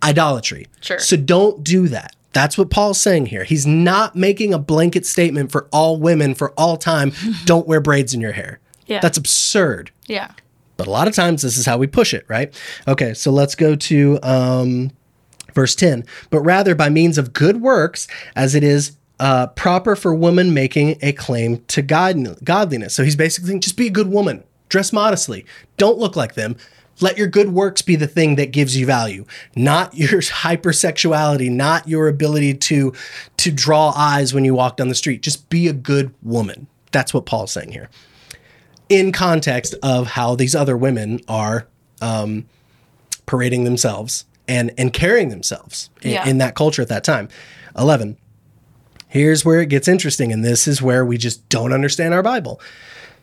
idolatry. 0.03 0.67
Sure. 0.81 0.99
So 0.99 1.15
don't 1.15 1.63
do 1.63 1.87
that. 1.89 2.14
That's 2.35 2.57
what 2.57 2.69
Paul's 2.69 2.99
saying 2.99 3.27
here. 3.27 3.45
He's 3.45 3.65
not 3.65 4.13
making 4.13 4.53
a 4.53 4.59
blanket 4.59 5.05
statement 5.05 5.53
for 5.53 5.69
all 5.71 5.97
women 6.01 6.35
for 6.35 6.51
all 6.57 6.75
time. 6.75 7.13
don't 7.45 7.65
wear 7.65 7.79
braids 7.79 8.13
in 8.13 8.19
your 8.19 8.33
hair. 8.33 8.59
Yeah. 8.87 8.99
That's 8.99 9.17
absurd. 9.17 9.89
Yeah. 10.07 10.31
But 10.75 10.87
a 10.87 10.89
lot 10.89 11.07
of 11.07 11.15
times 11.15 11.43
this 11.43 11.55
is 11.55 11.65
how 11.65 11.77
we 11.77 11.87
push 11.87 12.13
it, 12.13 12.25
right? 12.27 12.53
Okay, 12.89 13.13
so 13.13 13.31
let's 13.31 13.55
go 13.55 13.77
to 13.77 14.19
um, 14.21 14.91
verse 15.53 15.75
10. 15.75 16.03
But 16.29 16.41
rather 16.41 16.75
by 16.75 16.89
means 16.89 17.17
of 17.17 17.31
good 17.31 17.61
works, 17.61 18.05
as 18.35 18.53
it 18.53 18.65
is 18.65 18.97
uh, 19.21 19.47
proper 19.47 19.95
for 19.95 20.13
woman 20.13 20.53
making 20.53 20.97
a 21.01 21.13
claim 21.13 21.63
to 21.67 21.81
god- 21.81 22.43
godliness. 22.43 22.93
So 22.93 23.05
he's 23.05 23.15
basically 23.15 23.47
saying, 23.47 23.61
just 23.61 23.77
be 23.77 23.87
a 23.87 23.91
good 23.91 24.07
woman, 24.07 24.43
dress 24.67 24.91
modestly, 24.91 25.45
don't 25.77 25.99
look 25.99 26.17
like 26.17 26.33
them. 26.33 26.57
Let 27.01 27.17
your 27.17 27.27
good 27.27 27.49
works 27.49 27.81
be 27.81 27.95
the 27.97 28.07
thing 28.07 28.35
that 28.35 28.51
gives 28.51 28.77
you 28.77 28.85
value, 28.85 29.25
not 29.55 29.95
your 29.95 30.21
hypersexuality, 30.21 31.51
not 31.51 31.87
your 31.87 32.07
ability 32.07 32.53
to 32.55 32.93
to 33.37 33.51
draw 33.51 33.91
eyes 33.95 34.33
when 34.33 34.45
you 34.45 34.53
walk 34.53 34.77
down 34.77 34.87
the 34.89 34.95
street. 34.95 35.21
Just 35.21 35.49
be 35.49 35.67
a 35.67 35.73
good 35.73 36.13
woman. 36.23 36.67
That's 36.91 37.13
what 37.13 37.25
Paul's 37.25 37.51
saying 37.51 37.71
here 37.71 37.89
in 38.87 39.11
context 39.11 39.73
of 39.81 40.07
how 40.07 40.35
these 40.35 40.53
other 40.55 40.77
women 40.77 41.19
are 41.27 41.67
um, 42.01 42.45
parading 43.25 43.63
themselves 43.63 44.25
and 44.47 44.71
and 44.77 44.93
carrying 44.93 45.29
themselves 45.29 45.89
in, 46.01 46.11
Yeah. 46.11 46.27
in 46.29 46.37
that 46.37 46.55
culture 46.55 46.81
at 46.81 46.87
that 46.89 47.03
time. 47.03 47.27
Eleven. 47.77 48.17
Here's 49.07 49.45
where 49.45 49.61
it 49.61 49.69
gets 49.69 49.87
interesting, 49.87 50.33
and 50.33 50.43
this 50.43 50.67
is 50.67 50.81
where 50.81 51.05
we 51.05 51.17
just 51.17 51.47
don't 51.47 51.71
understand 51.71 52.13
our 52.13 52.21
Bible. 52.23 52.59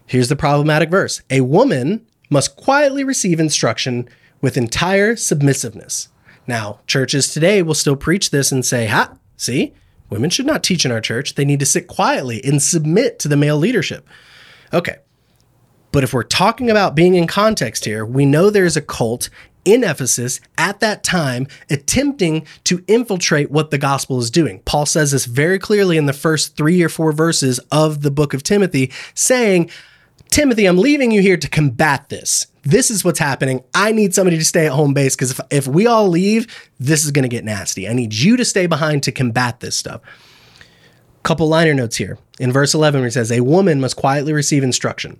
Here's 0.06 0.28
the 0.28 0.36
problematic 0.36 0.90
verse: 0.90 1.22
A 1.30 1.42
woman 1.42 2.06
must 2.32 2.56
quietly 2.56 3.04
receive 3.04 3.38
instruction 3.38 4.08
with 4.40 4.56
entire 4.56 5.14
submissiveness. 5.14 6.08
Now, 6.46 6.80
churches 6.86 7.32
today 7.32 7.62
will 7.62 7.74
still 7.74 7.94
preach 7.94 8.30
this 8.30 8.50
and 8.50 8.66
say, 8.66 8.86
"Ha, 8.86 9.12
see, 9.36 9.74
women 10.10 10.30
should 10.30 10.46
not 10.46 10.64
teach 10.64 10.84
in 10.84 10.90
our 10.90 11.00
church. 11.00 11.34
They 11.34 11.44
need 11.44 11.60
to 11.60 11.66
sit 11.66 11.86
quietly 11.86 12.44
and 12.44 12.60
submit 12.60 13.18
to 13.20 13.28
the 13.28 13.36
male 13.36 13.56
leadership." 13.56 14.08
Okay. 14.72 14.96
But 15.92 16.02
if 16.02 16.14
we're 16.14 16.22
talking 16.22 16.70
about 16.70 16.94
being 16.94 17.14
in 17.14 17.26
context 17.26 17.84
here, 17.84 18.04
we 18.04 18.24
know 18.24 18.48
there's 18.48 18.78
a 18.78 18.82
cult 18.82 19.28
in 19.64 19.84
Ephesus 19.84 20.40
at 20.58 20.80
that 20.80 21.04
time 21.04 21.46
attempting 21.70 22.46
to 22.64 22.82
infiltrate 22.88 23.50
what 23.50 23.70
the 23.70 23.78
gospel 23.78 24.18
is 24.18 24.30
doing. 24.30 24.60
Paul 24.64 24.86
says 24.86 25.12
this 25.12 25.26
very 25.26 25.58
clearly 25.58 25.96
in 25.96 26.06
the 26.06 26.12
first 26.12 26.56
three 26.56 26.82
or 26.82 26.88
four 26.88 27.12
verses 27.12 27.60
of 27.70 28.02
the 28.02 28.10
book 28.10 28.34
of 28.34 28.42
Timothy, 28.42 28.90
saying, 29.14 29.70
Timothy, 30.32 30.66
I'm 30.66 30.78
leaving 30.78 31.12
you 31.12 31.22
here 31.22 31.36
to 31.36 31.48
combat 31.48 32.08
this. 32.08 32.48
This 32.62 32.90
is 32.90 33.04
what's 33.04 33.20
happening. 33.20 33.62
I 33.74 33.92
need 33.92 34.14
somebody 34.14 34.38
to 34.38 34.44
stay 34.44 34.66
at 34.66 34.72
home 34.72 34.94
base 34.94 35.14
because 35.14 35.30
if, 35.30 35.40
if 35.50 35.68
we 35.68 35.86
all 35.86 36.08
leave, 36.08 36.46
this 36.80 37.04
is 37.04 37.12
going 37.12 37.22
to 37.22 37.28
get 37.28 37.44
nasty. 37.44 37.88
I 37.88 37.92
need 37.92 38.12
you 38.12 38.36
to 38.36 38.44
stay 38.44 38.66
behind 38.66 39.04
to 39.04 39.12
combat 39.12 39.60
this 39.60 39.76
stuff 39.76 40.00
couple 41.22 41.48
liner 41.48 41.74
notes 41.74 41.96
here. 41.96 42.18
In 42.38 42.52
verse 42.52 42.74
11, 42.74 43.00
where 43.00 43.08
it 43.08 43.12
says, 43.12 43.30
A 43.30 43.40
woman 43.40 43.80
must 43.80 43.96
quietly 43.96 44.32
receive 44.32 44.62
instruction. 44.62 45.18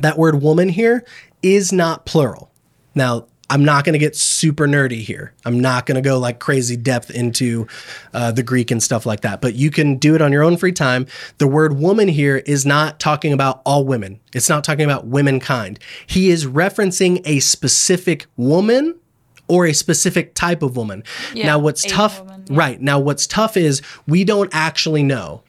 That 0.00 0.18
word 0.18 0.42
woman 0.42 0.70
here 0.70 1.04
is 1.42 1.72
not 1.72 2.06
plural. 2.06 2.50
Now, 2.94 3.26
I'm 3.50 3.64
not 3.64 3.84
going 3.84 3.92
to 3.92 3.98
get 3.98 4.16
super 4.16 4.66
nerdy 4.66 5.00
here. 5.02 5.34
I'm 5.44 5.60
not 5.60 5.84
going 5.84 5.96
to 5.96 6.00
go 6.00 6.18
like 6.18 6.38
crazy 6.38 6.76
depth 6.76 7.10
into 7.10 7.66
uh, 8.14 8.32
the 8.32 8.42
Greek 8.42 8.70
and 8.70 8.82
stuff 8.82 9.04
like 9.04 9.20
that, 9.20 9.42
but 9.42 9.54
you 9.54 9.70
can 9.70 9.96
do 9.96 10.14
it 10.14 10.22
on 10.22 10.32
your 10.32 10.42
own 10.42 10.56
free 10.56 10.72
time. 10.72 11.06
The 11.38 11.46
word 11.46 11.78
woman 11.78 12.08
here 12.08 12.38
is 12.38 12.64
not 12.64 12.98
talking 12.98 13.32
about 13.32 13.60
all 13.66 13.84
women, 13.84 14.20
it's 14.32 14.48
not 14.48 14.64
talking 14.64 14.84
about 14.84 15.06
womankind. 15.06 15.78
He 16.06 16.30
is 16.30 16.46
referencing 16.46 17.20
a 17.26 17.40
specific 17.40 18.26
woman 18.36 18.94
or 19.46 19.66
a 19.66 19.74
specific 19.74 20.34
type 20.34 20.62
of 20.62 20.76
woman. 20.76 21.04
Yeah, 21.34 21.46
now, 21.46 21.58
what's 21.58 21.84
tough, 21.84 22.20
woman, 22.20 22.46
right? 22.48 22.80
Now, 22.80 22.98
what's 22.98 23.26
tough 23.26 23.56
is 23.58 23.82
we 24.06 24.24
don't 24.24 24.48
actually 24.54 25.02
know 25.02 25.42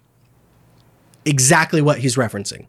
exactly 1.23 1.81
what 1.81 1.99
he's 1.99 2.15
referencing. 2.15 2.67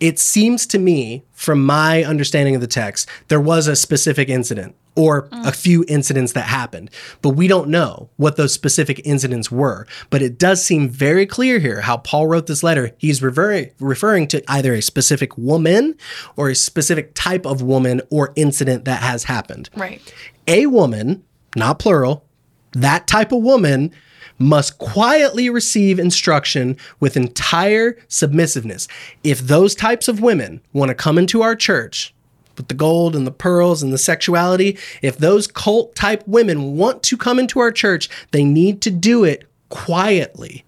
It 0.00 0.18
seems 0.18 0.66
to 0.68 0.78
me, 0.78 1.24
from 1.32 1.64
my 1.64 2.02
understanding 2.04 2.54
of 2.54 2.60
the 2.62 2.66
text, 2.66 3.08
there 3.28 3.40
was 3.40 3.66
a 3.66 3.76
specific 3.76 4.28
incident 4.30 4.74
or 4.96 5.28
a 5.30 5.52
few 5.52 5.84
incidents 5.88 6.32
that 6.32 6.42
happened, 6.46 6.90
but 7.22 7.30
we 7.30 7.46
don't 7.46 7.68
know 7.68 8.10
what 8.16 8.36
those 8.36 8.52
specific 8.52 9.00
incidents 9.04 9.50
were. 9.50 9.86
But 10.10 10.20
it 10.20 10.38
does 10.38 10.64
seem 10.64 10.88
very 10.88 11.26
clear 11.26 11.58
here 11.58 11.82
how 11.82 11.98
Paul 11.98 12.26
wrote 12.26 12.46
this 12.46 12.62
letter. 12.62 12.92
He's 12.98 13.22
referring 13.22 13.70
referring 13.78 14.26
to 14.28 14.42
either 14.50 14.74
a 14.74 14.82
specific 14.82 15.38
woman 15.38 15.96
or 16.36 16.48
a 16.48 16.54
specific 16.54 17.12
type 17.14 17.46
of 17.46 17.62
woman 17.62 18.00
or 18.10 18.32
incident 18.36 18.84
that 18.86 19.02
has 19.02 19.24
happened 19.24 19.70
Right. 19.76 20.00
a 20.48 20.66
woman, 20.66 21.22
not 21.56 21.78
plural, 21.78 22.24
that 22.72 23.06
type 23.06 23.32
of 23.32 23.42
woman 23.42 23.92
must 24.40 24.78
quietly 24.78 25.50
receive 25.50 25.98
instruction 25.98 26.76
with 26.98 27.16
entire 27.16 27.96
submissiveness. 28.08 28.88
If 29.22 29.40
those 29.40 29.74
types 29.74 30.08
of 30.08 30.20
women 30.20 30.62
want 30.72 30.88
to 30.88 30.94
come 30.94 31.18
into 31.18 31.42
our 31.42 31.54
church 31.54 32.14
with 32.56 32.68
the 32.68 32.74
gold 32.74 33.14
and 33.14 33.26
the 33.26 33.30
pearls 33.30 33.82
and 33.82 33.92
the 33.92 33.98
sexuality, 33.98 34.78
if 35.02 35.18
those 35.18 35.46
cult 35.46 35.94
type 35.94 36.26
women 36.26 36.76
want 36.76 37.02
to 37.04 37.16
come 37.16 37.38
into 37.38 37.60
our 37.60 37.70
church, 37.70 38.08
they 38.32 38.42
need 38.42 38.80
to 38.80 38.90
do 38.90 39.24
it 39.24 39.44
quietly 39.68 40.64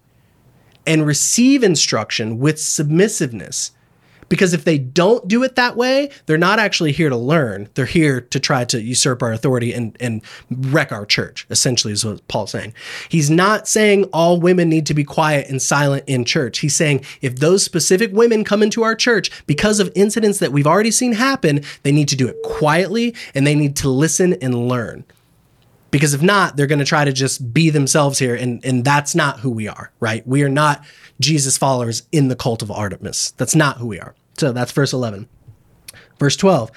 and 0.85 1.05
receive 1.05 1.63
instruction 1.63 2.39
with 2.39 2.59
submissiveness. 2.59 3.71
Because 4.33 4.55
if 4.55 4.65
they 4.65 4.79
don't 4.79 5.27
do 5.27 5.43
it 5.43 5.57
that 5.57 5.77
way, 5.77 6.09
they're 6.25 6.39
not 6.39 6.57
actually 6.57 6.91
here 6.91 7.07
to 7.07 7.15
learn. 7.15 7.69
They're 7.75 7.85
here 7.85 8.19
to 8.19 8.39
try 8.39 8.65
to 8.65 8.81
usurp 8.81 9.21
our 9.21 9.31
authority 9.31 9.71
and, 9.71 9.95
and 9.99 10.23
wreck 10.49 10.91
our 10.91 11.05
church, 11.05 11.45
essentially, 11.51 11.93
is 11.93 12.03
what 12.03 12.27
Paul's 12.27 12.49
saying. 12.49 12.73
He's 13.09 13.29
not 13.29 13.67
saying 13.67 14.05
all 14.05 14.39
women 14.39 14.69
need 14.69 14.87
to 14.87 14.95
be 14.95 15.03
quiet 15.03 15.49
and 15.49 15.61
silent 15.61 16.05
in 16.07 16.25
church. 16.25 16.57
He's 16.57 16.75
saying 16.75 17.05
if 17.21 17.35
those 17.35 17.63
specific 17.63 18.11
women 18.11 18.43
come 18.43 18.63
into 18.63 18.81
our 18.81 18.95
church 18.95 19.29
because 19.45 19.79
of 19.79 19.91
incidents 19.93 20.39
that 20.39 20.51
we've 20.51 20.65
already 20.65 20.89
seen 20.89 21.11
happen, 21.11 21.61
they 21.83 21.91
need 21.91 22.07
to 22.07 22.15
do 22.15 22.27
it 22.27 22.37
quietly 22.43 23.13
and 23.35 23.45
they 23.45 23.53
need 23.53 23.75
to 23.75 23.89
listen 23.89 24.33
and 24.41 24.67
learn 24.67 25.05
because 25.91 26.15
if 26.15 26.23
not 26.23 26.57
they're 26.57 26.65
going 26.65 26.79
to 26.79 26.85
try 26.85 27.05
to 27.05 27.13
just 27.13 27.53
be 27.53 27.69
themselves 27.69 28.17
here 28.17 28.33
and 28.33 28.65
and 28.65 28.83
that's 28.83 29.13
not 29.13 29.41
who 29.41 29.51
we 29.51 29.67
are 29.67 29.91
right 29.99 30.27
we 30.27 30.41
are 30.41 30.49
not 30.49 30.83
jesus 31.21 31.55
followers 31.55 32.01
in 32.11 32.29
the 32.29 32.35
cult 32.35 32.63
of 32.63 32.71
artemis 32.71 33.31
that's 33.37 33.55
not 33.55 33.77
who 33.77 33.85
we 33.85 33.99
are 33.99 34.15
so 34.37 34.51
that's 34.51 34.71
verse 34.71 34.93
11 34.93 35.27
verse 36.19 36.35
12 36.35 36.71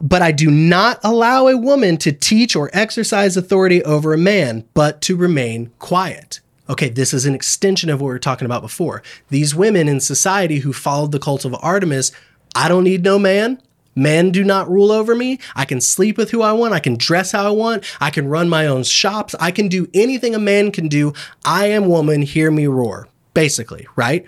but 0.00 0.20
I 0.22 0.32
do 0.32 0.50
not 0.50 0.98
allow 1.04 1.46
a 1.46 1.56
woman 1.56 1.96
to 1.98 2.12
teach 2.12 2.56
or 2.56 2.70
exercise 2.72 3.36
authority 3.36 3.82
over 3.84 4.12
a 4.12 4.18
man, 4.18 4.64
but 4.74 5.00
to 5.02 5.16
remain 5.16 5.70
quiet. 5.78 6.40
Okay, 6.68 6.88
this 6.88 7.14
is 7.14 7.26
an 7.26 7.34
extension 7.34 7.90
of 7.90 8.00
what 8.00 8.06
we 8.06 8.12
were 8.12 8.18
talking 8.18 8.46
about 8.46 8.62
before. 8.62 9.02
These 9.28 9.54
women 9.54 9.88
in 9.88 10.00
society 10.00 10.58
who 10.58 10.72
followed 10.72 11.12
the 11.12 11.18
cult 11.18 11.44
of 11.44 11.54
Artemis, 11.60 12.12
I 12.54 12.68
don't 12.68 12.84
need 12.84 13.04
no 13.04 13.18
man. 13.18 13.60
Men 13.94 14.30
do 14.30 14.42
not 14.42 14.70
rule 14.70 14.90
over 14.90 15.14
me. 15.14 15.38
I 15.54 15.64
can 15.66 15.80
sleep 15.80 16.16
with 16.16 16.30
who 16.30 16.40
I 16.40 16.52
want. 16.52 16.72
I 16.72 16.80
can 16.80 16.96
dress 16.96 17.32
how 17.32 17.46
I 17.46 17.50
want. 17.50 17.84
I 18.00 18.10
can 18.10 18.26
run 18.26 18.48
my 18.48 18.66
own 18.66 18.84
shops. 18.84 19.34
I 19.38 19.50
can 19.50 19.68
do 19.68 19.86
anything 19.92 20.34
a 20.34 20.38
man 20.38 20.72
can 20.72 20.88
do. 20.88 21.12
I 21.44 21.66
am 21.66 21.88
woman. 21.88 22.22
Hear 22.22 22.50
me 22.50 22.66
roar. 22.66 23.08
Basically, 23.34 23.86
right? 23.94 24.24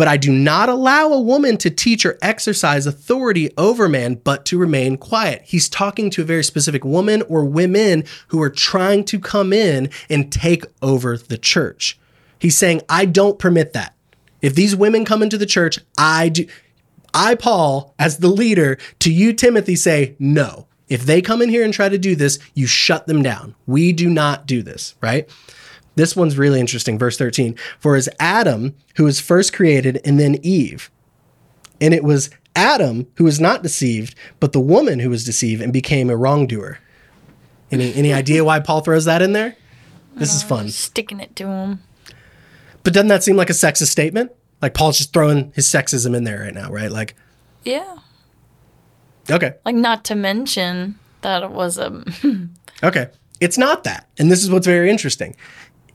But 0.00 0.08
I 0.08 0.16
do 0.16 0.32
not 0.32 0.70
allow 0.70 1.08
a 1.08 1.20
woman 1.20 1.58
to 1.58 1.68
teach 1.68 2.06
or 2.06 2.16
exercise 2.22 2.86
authority 2.86 3.50
over 3.58 3.86
man, 3.86 4.14
but 4.14 4.46
to 4.46 4.56
remain 4.56 4.96
quiet. 4.96 5.42
He's 5.44 5.68
talking 5.68 6.08
to 6.08 6.22
a 6.22 6.24
very 6.24 6.42
specific 6.42 6.86
woman 6.86 7.20
or 7.28 7.44
women 7.44 8.04
who 8.28 8.40
are 8.40 8.48
trying 8.48 9.04
to 9.04 9.20
come 9.20 9.52
in 9.52 9.90
and 10.08 10.32
take 10.32 10.64
over 10.80 11.18
the 11.18 11.36
church. 11.36 11.98
He's 12.38 12.56
saying, 12.56 12.80
I 12.88 13.04
don't 13.04 13.38
permit 13.38 13.74
that. 13.74 13.94
If 14.40 14.54
these 14.54 14.74
women 14.74 15.04
come 15.04 15.22
into 15.22 15.36
the 15.36 15.44
church, 15.44 15.78
I 15.98 16.30
do. 16.30 16.46
I, 17.12 17.34
Paul, 17.34 17.94
as 17.98 18.20
the 18.20 18.28
leader, 18.28 18.78
to 19.00 19.12
you, 19.12 19.34
Timothy, 19.34 19.76
say, 19.76 20.16
no. 20.18 20.66
If 20.88 21.02
they 21.02 21.20
come 21.20 21.42
in 21.42 21.50
here 21.50 21.62
and 21.62 21.74
try 21.74 21.90
to 21.90 21.98
do 21.98 22.16
this, 22.16 22.38
you 22.54 22.66
shut 22.66 23.06
them 23.06 23.22
down. 23.22 23.54
We 23.66 23.92
do 23.92 24.08
not 24.08 24.46
do 24.46 24.62
this, 24.62 24.94
right? 25.02 25.28
This 26.00 26.16
one's 26.16 26.38
really 26.38 26.58
interesting. 26.60 26.98
Verse 26.98 27.18
13 27.18 27.54
For 27.78 27.94
as 27.94 28.08
Adam, 28.18 28.74
who 28.96 29.04
was 29.04 29.20
first 29.20 29.52
created, 29.52 30.00
and 30.02 30.18
then 30.18 30.38
Eve. 30.42 30.90
And 31.78 31.92
it 31.92 32.02
was 32.02 32.30
Adam 32.56 33.06
who 33.16 33.24
was 33.24 33.38
not 33.38 33.62
deceived, 33.62 34.14
but 34.40 34.52
the 34.52 34.60
woman 34.60 35.00
who 35.00 35.10
was 35.10 35.26
deceived 35.26 35.60
and 35.60 35.74
became 35.74 36.08
a 36.08 36.16
wrongdoer. 36.16 36.78
Any, 37.70 37.92
any 37.92 38.14
idea 38.14 38.46
why 38.46 38.60
Paul 38.60 38.80
throws 38.80 39.04
that 39.04 39.20
in 39.20 39.34
there? 39.34 39.56
This 40.14 40.34
is 40.34 40.42
uh, 40.42 40.46
fun. 40.46 40.70
Sticking 40.70 41.20
it 41.20 41.36
to 41.36 41.46
him. 41.46 41.82
But 42.82 42.94
doesn't 42.94 43.08
that 43.08 43.22
seem 43.22 43.36
like 43.36 43.50
a 43.50 43.52
sexist 43.52 43.88
statement? 43.88 44.32
Like 44.62 44.72
Paul's 44.72 44.96
just 44.96 45.12
throwing 45.12 45.52
his 45.54 45.66
sexism 45.66 46.16
in 46.16 46.24
there 46.24 46.40
right 46.40 46.54
now, 46.54 46.70
right? 46.70 46.90
Like, 46.90 47.14
Yeah. 47.62 47.98
okay. 49.30 49.52
Like, 49.66 49.74
not 49.76 50.02
to 50.06 50.14
mention 50.14 50.98
that 51.20 51.42
it 51.42 51.50
was 51.50 51.76
a. 51.76 52.02
Okay. 52.82 53.08
It's 53.40 53.56
not 53.56 53.84
that. 53.84 54.06
And 54.18 54.30
this 54.30 54.42
is 54.42 54.50
what's 54.50 54.66
very 54.66 54.90
interesting. 54.90 55.34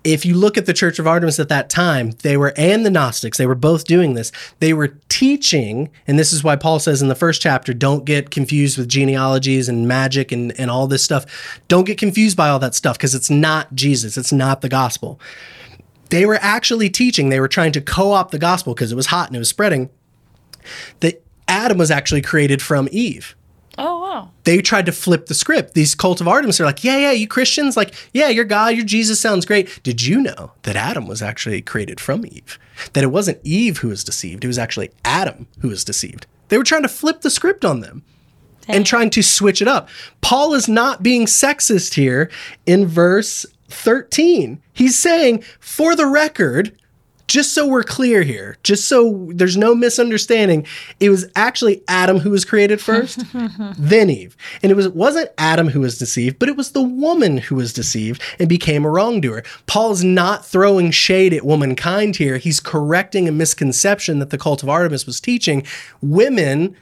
If 0.06 0.26
you 0.26 0.36
look 0.36 0.58
at 0.58 0.68
the 0.68 0.74
Church 0.74 1.00
of 1.00 1.08
Artemis 1.08 1.40
at 1.40 1.50
that 1.50 1.70
time, 1.70 2.12
they 2.22 2.38
were, 2.38 2.54
and 2.56 2.86
the 2.86 2.92
Gnostics, 2.92 3.38
they 3.38 3.48
were 3.48 3.56
both 3.56 3.86
doing 3.86 4.14
this. 4.14 4.32
They 4.60 4.72
were 4.72 4.98
teaching, 5.10 5.90
and 6.08 6.20
this 6.20 6.32
is 6.32 6.44
why 6.44 6.56
Paul 6.56 6.80
says 6.80 7.02
in 7.02 7.08
the 7.08 7.16
first 7.16 7.42
chapter, 7.42 7.74
don't 7.74 8.06
get 8.06 8.30
confused 8.30 8.78
with 8.78 8.88
genealogies 8.88 9.68
and 9.68 9.88
magic 9.88 10.32
and, 10.32 10.58
and 10.60 10.70
all 10.70 10.88
this 10.88 11.04
stuff. 11.04 11.60
Don't 11.68 11.86
get 11.86 11.98
confused 11.98 12.38
by 12.38 12.50
all 12.50 12.60
that 12.60 12.76
stuff 12.76 12.98
because 12.98 13.16
it's 13.16 13.30
not 13.30 13.74
Jesus, 13.74 14.18
it's 14.18 14.32
not 14.32 14.62
the 14.62 14.70
gospel. 14.70 15.20
They 16.12 16.26
were 16.26 16.40
actually 16.40 16.90
teaching, 16.90 17.30
they 17.30 17.40
were 17.40 17.48
trying 17.48 17.72
to 17.74 17.82
co 17.82 18.12
opt 18.12 18.32
the 18.32 18.40
gospel 18.40 18.76
because 18.76 18.92
it 18.92 18.96
was 18.96 19.08
hot 19.08 19.28
and 19.28 19.36
it 19.36 19.40
was 19.40 19.50
spreading, 19.50 19.90
that 21.00 21.24
Adam 21.48 21.78
was 21.78 21.90
actually 21.90 22.22
created 22.22 22.62
from 22.62 22.88
Eve 22.92 23.36
Oh 23.78 24.02
wow. 24.02 24.32
They 24.46 24.62
tried 24.62 24.86
to 24.86 24.92
flip 24.92 25.26
the 25.26 25.34
script. 25.34 25.74
These 25.74 25.96
cult 25.96 26.22
of 26.22 26.28
Artemis 26.28 26.62
are 26.62 26.66
like, 26.66 26.84
yeah, 26.84 26.98
yeah, 26.98 27.12
you 27.12 27.28
Christians, 27.28 27.76
like, 27.76 27.94
yeah, 28.14 28.30
your 28.30 28.46
God, 28.46 28.76
your 28.76 28.86
Jesus 28.86 29.20
sounds 29.20 29.46
great. 29.46 29.84
Did 29.84 30.04
you 30.04 30.22
know 30.22 30.54
that 30.64 30.76
Adam 30.76 31.08
was 31.08 31.22
actually 31.22 31.62
created 31.62 32.00
from 32.00 32.26
Eve? 32.26 32.58
That 32.94 33.04
it 33.04 33.08
wasn't 33.08 33.42
Eve 33.44 33.80
who 33.80 33.90
was 33.90 34.04
deceived, 34.04 34.44
it 34.44 34.48
was 34.48 34.60
actually 34.60 34.92
Adam 35.04 35.48
who 35.60 35.70
was 35.70 35.84
deceived. 35.84 36.28
They 36.48 36.58
were 36.58 36.64
trying 36.64 36.84
to 36.84 36.88
flip 36.88 37.22
the 37.22 37.30
script 37.30 37.66
on 37.66 37.82
them 37.82 38.04
and 38.68 38.86
trying 38.86 39.10
to 39.12 39.22
switch 39.22 39.62
it 39.62 39.68
up. 39.68 39.90
Paul 40.22 40.54
is 40.54 40.68
not 40.68 41.04
being 41.04 41.26
sexist 41.26 41.96
here 41.96 42.30
in 42.66 42.88
verse 42.88 43.46
13. 43.70 44.62
He's 44.74 44.98
saying, 44.98 45.44
for 45.60 45.96
the 45.96 46.08
record, 46.08 46.78
just 47.28 47.54
so 47.54 47.68
we're 47.68 47.84
clear 47.84 48.24
here, 48.24 48.58
just 48.64 48.88
so 48.88 49.28
there's 49.32 49.58
no 49.58 49.74
misunderstanding, 49.74 50.66
it 51.00 51.10
was 51.10 51.26
actually 51.36 51.82
Adam 51.88 52.20
who 52.20 52.30
was 52.30 52.46
created 52.46 52.80
first, 52.80 53.24
then 53.78 54.10
Eve. 54.10 54.38
And 54.62 54.72
it 54.72 54.76
was 54.76 54.86
it 54.86 54.96
wasn't 54.96 55.32
Adam 55.38 55.70
who 55.70 55.82
was 55.82 55.98
deceived, 55.98 56.38
but 56.38 56.50
it 56.50 56.56
was 56.56 56.72
the 56.72 56.84
woman 56.84 57.38
who 57.38 57.56
was 57.56 57.74
deceived 57.74 58.22
and 58.40 58.48
became 58.48 58.86
a 58.86 58.90
wrongdoer. 58.90 59.44
Paul's 59.66 60.04
not 60.04 60.46
throwing 60.46 60.92
shade 60.92 61.34
at 61.34 61.46
womankind 61.46 62.18
here. 62.18 62.38
He's 62.38 62.60
correcting 62.60 63.28
a 63.28 63.32
misconception 63.32 64.20
that 64.20 64.30
the 64.30 64.38
cult 64.38 64.62
of 64.62 64.70
Artemis 64.70 65.06
was 65.06 65.20
teaching. 65.20 65.66
Women 66.02 66.76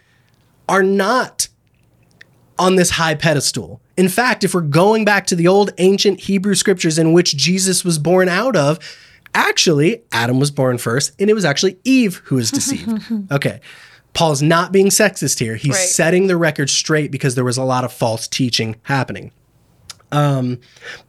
are 0.67 0.83
not 0.83 1.47
on 2.59 2.75
this 2.75 2.91
high 2.91 3.15
pedestal. 3.15 3.81
In 3.97 4.09
fact, 4.09 4.43
if 4.43 4.53
we're 4.53 4.61
going 4.61 5.05
back 5.05 5.25
to 5.27 5.35
the 5.35 5.47
old 5.47 5.71
ancient 5.77 6.21
Hebrew 6.21 6.55
scriptures 6.55 6.97
in 6.97 7.13
which 7.13 7.35
Jesus 7.35 7.83
was 7.83 7.97
born 7.97 8.29
out 8.29 8.55
of, 8.55 8.79
actually, 9.33 10.03
Adam 10.11 10.39
was 10.39 10.51
born 10.51 10.77
first, 10.77 11.13
and 11.19 11.29
it 11.29 11.33
was 11.33 11.45
actually 11.45 11.77
Eve 11.83 12.21
who 12.25 12.35
was 12.35 12.51
deceived. 12.51 13.03
okay. 13.31 13.61
Paul's 14.13 14.41
not 14.41 14.71
being 14.71 14.87
sexist 14.87 15.39
here. 15.39 15.55
He's 15.55 15.71
Right. 15.75 15.87
setting 15.87 16.27
the 16.27 16.37
record 16.37 16.69
straight 16.69 17.11
because 17.11 17.33
there 17.35 17.43
was 17.43 17.57
a 17.57 17.63
lot 17.63 17.83
of 17.83 17.91
false 17.91 18.27
teaching 18.27 18.75
happening. 18.83 19.31
Um, 20.11 20.59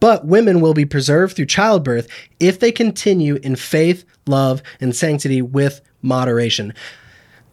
but 0.00 0.24
women 0.24 0.62
will 0.62 0.72
be 0.72 0.86
preserved 0.86 1.36
through 1.36 1.46
childbirth 1.46 2.08
if 2.40 2.58
they 2.60 2.72
continue 2.72 3.34
in 3.42 3.56
faith, 3.56 4.06
love, 4.26 4.62
and 4.80 4.96
sanctity 4.96 5.42
with 5.42 5.82
moderation. 6.00 6.72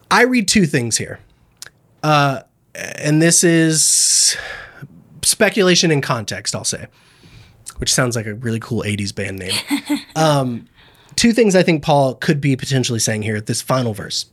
I 0.10 0.24
read 0.24 0.48
two 0.48 0.66
things 0.66 0.98
here 0.98 1.20
and 2.74 3.22
this 3.22 3.44
is 3.44 4.38
speculation 5.24 5.92
in 5.92 6.02
context, 6.02 6.56
I'll 6.56 6.64
say, 6.64 6.88
which 7.82 7.92
sounds 7.92 8.16
like 8.16 8.28
a 8.28 8.36
really 8.36 8.60
cool 8.60 8.84
80s 8.84 9.14
band 9.14 9.40
name. 9.40 9.56
um, 10.16 10.68
two 11.16 11.34
things 11.34 11.56
I 11.56 11.64
think 11.64 11.84
Paul 11.84 12.14
could 12.14 12.40
be 12.40 12.56
potentially 12.56 13.00
saying 13.00 13.24
here 13.24 13.36
at 13.36 13.48
this 13.48 13.62
final 13.62 13.96
verse. 13.96 14.28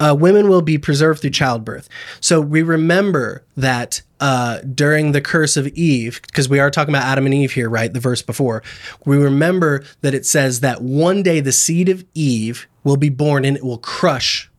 Uh, 0.00 0.16
women 0.18 0.48
will 0.48 0.60
be 0.60 0.76
preserved 0.76 1.20
through 1.20 1.30
childbirth. 1.30 1.88
So 2.20 2.40
we 2.40 2.62
remember 2.62 3.44
that 3.56 4.02
uh, 4.18 4.58
during 4.62 5.12
the 5.12 5.20
curse 5.20 5.56
of 5.56 5.68
Eve, 5.68 6.20
because 6.26 6.48
we 6.48 6.58
are 6.58 6.70
talking 6.70 6.92
about 6.92 7.04
Adam 7.04 7.26
and 7.26 7.34
Eve 7.34 7.52
here, 7.52 7.70
right? 7.70 7.92
The 7.92 8.00
verse 8.00 8.22
before, 8.22 8.64
we 9.06 9.16
remember 9.16 9.84
that 10.00 10.12
it 10.12 10.26
says 10.26 10.58
that 10.60 10.82
one 10.82 11.22
day 11.22 11.38
the 11.38 11.52
seed 11.52 11.88
of 11.88 12.04
Eve 12.14 12.66
will 12.82 12.96
be 12.96 13.08
born 13.08 13.44
and 13.44 13.56
it 13.56 13.64
will 13.64 13.78
crush 13.78 14.50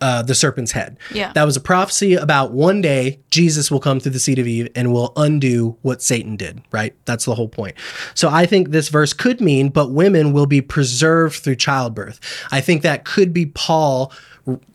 uh, 0.00 0.22
the 0.22 0.34
serpent's 0.34 0.72
head. 0.72 0.98
Yeah. 1.12 1.32
That 1.32 1.44
was 1.44 1.56
a 1.56 1.60
prophecy 1.60 2.14
about 2.14 2.52
one 2.52 2.80
day 2.80 3.20
Jesus 3.30 3.70
will 3.70 3.80
come 3.80 4.00
through 4.00 4.12
the 4.12 4.18
seed 4.18 4.38
of 4.38 4.46
Eve 4.46 4.68
and 4.74 4.92
will 4.92 5.12
undo 5.16 5.76
what 5.82 6.02
Satan 6.02 6.36
did, 6.36 6.62
right? 6.72 6.94
That's 7.04 7.24
the 7.24 7.34
whole 7.34 7.48
point. 7.48 7.76
So 8.14 8.28
I 8.28 8.46
think 8.46 8.70
this 8.70 8.88
verse 8.88 9.12
could 9.12 9.40
mean, 9.40 9.68
but 9.70 9.90
women 9.90 10.32
will 10.32 10.46
be 10.46 10.60
preserved 10.60 11.36
through 11.36 11.56
childbirth. 11.56 12.20
I 12.50 12.60
think 12.60 12.82
that 12.82 13.04
could 13.04 13.32
be 13.32 13.46
Paul 13.46 14.12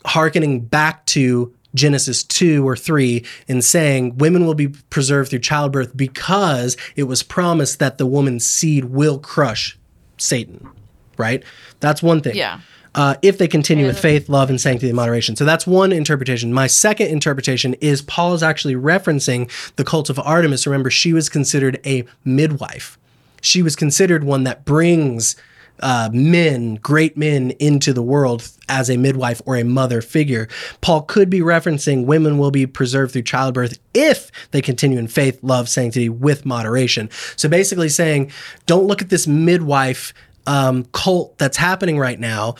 hearkening 0.04 0.60
back 0.60 1.04
to 1.06 1.52
Genesis 1.74 2.22
2 2.22 2.66
or 2.66 2.76
3 2.76 3.24
and 3.48 3.64
saying 3.64 4.18
women 4.18 4.46
will 4.46 4.54
be 4.54 4.68
preserved 4.68 5.30
through 5.30 5.40
childbirth 5.40 5.96
because 5.96 6.76
it 6.94 7.04
was 7.04 7.22
promised 7.22 7.80
that 7.80 7.98
the 7.98 8.06
woman's 8.06 8.46
seed 8.46 8.86
will 8.86 9.18
crush 9.18 9.76
Satan, 10.16 10.68
right? 11.18 11.42
That's 11.80 12.02
one 12.02 12.20
thing 12.20 12.36
Yeah. 12.36 12.60
Uh, 12.94 13.16
if 13.22 13.38
they 13.38 13.48
continue 13.48 13.86
with 13.86 13.98
faith, 13.98 14.28
love, 14.28 14.50
and 14.50 14.60
sanctity 14.60 14.88
and 14.88 14.96
moderation. 14.96 15.36
So 15.36 15.44
that's 15.44 15.66
one 15.66 15.92
interpretation. 15.92 16.52
My 16.52 16.66
second 16.66 17.08
interpretation 17.08 17.74
is 17.74 18.02
Paul 18.02 18.34
is 18.34 18.42
actually 18.42 18.76
referencing 18.76 19.50
the 19.76 19.84
cult 19.84 20.10
of 20.10 20.18
Artemis. 20.18 20.66
Remember, 20.66 20.90
she 20.90 21.12
was 21.12 21.28
considered 21.28 21.80
a 21.84 22.04
midwife. 22.24 22.98
She 23.40 23.62
was 23.62 23.76
considered 23.76 24.24
one 24.24 24.44
that 24.44 24.64
brings 24.64 25.36
uh, 25.80 26.08
men, 26.12 26.76
great 26.76 27.16
men, 27.16 27.50
into 27.52 27.92
the 27.92 28.02
world 28.02 28.48
as 28.68 28.88
a 28.88 28.96
midwife 28.96 29.42
or 29.44 29.56
a 29.56 29.64
mother 29.64 30.00
figure. 30.00 30.48
Paul 30.80 31.02
could 31.02 31.28
be 31.28 31.40
referencing 31.40 32.06
women 32.06 32.38
will 32.38 32.52
be 32.52 32.66
preserved 32.66 33.12
through 33.12 33.22
childbirth 33.22 33.78
if 33.92 34.30
they 34.52 34.62
continue 34.62 34.98
in 34.98 35.08
faith, 35.08 35.42
love, 35.42 35.68
sanctity 35.68 36.08
with 36.08 36.46
moderation. 36.46 37.10
So 37.36 37.48
basically 37.48 37.88
saying, 37.88 38.30
don't 38.66 38.86
look 38.86 39.02
at 39.02 39.10
this 39.10 39.26
midwife 39.26 40.14
um, 40.46 40.84
cult 40.92 41.38
that's 41.38 41.56
happening 41.56 41.98
right 41.98 42.20
now 42.20 42.54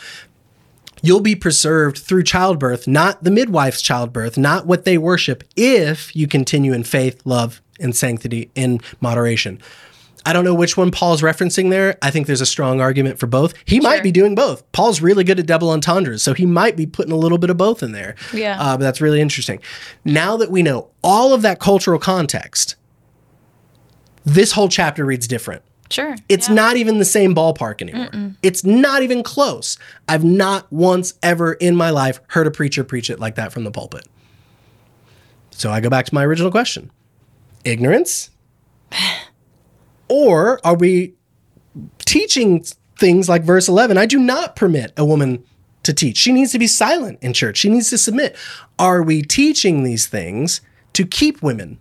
you'll 1.01 1.21
be 1.21 1.35
preserved 1.35 1.99
through 1.99 2.23
childbirth, 2.23 2.87
not 2.87 3.23
the 3.23 3.29
midwife's 3.29 3.81
childbirth, 3.81 4.37
not 4.37 4.65
what 4.65 4.85
they 4.85 4.97
worship, 4.97 5.43
if 5.55 6.15
you 6.15 6.27
continue 6.27 6.73
in 6.73 6.83
faith, 6.83 7.21
love, 7.25 7.61
and 7.79 7.95
sanctity 7.95 8.49
in 8.55 8.79
moderation. 8.99 9.61
I 10.25 10.33
don't 10.33 10.43
know 10.43 10.55
which 10.55 10.75
one 10.75 10.89
Paul's 10.89 11.21
referencing 11.21 11.69
there. 11.69 11.99
I 12.01 12.09
think 12.09 12.25
there's 12.25 12.41
a 12.41 12.47
strong 12.47 12.81
argument 12.81 13.19
for 13.19 13.27
both. 13.27 13.53
He 13.65 13.79
might 13.79 14.01
be 14.01 14.11
doing 14.11 14.33
both. 14.33 14.69
Paul's 14.71 14.99
really 14.99 15.23
good 15.23 15.39
at 15.39 15.45
double 15.45 15.69
entendres, 15.69 16.23
so 16.23 16.33
he 16.33 16.47
might 16.47 16.75
be 16.75 16.87
putting 16.87 17.11
a 17.11 17.17
little 17.17 17.37
bit 17.37 17.51
of 17.51 17.57
both 17.57 17.83
in 17.83 17.91
there. 17.91 18.15
Yeah. 18.33 18.59
Uh, 18.59 18.75
but 18.75 18.83
that's 18.83 18.99
really 18.99 19.21
interesting. 19.21 19.59
Now 20.03 20.35
that 20.37 20.49
we 20.49 20.63
know 20.63 20.89
all 21.03 21.35
of 21.35 21.43
that 21.43 21.59
cultural 21.59 21.99
context, 21.99 22.75
this 24.23 24.53
whole 24.53 24.69
chapter 24.69 25.05
reads 25.05 25.27
different. 25.27 25.61
Sure. 25.89 26.15
It's 26.27 26.47
Yeah. 26.49 26.55
not 26.55 26.77
even 26.77 26.97
the 26.99 27.05
same 27.05 27.35
ballpark 27.35 27.81
anymore. 27.81 28.33
It's 28.41 28.63
not 28.63 29.03
even 29.03 29.21
close. 29.23 29.77
I've 30.07 30.23
not 30.23 30.71
once 30.71 31.13
ever 31.21 31.53
in 31.53 31.75
my 31.75 31.89
life 31.91 32.19
heard 32.27 32.47
a 32.47 32.51
preacher 32.51 32.83
preach 32.83 33.09
it 33.09 33.19
like 33.19 33.35
that 33.35 33.51
from 33.53 33.63
the 33.63 33.71
pulpit. 33.71 34.07
So 35.51 35.71
I 35.71 35.79
go 35.79 35.89
back 35.89 36.05
to 36.07 36.13
my 36.13 36.25
original 36.25 36.51
question 36.51 36.91
ignorance? 37.63 38.29
or 40.07 40.59
are 40.65 40.75
we 40.75 41.13
teaching 41.99 42.63
things 42.99 43.27
like 43.27 43.43
verse 43.43 43.67
11? 43.67 43.97
I 43.97 44.05
do 44.05 44.19
not 44.19 44.55
permit 44.55 44.93
a 44.97 45.03
woman 45.05 45.43
to 45.83 45.93
teach. 45.93 46.17
She 46.17 46.31
needs 46.31 46.51
to 46.51 46.59
be 46.59 46.67
silent 46.67 47.19
in 47.21 47.33
church, 47.33 47.57
she 47.57 47.69
needs 47.69 47.89
to 47.89 47.97
submit. 47.97 48.35
Are 48.79 49.01
we 49.03 49.21
teaching 49.21 49.83
these 49.83 50.07
things 50.07 50.61
to 50.93 51.05
keep 51.05 51.41
women 51.41 51.77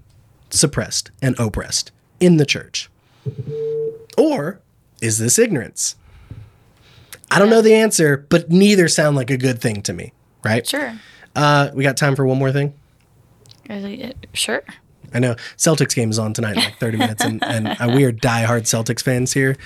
suppressed 0.51 1.11
and 1.23 1.39
oppressed 1.39 1.91
in 2.21 2.37
the 2.37 2.47
church? 2.47 2.91
Or 4.17 4.61
is 5.01 5.19
this 5.19 5.39
ignorance? 5.39 5.97
I 7.31 7.39
don't 7.39 7.51
know 7.51 7.63
the 7.63 7.75
answer, 7.75 8.27
but 8.29 8.51
neither 8.51 8.89
sound 8.89 9.17
like 9.17 9.31
a 9.31 9.37
good 9.37 9.61
thing 9.61 9.83
to 9.83 9.93
me, 9.93 10.13
right? 10.45 10.67
Sure. 10.67 10.95
Uh, 11.35 11.71
we 11.75 11.83
got 11.83 11.97
time 11.97 12.15
for 12.15 12.25
one 12.25 12.39
more 12.39 12.53
thing. 12.53 12.75
Uh, 13.69 14.13
Sure. 14.33 14.63
I 15.13 15.21
know 15.21 15.37
Celtics 15.57 15.95
game 15.95 16.11
is 16.11 16.19
on 16.19 16.33
tonight 16.33 16.57
in 16.57 16.63
like 16.65 16.79
30 16.79 16.99
minutes, 16.99 17.25
and, 17.25 17.43
and 17.45 17.69
uh, 17.69 17.93
we 17.95 18.05
are 18.05 18.13
diehard 18.13 18.63
Celtics 18.63 19.01
fans 19.01 19.33
here. 19.33 19.57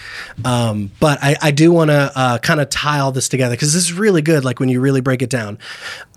Um, 0.44 0.90
but 1.00 1.18
I, 1.22 1.36
I 1.40 1.50
do 1.52 1.72
want 1.72 1.90
to 1.90 2.12
uh, 2.14 2.38
kind 2.38 2.60
of 2.60 2.68
tie 2.68 2.98
all 3.00 3.12
this 3.12 3.30
together 3.30 3.54
because 3.54 3.72
this 3.72 3.82
is 3.82 3.92
really 3.92 4.20
good. 4.20 4.44
Like 4.44 4.60
when 4.60 4.68
you 4.68 4.80
really 4.80 5.00
break 5.00 5.22
it 5.22 5.30
down. 5.30 5.58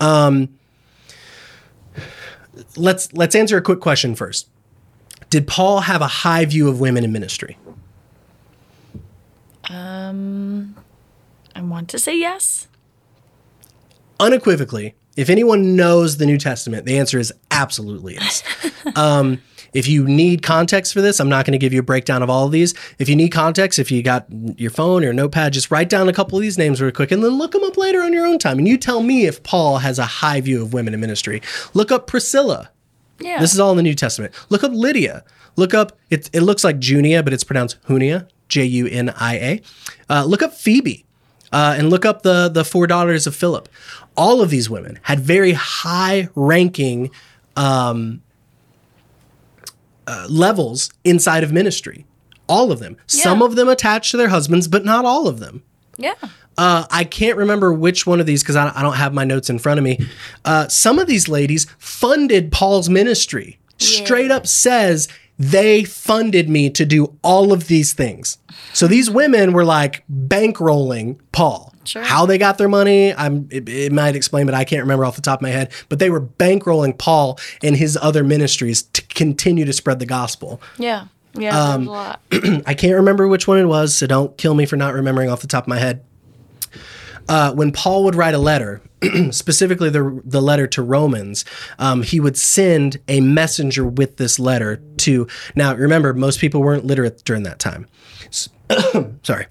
Um, 0.00 0.50
let's 2.76 3.12
let's 3.14 3.34
answer 3.34 3.56
a 3.56 3.62
quick 3.62 3.80
question 3.80 4.14
first. 4.14 4.48
Did 5.30 5.46
Paul 5.46 5.80
have 5.80 6.02
a 6.02 6.06
high 6.06 6.44
view 6.44 6.68
of 6.68 6.78
women 6.78 7.02
in 7.02 7.10
ministry? 7.12 7.56
I 11.54 11.60
want 11.62 11.88
to 11.90 11.98
say 11.98 12.18
yes. 12.18 12.68
unequivocally, 14.20 14.94
if 15.16 15.28
anyone 15.28 15.76
knows 15.76 16.16
the 16.16 16.26
New 16.26 16.38
Testament, 16.38 16.86
the 16.86 16.98
answer 16.98 17.18
is 17.18 17.32
absolutely 17.50 18.14
yes. 18.14 18.42
um, 18.96 19.42
if 19.72 19.88
you 19.88 20.06
need 20.06 20.42
context 20.42 20.92
for 20.92 21.00
this, 21.00 21.18
I'm 21.18 21.28
not 21.28 21.46
going 21.46 21.52
to 21.52 21.58
give 21.58 21.72
you 21.72 21.80
a 21.80 21.84
breakdown 21.84 22.22
of 22.22 22.28
all 22.28 22.46
of 22.46 22.52
these. 22.52 22.74
If 22.98 23.08
you 23.08 23.16
need 23.16 23.30
context, 23.30 23.78
if 23.78 23.90
you 23.90 24.02
got 24.02 24.26
your 24.58 24.70
phone 24.70 25.04
or 25.04 25.12
notepad, 25.12 25.54
just 25.54 25.70
write 25.70 25.88
down 25.88 26.08
a 26.08 26.12
couple 26.12 26.36
of 26.36 26.42
these 26.42 26.58
names 26.58 26.80
real 26.80 26.92
quick 26.92 27.10
and 27.10 27.24
then 27.24 27.32
look 27.32 27.52
them 27.52 27.64
up 27.64 27.76
later 27.76 28.02
on 28.02 28.12
your 28.12 28.26
own 28.26 28.38
time. 28.38 28.58
And 28.58 28.68
you 28.68 28.76
tell 28.76 29.02
me 29.02 29.26
if 29.26 29.42
Paul 29.42 29.78
has 29.78 29.98
a 29.98 30.04
high 30.04 30.40
view 30.40 30.62
of 30.62 30.74
women 30.74 30.92
in 30.92 31.00
ministry. 31.00 31.40
Look 31.72 31.90
up 31.90 32.06
Priscilla. 32.06 32.70
Yeah. 33.18 33.40
This 33.40 33.54
is 33.54 33.60
all 33.60 33.70
in 33.70 33.78
the 33.78 33.82
New 33.82 33.94
Testament. 33.94 34.34
Look 34.50 34.62
up 34.62 34.72
Lydia. 34.72 35.24
Look 35.56 35.74
up, 35.74 35.98
it, 36.10 36.28
it 36.32 36.40
looks 36.40 36.64
like 36.64 36.78
Junia, 36.78 37.22
but 37.22 37.32
it's 37.32 37.44
pronounced 37.44 37.78
Junia. 37.88 38.28
J 38.48 38.64
U 38.64 38.86
N 38.86 39.10
I 39.10 39.34
A. 39.36 39.62
Uh, 40.08 40.24
look 40.24 40.42
up 40.42 40.54
Phoebe 40.54 41.04
uh, 41.52 41.74
and 41.78 41.90
look 41.90 42.04
up 42.04 42.22
the, 42.22 42.48
the 42.48 42.64
four 42.64 42.86
daughters 42.86 43.26
of 43.26 43.34
Philip. 43.34 43.68
All 44.16 44.40
of 44.42 44.50
these 44.50 44.68
women 44.68 44.98
had 45.02 45.20
very 45.20 45.52
high 45.52 46.28
ranking 46.34 47.10
um, 47.56 48.22
uh, 50.06 50.26
levels 50.28 50.90
inside 51.04 51.44
of 51.44 51.52
ministry. 51.52 52.04
All 52.48 52.72
of 52.72 52.80
them. 52.80 52.96
Some 53.06 53.40
of 53.40 53.54
them 53.54 53.68
attached 53.68 54.10
to 54.10 54.16
their 54.16 54.28
husbands, 54.28 54.68
but 54.68 54.84
not 54.84 55.04
all 55.04 55.26
of 55.26 55.38
them. 55.38 55.62
Yeah. 55.96 56.14
Uh, 56.58 56.84
I 56.90 57.04
can't 57.04 57.38
remember 57.38 57.72
which 57.72 58.06
one 58.06 58.20
of 58.20 58.26
these 58.26 58.42
because 58.42 58.56
I, 58.56 58.72
I 58.74 58.82
don't 58.82 58.96
have 58.96 59.14
my 59.14 59.24
notes 59.24 59.48
in 59.48 59.58
front 59.58 59.78
of 59.78 59.84
me. 59.84 60.06
Uh, 60.44 60.68
some 60.68 60.98
of 60.98 61.06
these 61.06 61.28
ladies 61.28 61.66
funded 61.78 62.52
Paul's 62.52 62.88
ministry. 62.90 63.58
Straight 63.78 64.30
up 64.30 64.46
says 64.46 65.08
they 65.42 65.82
funded 65.82 66.48
me 66.48 66.70
to 66.70 66.84
do 66.84 67.18
all 67.22 67.52
of 67.52 67.66
these 67.66 67.94
things. 67.94 68.38
So 68.72 68.86
these 68.86 69.10
women 69.10 69.52
were 69.52 69.64
like 69.64 70.04
bankrolling 70.08 71.18
Paul. 71.32 71.74
Sure. 71.84 72.02
How 72.02 72.26
they 72.26 72.38
got 72.38 72.58
their 72.58 72.68
money, 72.68 73.12
I'm 73.12 73.48
it, 73.50 73.68
it 73.68 73.92
might 73.92 74.14
explain, 74.14 74.46
but 74.46 74.54
I 74.54 74.62
can't 74.62 74.82
remember 74.82 75.04
off 75.04 75.16
the 75.16 75.22
top 75.22 75.40
of 75.40 75.42
my 75.42 75.48
head. 75.48 75.72
But 75.88 75.98
they 75.98 76.10
were 76.10 76.20
bankrolling 76.20 76.96
Paul 76.96 77.40
and 77.60 77.76
his 77.76 77.98
other 78.00 78.22
ministries 78.22 78.82
to 78.82 79.02
continue 79.02 79.64
to 79.64 79.72
spread 79.72 79.98
the 79.98 80.06
gospel. 80.06 80.62
Yeah. 80.78 81.06
Yeah. 81.34 81.58
Um, 81.60 81.88
a 81.88 81.90
lot. 81.90 82.20
I 82.66 82.74
can't 82.74 82.94
remember 82.94 83.26
which 83.26 83.48
one 83.48 83.58
it 83.58 83.64
was, 83.64 83.96
so 83.96 84.06
don't 84.06 84.36
kill 84.38 84.54
me 84.54 84.64
for 84.64 84.76
not 84.76 84.94
remembering 84.94 85.28
off 85.28 85.40
the 85.40 85.48
top 85.48 85.64
of 85.64 85.68
my 85.68 85.78
head. 85.78 86.04
Uh, 87.32 87.50
when 87.54 87.72
Paul 87.72 88.04
would 88.04 88.14
write 88.14 88.34
a 88.34 88.38
letter, 88.38 88.82
specifically 89.30 89.88
the 89.88 90.20
the 90.24 90.42
letter 90.42 90.66
to 90.66 90.82
Romans, 90.82 91.46
um, 91.78 92.02
he 92.02 92.20
would 92.20 92.36
send 92.36 92.98
a 93.08 93.20
messenger 93.22 93.84
with 93.86 94.18
this 94.18 94.38
letter 94.38 94.82
to. 94.98 95.26
Now, 95.54 95.74
remember, 95.74 96.12
most 96.12 96.40
people 96.40 96.60
weren't 96.62 96.84
literate 96.84 97.24
during 97.24 97.44
that 97.44 97.58
time. 97.58 97.86
S- 98.26 98.50
Sorry. 99.22 99.46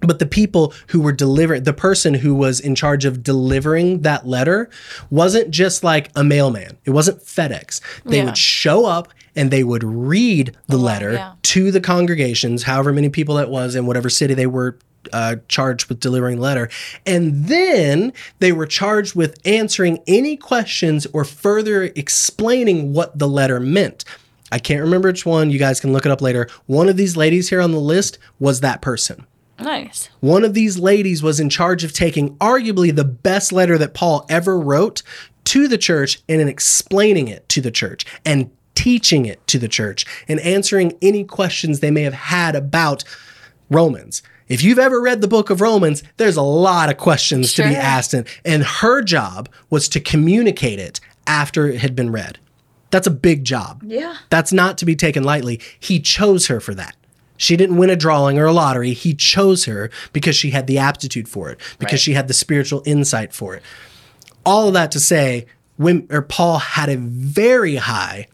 But 0.00 0.18
the 0.18 0.26
people 0.26 0.74
who 0.88 1.00
were 1.00 1.12
delivering, 1.12 1.62
the 1.62 1.72
person 1.72 2.12
who 2.12 2.34
was 2.34 2.60
in 2.60 2.74
charge 2.74 3.06
of 3.06 3.22
delivering 3.22 4.02
that 4.02 4.26
letter 4.26 4.68
wasn't 5.08 5.50
just 5.50 5.82
like 5.82 6.10
a 6.14 6.22
mailman. 6.22 6.76
It 6.84 6.90
wasn't 6.90 7.20
FedEx. 7.22 7.80
They 8.04 8.18
Yeah. 8.18 8.26
would 8.26 8.36
show 8.36 8.84
up 8.84 9.08
and 9.34 9.50
they 9.50 9.64
would 9.64 9.82
read 9.82 10.54
the 10.66 10.76
letter 10.76 11.12
yeah. 11.14 11.32
to 11.54 11.70
the 11.70 11.80
congregations, 11.80 12.64
however 12.64 12.92
many 12.92 13.08
people 13.08 13.36
that 13.36 13.48
was 13.48 13.74
in 13.74 13.86
whatever 13.86 14.10
city 14.10 14.34
they 14.34 14.46
were 14.46 14.76
uh, 15.12 15.36
charged 15.48 15.88
with 15.88 16.00
delivering 16.00 16.36
the 16.36 16.42
letter. 16.42 16.68
And 17.06 17.46
then 17.46 18.12
they 18.38 18.52
were 18.52 18.66
charged 18.66 19.14
with 19.14 19.38
answering 19.46 20.00
any 20.06 20.36
questions 20.36 21.06
or 21.12 21.24
further 21.24 21.84
explaining 21.96 22.92
what 22.92 23.18
the 23.18 23.28
letter 23.28 23.60
meant. 23.60 24.04
I 24.52 24.58
can't 24.58 24.82
remember 24.82 25.08
which 25.08 25.26
one. 25.26 25.50
You 25.50 25.58
guys 25.58 25.80
can 25.80 25.92
look 25.92 26.06
it 26.06 26.12
up 26.12 26.22
later. 26.22 26.48
One 26.66 26.88
of 26.88 26.96
these 26.96 27.16
ladies 27.16 27.48
here 27.48 27.60
on 27.60 27.72
the 27.72 27.80
list 27.80 28.18
was 28.38 28.60
that 28.60 28.82
person. 28.82 29.26
Nice. 29.58 30.08
One 30.20 30.44
of 30.44 30.54
these 30.54 30.78
ladies 30.78 31.22
was 31.22 31.40
in 31.40 31.48
charge 31.48 31.84
of 31.84 31.92
taking 31.92 32.36
arguably 32.36 32.94
the 32.94 33.04
best 33.04 33.52
letter 33.52 33.78
that 33.78 33.94
Paul 33.94 34.26
ever 34.28 34.58
wrote 34.58 35.02
to 35.44 35.68
the 35.68 35.78
church 35.78 36.20
and 36.28 36.40
in 36.40 36.48
explaining 36.48 37.28
it 37.28 37.48
to 37.50 37.60
the 37.60 37.70
church 37.70 38.04
and 38.24 38.50
teaching 38.74 39.26
it 39.26 39.46
to 39.46 39.58
the 39.58 39.68
church 39.68 40.04
and 40.26 40.40
answering 40.40 40.96
any 41.00 41.24
questions 41.24 41.80
they 41.80 41.90
may 41.90 42.02
have 42.02 42.14
had 42.14 42.56
about 42.56 43.04
Romans. 43.70 44.22
If 44.48 44.62
you've 44.62 44.78
ever 44.78 45.00
read 45.00 45.20
the 45.20 45.28
book 45.28 45.48
of 45.50 45.60
Romans, 45.60 46.02
there's 46.18 46.36
a 46.36 46.42
lot 46.42 46.90
of 46.90 46.96
questions 46.98 47.54
to 47.54 47.62
be 47.62 47.74
asked, 47.74 48.12
and, 48.12 48.26
and 48.44 48.62
her 48.62 49.00
job 49.02 49.48
was 49.70 49.88
to 49.90 50.00
communicate 50.00 50.78
it 50.78 51.00
after 51.26 51.66
it 51.66 51.80
had 51.80 51.96
been 51.96 52.12
read. 52.12 52.38
That's 52.90 53.06
a 53.06 53.10
big 53.10 53.44
job. 53.44 53.82
Yeah. 53.84 54.16
That's 54.30 54.52
not 54.52 54.76
to 54.78 54.84
be 54.84 54.94
taken 54.96 55.24
lightly. 55.24 55.60
He 55.80 55.98
chose 55.98 56.46
her 56.48 56.60
for 56.60 56.74
that. 56.74 56.94
She 57.36 57.56
didn't 57.56 57.78
win 57.78 57.90
a 57.90 57.96
drawing 57.96 58.38
or 58.38 58.44
a 58.44 58.52
lottery. 58.52 58.92
He 58.92 59.14
chose 59.14 59.64
her 59.64 59.90
because 60.12 60.36
she 60.36 60.50
had 60.50 60.66
the 60.66 60.78
aptitude 60.78 61.28
for 61.28 61.50
it, 61.50 61.58
because 61.78 61.94
Right. 61.94 62.00
she 62.00 62.12
had 62.12 62.28
the 62.28 62.34
spiritual 62.34 62.82
insight 62.86 63.32
for 63.32 63.54
it. 63.56 63.62
All 64.46 64.68
of 64.68 64.74
that 64.74 64.92
to 64.92 65.00
say, 65.00 65.46
when, 65.76 66.06
or 66.10 66.22
Paul 66.22 66.58
had 66.58 66.88
a 66.88 66.96
very 66.96 67.76
high 67.76 68.28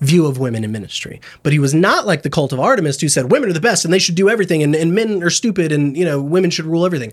view 0.00 0.26
of 0.26 0.38
women 0.38 0.64
in 0.64 0.72
ministry. 0.72 1.20
But 1.42 1.52
he 1.52 1.58
was 1.58 1.74
not 1.74 2.06
like 2.06 2.22
the 2.22 2.30
cult 2.30 2.52
of 2.52 2.60
Artemis 2.60 3.00
who 3.00 3.08
said 3.08 3.30
women 3.30 3.50
are 3.50 3.54
the 3.54 3.60
best 3.60 3.84
and 3.84 3.92
they 3.92 3.98
should 3.98 4.14
do 4.14 4.28
everything 4.30 4.62
and, 4.62 4.74
and 4.74 4.94
men 4.94 5.22
are 5.22 5.30
stupid 5.30 5.72
and 5.72 5.96
you 5.96 6.04
know 6.04 6.20
women 6.20 6.50
should 6.50 6.64
rule 6.66 6.86
everything. 6.86 7.12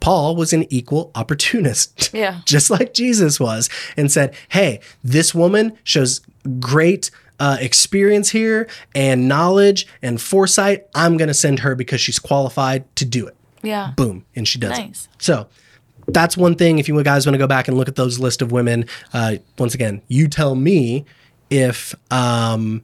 Paul 0.00 0.34
was 0.34 0.52
an 0.52 0.64
equal 0.72 1.10
opportunist. 1.14 2.10
Yeah. 2.20 2.40
Just 2.44 2.70
like 2.70 2.92
Jesus 2.94 3.38
was, 3.38 3.68
and 3.96 4.10
said, 4.10 4.34
Hey, 4.48 4.80
this 5.04 5.34
woman 5.34 5.78
shows 5.84 6.20
great 6.58 7.10
uh, 7.38 7.56
experience 7.60 8.30
here 8.30 8.66
and 8.94 9.28
knowledge 9.28 9.86
and 10.02 10.20
foresight. 10.20 10.86
I'm 10.94 11.16
going 11.16 11.28
to 11.28 11.34
send 11.34 11.60
her 11.60 11.74
because 11.74 12.00
she's 12.00 12.18
qualified 12.18 12.84
to 12.96 13.04
do 13.04 13.26
it. 13.26 13.36
Yeah. 13.62 13.92
Boom. 13.96 14.24
And 14.34 14.46
she 14.48 14.58
does 14.58 14.70
Nice. 14.78 15.08
it. 15.12 15.22
So 15.22 15.46
that's 16.08 16.36
one 16.36 16.54
thing. 16.56 16.78
If 16.78 16.88
you 16.88 17.02
guys 17.02 17.26
want 17.26 17.34
to 17.34 17.38
go 17.38 17.46
back 17.46 17.68
and 17.68 17.76
look 17.76 17.88
at 17.88 17.96
those 17.96 18.18
list 18.18 18.42
of 18.42 18.50
women, 18.52 18.86
uh, 19.12 19.36
once 19.58 19.74
again, 19.74 20.02
you 20.08 20.26
tell 20.28 20.54
me 20.54 21.04
if 21.50 21.94
um, 22.10 22.82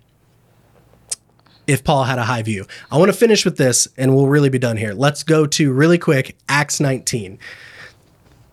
if 1.67 1.83
Paul 1.83 2.05
had 2.05 2.19
a 2.19 2.25
high 2.25 2.43
view. 2.43 2.67
I 2.91 2.99
want 2.99 3.11
to 3.11 3.17
finish 3.17 3.45
with 3.45 3.57
this, 3.57 3.89
and 3.97 4.15
we'll 4.15 4.29
really 4.29 4.49
be 4.49 4.59
done 4.59 4.77
here. 4.77 4.93
Let's 4.93 5.23
go 5.23 5.47
to 5.47 5.73
really 5.73 5.99
quick 5.99 6.37
Acts 6.49 6.81
19. 6.81 7.39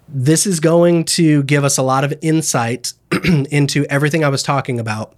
This 0.08 0.46
is 0.46 0.60
going 0.60 1.06
to 1.06 1.44
give 1.44 1.64
us 1.64 1.78
a 1.78 1.84
lot 1.84 2.04
of 2.04 2.14
insight 2.22 2.94
into 3.52 3.86
everything 3.86 4.24
I 4.24 4.30
was 4.30 4.44
talking 4.44 4.80
about 4.80 5.16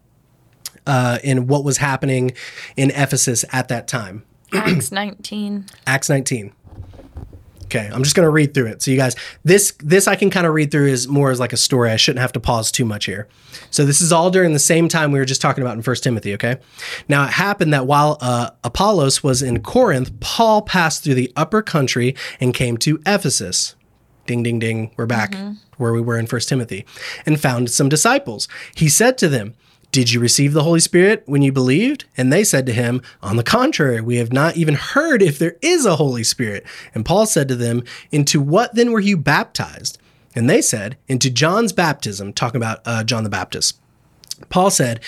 uh, 0.85 1.19
in 1.23 1.47
what 1.47 1.63
was 1.63 1.77
happening 1.77 2.33
in 2.77 2.91
Ephesus 2.91 3.45
at 3.51 3.67
that 3.69 3.87
time. 3.87 4.23
Acts 4.53 4.91
19. 4.91 5.65
Acts 5.87 6.09
19. 6.09 6.53
Okay, 7.65 7.89
I'm 7.91 8.03
just 8.03 8.15
going 8.15 8.25
to 8.25 8.29
read 8.29 8.53
through 8.53 8.67
it. 8.67 8.81
So 8.81 8.91
you 8.91 8.97
guys, 8.97 9.15
this 9.43 9.73
this 9.79 10.07
I 10.07 10.15
can 10.15 10.29
kind 10.29 10.45
of 10.45 10.53
read 10.53 10.71
through 10.71 10.87
is 10.87 11.07
more 11.07 11.31
as 11.31 11.39
like 11.39 11.51
a 11.51 11.57
story. 11.57 11.89
I 11.89 11.95
shouldn't 11.95 12.21
have 12.21 12.31
to 12.33 12.39
pause 12.39 12.71
too 12.71 12.85
much 12.85 13.05
here. 13.05 13.27
So 13.71 13.85
this 13.85 14.01
is 14.01 14.11
all 14.11 14.29
during 14.29 14.53
the 14.53 14.59
same 14.59 14.87
time 14.87 15.11
we 15.11 15.19
were 15.19 15.25
just 15.25 15.41
talking 15.41 15.63
about 15.63 15.75
in 15.75 15.81
First 15.81 16.03
Timothy. 16.03 16.33
Okay, 16.35 16.57
now 17.09 17.25
it 17.25 17.31
happened 17.31 17.73
that 17.73 17.87
while 17.87 18.17
uh, 18.21 18.51
Apollos 18.63 19.23
was 19.23 19.41
in 19.41 19.61
Corinth, 19.63 20.19
Paul 20.19 20.61
passed 20.61 21.03
through 21.03 21.15
the 21.15 21.33
upper 21.35 21.61
country 21.61 22.15
and 22.39 22.53
came 22.53 22.77
to 22.77 23.01
Ephesus. 23.05 23.75
Ding 24.27 24.43
ding 24.43 24.59
ding, 24.59 24.91
we're 24.97 25.05
back 25.05 25.35
where 25.77 25.93
we 25.93 26.01
were 26.01 26.17
in 26.17 26.27
First 26.27 26.49
Timothy, 26.49 26.85
and 27.25 27.39
found 27.39 27.69
some 27.69 27.89
disciples. 27.89 28.47
He 28.75 28.89
said 28.89 29.17
to 29.19 29.27
them. 29.27 29.55
Did 29.95 30.11
you 30.11 30.19
receive 30.19 30.51
the 30.51 30.63
Holy 30.63 30.81
Spirit 30.81 31.23
when 31.25 31.41
you 31.41 31.53
believed? 31.53 32.03
And 32.17 32.29
they 32.29 32.43
said 32.43 32.65
to 32.65 32.73
him, 32.73 33.01
On 33.23 33.37
the 33.37 33.45
contrary, 33.45 34.01
we 34.01 34.17
have 34.17 34.33
not 34.33 34.57
even 34.57 34.73
heard 34.73 35.21
if 35.21 35.39
there 35.39 35.55
is 35.61 35.85
a 35.85 35.95
Holy 35.95 36.25
Spirit. 36.25 36.65
And 36.93 37.05
Paul 37.05 37.25
said 37.25 37.47
to 37.47 37.55
them, 37.55 37.81
Into 38.11 38.41
what 38.41 38.75
then 38.75 38.91
were 38.91 38.99
you 38.99 39.15
baptized? 39.15 39.97
And 40.35 40.49
they 40.49 40.61
said, 40.61 40.97
Into 41.07 41.29
John's 41.29 41.71
baptism, 41.71 42.33
talking 42.33 42.57
about 42.57 42.81
uh, 42.83 43.05
John 43.05 43.23
the 43.23 43.29
Baptist. 43.29 43.79
Paul 44.49 44.69
said, 44.69 44.99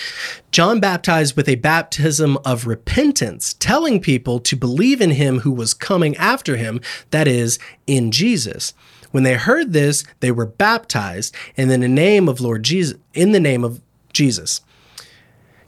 John 0.52 0.80
baptized 0.80 1.36
with 1.36 1.50
a 1.50 1.56
baptism 1.56 2.38
of 2.42 2.66
repentance, 2.66 3.56
telling 3.60 4.00
people 4.00 4.40
to 4.40 4.56
believe 4.56 5.02
in 5.02 5.10
him 5.10 5.40
who 5.40 5.52
was 5.52 5.74
coming 5.74 6.16
after 6.16 6.56
him, 6.56 6.80
that 7.10 7.28
is, 7.28 7.58
in 7.86 8.10
Jesus. 8.10 8.72
When 9.10 9.22
they 9.22 9.34
heard 9.34 9.74
this, 9.74 10.02
they 10.20 10.30
were 10.30 10.46
baptized, 10.46 11.34
and 11.58 11.70
in 11.70 11.82
the 11.82 11.88
name 11.88 12.26
of 12.26 12.40
Lord 12.40 12.62
Jesus, 12.62 12.96
in 13.12 13.32
the 13.32 13.38
name 13.38 13.64
of 13.64 13.82
Jesus. 14.14 14.62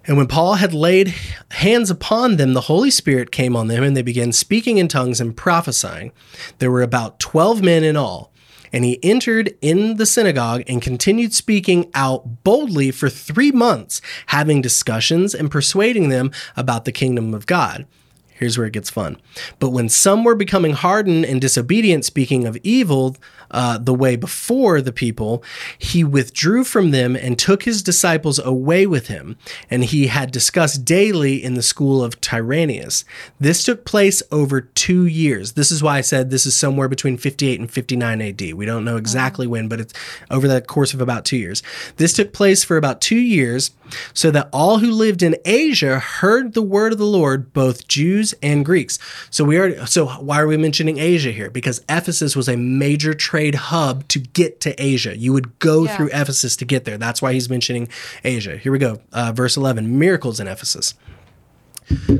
And 0.06 0.16
when 0.16 0.26
Paul 0.26 0.54
had 0.54 0.72
laid 0.72 1.14
hands 1.50 1.90
upon 1.90 2.36
them, 2.36 2.54
the 2.54 2.62
Holy 2.62 2.90
Spirit 2.90 3.30
came 3.30 3.54
on 3.54 3.68
them, 3.68 3.82
and 3.82 3.96
they 3.96 4.02
began 4.02 4.32
speaking 4.32 4.78
in 4.78 4.88
tongues 4.88 5.20
and 5.20 5.36
prophesying. 5.36 6.12
There 6.58 6.70
were 6.70 6.82
about 6.82 7.20
12 7.20 7.62
men 7.62 7.84
in 7.84 7.96
all. 7.96 8.32
And 8.72 8.84
he 8.84 9.02
entered 9.02 9.56
in 9.60 9.96
the 9.96 10.06
synagogue 10.06 10.62
and 10.68 10.80
continued 10.80 11.34
speaking 11.34 11.90
out 11.92 12.44
boldly 12.44 12.92
for 12.92 13.10
three 13.10 13.50
months, 13.50 14.00
having 14.26 14.62
discussions 14.62 15.34
and 15.34 15.50
persuading 15.50 16.08
them 16.08 16.30
about 16.56 16.84
the 16.84 16.92
kingdom 16.92 17.34
of 17.34 17.46
God. 17.46 17.86
Here's 18.28 18.56
where 18.56 18.66
it 18.66 18.72
gets 18.72 18.88
fun. 18.88 19.20
But 19.58 19.68
when 19.68 19.90
some 19.90 20.24
were 20.24 20.34
becoming 20.34 20.72
hardened 20.72 21.26
and 21.26 21.42
disobedient, 21.42 22.06
speaking 22.06 22.46
of 22.46 22.56
evil 22.62 23.16
uh, 23.50 23.78
the 23.78 23.94
way 23.94 24.16
before 24.16 24.80
the 24.80 24.92
people, 24.92 25.42
he 25.78 26.04
withdrew 26.04 26.64
from 26.64 26.90
them 26.90 27.16
and 27.16 27.38
took 27.38 27.64
his 27.64 27.82
disciples 27.82 28.38
away 28.38 28.86
with 28.86 29.08
him. 29.08 29.36
And 29.70 29.84
he 29.84 30.06
had 30.08 30.30
discussed 30.30 30.84
daily 30.84 31.42
in 31.42 31.54
the 31.54 31.62
school 31.62 32.02
of 32.02 32.20
Tyrannius. 32.20 33.04
This 33.38 33.64
took 33.64 33.84
place 33.84 34.22
over 34.30 34.60
two 34.60 35.06
years. 35.06 35.52
This 35.52 35.70
is 35.70 35.82
why 35.82 35.98
I 35.98 36.00
said 36.00 36.30
this 36.30 36.46
is 36.46 36.56
somewhere 36.56 36.88
between 36.88 37.16
58 37.16 37.60
and 37.60 37.70
59 37.70 38.22
AD. 38.22 38.54
We 38.54 38.66
don't 38.66 38.84
know 38.84 38.96
exactly 38.96 39.46
when, 39.46 39.68
but 39.68 39.80
it's 39.80 39.94
over 40.30 40.46
the 40.46 40.60
course 40.60 40.94
of 40.94 41.00
about 41.00 41.24
two 41.24 41.36
years. 41.36 41.62
This 41.96 42.12
took 42.12 42.32
place 42.32 42.64
for 42.64 42.76
about 42.76 43.00
two 43.00 43.18
years, 43.18 43.70
so 44.14 44.30
that 44.30 44.48
all 44.52 44.78
who 44.78 44.90
lived 44.90 45.22
in 45.22 45.36
Asia 45.44 45.98
heard 45.98 46.52
the 46.52 46.62
word 46.62 46.92
of 46.92 46.98
the 46.98 47.04
Lord, 47.04 47.52
both 47.52 47.88
Jews 47.88 48.34
and 48.42 48.64
Greeks. 48.64 48.98
So 49.30 49.44
we 49.44 49.56
are 49.58 49.86
so 49.86 50.06
why 50.06 50.40
are 50.40 50.46
we 50.46 50.56
mentioning 50.56 50.98
Asia 50.98 51.32
here? 51.32 51.50
Because 51.50 51.82
Ephesus 51.88 52.36
was 52.36 52.48
a 52.48 52.56
major 52.56 53.14
trade 53.14 53.39
hub 53.54 54.06
to 54.08 54.18
get 54.18 54.60
to 54.62 54.82
Asia. 54.82 55.16
You 55.16 55.32
would 55.32 55.58
go 55.58 55.84
Yeah. 55.84 55.96
through 55.96 56.08
Ephesus 56.12 56.56
to 56.56 56.64
get 56.64 56.84
there. 56.84 56.98
That's 56.98 57.20
why 57.22 57.32
he's 57.32 57.48
mentioning 57.50 57.88
Asia. 58.24 58.56
Here 58.56 58.72
we 58.72 58.78
go. 58.78 59.00
Uh, 59.12 59.32
verse 59.32 59.56
11 59.56 59.98
miracles 59.98 60.40
in 60.40 60.46
Ephesus. 60.48 60.94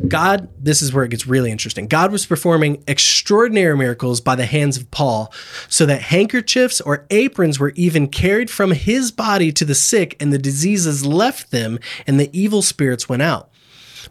God, 0.09 0.49
this 0.59 0.83
is 0.83 0.93
where 0.93 1.05
it 1.05 1.11
gets 1.11 1.29
really 1.29 1.53
interesting. 1.53 1.87
God 1.87 2.11
was 2.11 2.27
performing 2.27 2.83
extraordinary 2.89 3.77
miracles 3.77 4.21
by 4.21 4.35
the 4.35 4.47
hands 4.47 4.77
of 4.77 4.91
Paul, 4.91 5.33
so 5.69 5.87
that 5.87 6.03
handkerchiefs 6.03 6.81
or 6.81 7.07
aprons 7.11 7.61
were 7.61 7.73
even 7.77 8.09
carried 8.09 8.51
from 8.51 8.73
his 8.73 9.13
body 9.13 9.53
to 9.53 9.65
the 9.65 9.77
sick, 9.77 10.17
and 10.19 10.33
the 10.33 10.39
diseases 10.39 11.07
left 11.07 11.53
them, 11.53 11.79
and 12.05 12.19
the 12.19 12.37
evil 12.37 12.63
spirits 12.63 13.09
went 13.09 13.23
out. 13.23 13.49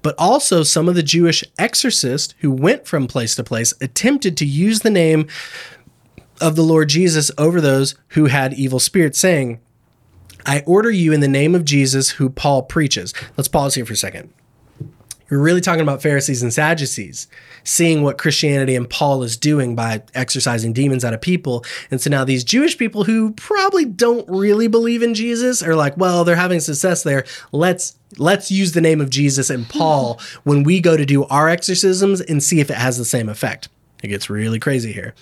But 0.01 0.15
also, 0.17 0.63
some 0.63 0.87
of 0.87 0.95
the 0.95 1.03
Jewish 1.03 1.43
exorcists 1.57 2.35
who 2.39 2.51
went 2.51 2.87
from 2.87 3.07
place 3.07 3.35
to 3.35 3.43
place 3.43 3.73
attempted 3.81 4.37
to 4.37 4.45
use 4.45 4.79
the 4.79 4.89
name 4.89 5.27
of 6.41 6.55
the 6.55 6.63
Lord 6.63 6.89
Jesus 6.89 7.31
over 7.37 7.61
those 7.61 7.95
who 8.09 8.25
had 8.25 8.53
evil 8.53 8.79
spirits, 8.79 9.19
saying, 9.19 9.59
I 10.45 10.63
order 10.65 10.89
you 10.89 11.11
in 11.13 11.19
the 11.19 11.27
name 11.27 11.55
of 11.55 11.65
Jesus 11.65 12.11
who 12.11 12.29
Paul 12.29 12.63
preaches. 12.63 13.13
Let's 13.37 13.47
pause 13.47 13.75
here 13.75 13.85
for 13.85 13.93
a 13.93 13.97
second. 13.97 14.33
You're 15.29 15.41
really 15.41 15.61
talking 15.61 15.81
about 15.81 16.01
Pharisees 16.01 16.41
and 16.41 16.51
Sadducees, 16.51 17.27
seeing 17.63 18.01
what 18.01 18.17
Christianity 18.17 18.75
and 18.75 18.89
Paul 18.89 19.21
is 19.21 19.37
doing 19.37 19.75
by 19.75 20.01
exorcising 20.15 20.73
demons 20.73 21.05
out 21.05 21.13
of 21.13 21.21
people. 21.21 21.63
And 21.91 22.01
so 22.01 22.09
now 22.09 22.25
these 22.25 22.43
Jewish 22.43 22.77
people 22.77 23.03
who 23.03 23.31
probably 23.33 23.85
don't 23.85 24.27
really 24.27 24.67
believe 24.67 25.03
in 25.03 25.13
Jesus 25.13 25.61
are 25.61 25.75
like, 25.75 25.95
well, 25.97 26.23
they're 26.23 26.35
having 26.35 26.59
success 26.59 27.03
there. 27.03 27.25
Let's 27.51 27.95
let's 28.17 28.49
use 28.49 28.71
the 28.71 28.81
name 28.81 28.99
of 29.01 29.11
Jesus 29.11 29.51
and 29.51 29.69
Paul 29.69 30.19
when 30.43 30.63
we 30.63 30.81
go 30.81 30.97
to 30.97 31.05
do 31.05 31.25
our 31.25 31.47
exorcisms 31.47 32.21
and 32.21 32.41
see 32.41 32.59
if 32.59 32.71
it 32.71 32.77
has 32.77 32.97
the 32.97 33.05
same 33.05 33.29
effect. 33.29 33.69
It 34.03 34.07
gets 34.07 34.29
really 34.29 34.59
crazy 34.59 34.93
here. 34.93 35.13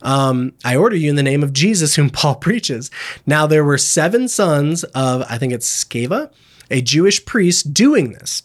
Um, 0.00 0.54
I 0.64 0.76
order 0.76 0.96
you 0.96 1.10
in 1.10 1.16
the 1.16 1.22
name 1.22 1.42
of 1.42 1.52
Jesus, 1.52 1.96
whom 1.96 2.10
Paul 2.10 2.36
preaches. 2.36 2.90
Now, 3.26 3.46
there 3.46 3.64
were 3.64 3.78
seven 3.78 4.28
sons 4.28 4.84
of, 4.84 5.24
I 5.28 5.38
think 5.38 5.52
it's 5.52 5.84
Sceva, 5.84 6.30
a 6.70 6.80
Jewish 6.80 7.24
priest, 7.24 7.74
doing 7.74 8.12
this. 8.12 8.42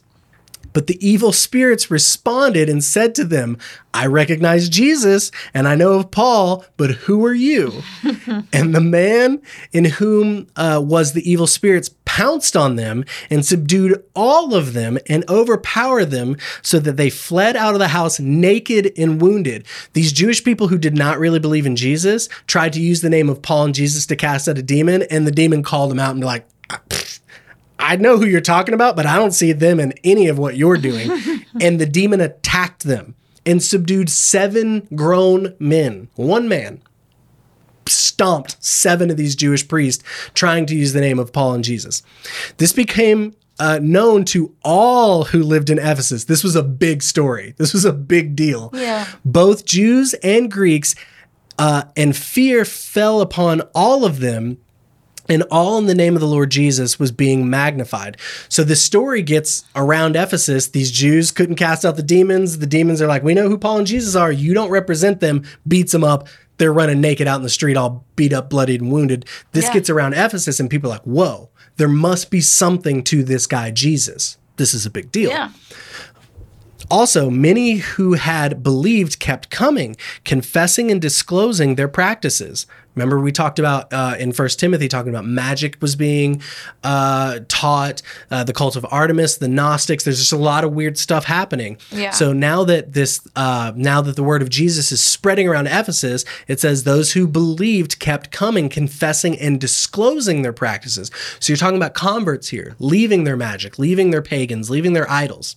But 0.78 0.86
the 0.86 1.04
evil 1.04 1.32
spirits 1.32 1.90
responded 1.90 2.70
and 2.70 2.84
said 2.84 3.16
to 3.16 3.24
them, 3.24 3.58
I 3.96 4.06
recognize 4.06 4.70
Jesus 4.70 5.32
and 5.52 5.68
I 5.68 5.74
know 5.74 5.94
of 5.94 6.12
Paul, 6.12 6.64
but 6.78 6.92
who 6.92 7.26
are 7.26 7.34
you? 7.34 7.82
and 8.54 8.76
the 8.76 8.80
man 8.80 9.42
in 9.72 9.86
whom 9.86 10.46
uh, 10.56 10.80
was 10.86 11.14
the 11.14 11.28
evil 11.28 11.48
spirits 11.48 11.90
pounced 12.06 12.56
on 12.56 12.76
them 12.76 13.06
and 13.32 13.44
subdued 13.44 14.04
all 14.16 14.54
of 14.54 14.74
them 14.74 15.00
and 15.10 15.28
overpowered 15.28 16.12
them 16.12 16.38
so 16.62 16.78
that 16.78 16.96
they 16.96 17.10
fled 17.10 17.56
out 17.56 17.74
of 17.74 17.80
the 17.80 17.88
house 17.88 18.20
naked 18.20 18.94
and 19.00 19.20
wounded. 19.20 19.66
These 19.94 20.14
Jewish 20.14 20.44
people 20.44 20.68
who 20.68 20.78
did 20.78 20.96
not 20.96 21.18
really 21.18 21.40
believe 21.40 21.66
in 21.66 21.76
Jesus 21.76 22.30
tried 22.46 22.74
to 22.74 22.80
use 22.80 23.02
the 23.02 23.10
name 23.10 23.30
of 23.30 23.42
Paul 23.42 23.66
and 23.66 23.74
Jesus 23.74 24.06
to 24.06 24.16
cast 24.16 24.48
out 24.48 24.60
a 24.60 24.62
demon, 24.62 25.02
and 25.10 25.26
the 25.26 25.32
demon 25.32 25.64
called 25.64 25.90
them 25.90 25.98
out 25.98 26.12
and 26.12 26.20
be 26.20 26.28
like, 26.28 26.48
I 27.80 27.96
know 27.96 28.18
who 28.18 28.26
you're 28.26 28.42
talking 28.42 28.74
about, 28.74 28.96
but 28.96 29.06
I 29.06 29.16
don't 29.16 29.32
see 29.32 29.52
them 29.52 29.80
in 29.80 29.94
any 30.04 30.28
of 30.28 30.38
what 30.38 30.58
you're 30.58 30.78
doing. 30.78 31.10
and 31.62 31.80
the 31.80 31.86
demon 31.86 32.22
attacked 32.22 32.84
them 32.84 33.16
and 33.46 33.64
subdued 33.64 34.10
seven 34.10 34.88
grown 34.96 35.56
men, 35.60 36.10
one 36.16 36.48
man. 36.48 36.82
Stomped 37.88 38.62
seven 38.64 39.10
of 39.10 39.18
these 39.18 39.36
Jewish 39.36 39.68
priests 39.68 40.04
trying 40.34 40.66
to 40.66 40.76
use 40.76 40.94
the 40.94 41.02
name 41.02 41.20
of 41.20 41.32
Paul 41.32 41.54
and 41.54 41.64
Jesus. 41.64 42.04
This 42.58 42.74
became 42.74 43.34
uh, 43.60 43.80
known 43.82 44.26
to 44.26 44.54
all 44.64 45.26
who 45.26 45.42
lived 45.42 45.70
in 45.70 45.80
Ephesus. 45.80 46.26
This 46.26 46.44
was 46.44 46.56
a 46.56 46.64
big 46.64 47.02
story. 47.02 47.54
This 47.58 47.74
was 47.74 47.86
a 47.86 47.94
big 47.94 48.36
deal. 48.36 48.70
Yeah. 48.74 49.08
Both 49.24 49.66
Jews 49.66 50.14
and 50.16 50.52
Greeks, 50.52 50.96
uh, 51.58 51.84
and 51.96 52.16
fear 52.16 52.66
fell 52.66 53.22
upon 53.22 53.62
all 53.74 54.06
of 54.06 54.20
them 54.20 54.58
and 55.30 55.44
all 55.52 55.78
in 55.78 55.86
the 55.86 55.96
name 55.96 56.16
of 56.16 56.22
the 56.22 56.28
Lord 56.28 56.50
Jesus 56.52 57.00
was 57.00 57.12
being 57.12 57.50
magnified. 57.50 58.18
So 58.50 58.64
the 58.64 58.76
story 58.76 59.22
gets 59.22 59.66
around 59.76 60.16
Ephesus. 60.16 60.68
These 60.68 60.92
Jews 60.92 61.32
couldn't 61.32 61.56
cast 61.56 61.86
out 61.86 61.96
the 61.96 62.04
demons. 62.04 62.60
The 62.60 62.68
demons 62.68 63.02
are 63.02 63.08
like, 63.08 63.24
we 63.24 63.34
know 63.34 63.50
who 63.50 63.58
Paul 63.58 63.80
and 63.80 63.88
Jesus 63.88 64.16
are. 64.16 64.32
You 64.32 64.54
don't 64.54 64.70
represent 64.70 65.20
them. 65.20 65.44
Beats 65.68 65.92
them 65.92 66.04
up. 66.04 66.28
They're 66.58 66.74
running 66.74 67.02
naked 67.02 67.28
out 67.28 67.38
in 67.38 67.44
the 67.44 67.50
street, 67.50 67.78
all 67.78 68.04
beat 68.16 68.34
up, 68.34 68.50
bloodied, 68.50 68.82
and 68.82 68.92
wounded. 68.92 69.26
This 69.52 69.66
Yeah. 69.66 69.74
gets 69.74 69.90
around 69.92 70.14
Ephesus, 70.16 70.60
and 70.60 70.70
people 70.72 70.90
are 70.90 70.96
like, 70.96 71.04
whoa, 71.04 71.50
there 71.76 71.88
must 71.88 72.32
be 72.32 72.42
something 72.42 73.04
to 73.04 73.24
this 73.24 73.46
guy, 73.46 73.70
Jesus. 73.70 74.38
This 74.56 74.74
is 74.74 74.84
a 74.84 74.90
big 74.90 75.12
deal. 75.12 75.30
Yeah. 75.30 75.50
Also, 76.90 77.30
many 77.30 77.76
who 77.76 78.14
had 78.14 78.64
believed 78.64 79.20
kept 79.20 79.50
coming, 79.50 79.96
confessing 80.24 80.90
and 80.90 81.02
disclosing 81.02 81.76
their 81.76 81.88
practices. 81.90 82.66
Remember, 82.98 83.20
we 83.20 83.32
talked 83.32 83.60
about 83.60 83.94
uh, 83.94 84.16
in 84.18 84.32
First 84.32 84.60
Timothy, 84.60 84.88
talking 84.88 85.12
about 85.12 85.24
magic 85.24 85.78
was 85.82 85.96
being 85.96 86.42
uh, 86.84 87.42
taught, 87.48 88.02
uh, 88.32 88.44
the 88.44 88.54
cult 88.54 88.76
of 88.76 88.88
Artemis, 88.90 89.38
the 89.38 89.48
Gnostics. 89.48 90.04
There's 90.04 90.18
just 90.18 90.34
a 90.34 90.38
lot 90.38 90.64
of 90.64 90.74
weird 90.74 90.98
stuff 90.98 91.26
happening. 91.26 91.78
Yeah. 91.92 92.10
So 92.10 92.34
now 92.34 92.64
that 92.64 92.94
this, 92.94 93.22
uh, 93.36 93.72
now 93.76 94.02
that 94.02 94.16
the 94.16 94.24
word 94.24 94.42
of 94.42 94.50
Jesus 94.50 94.92
is 94.92 95.04
spreading 95.04 95.48
around 95.48 95.68
Ephesus, 95.68 96.26
it 96.48 96.60
says 96.60 96.86
those 96.86 97.12
who 97.12 97.28
believed 97.28 98.00
kept 98.00 98.32
coming, 98.32 98.68
confessing 98.68 99.38
and 99.38 99.62
disclosing 99.62 100.42
their 100.42 100.52
practices. 100.52 101.12
So 101.40 101.54
you're 101.54 101.58
talking 101.58 101.78
about 101.78 101.94
converts 101.94 102.48
here, 102.48 102.76
leaving 102.80 103.26
their 103.26 103.38
magic, 103.38 103.78
leaving 103.78 104.10
their 104.10 104.24
pagans, 104.24 104.72
leaving 104.72 104.94
their 104.94 105.08
idols. 105.08 105.56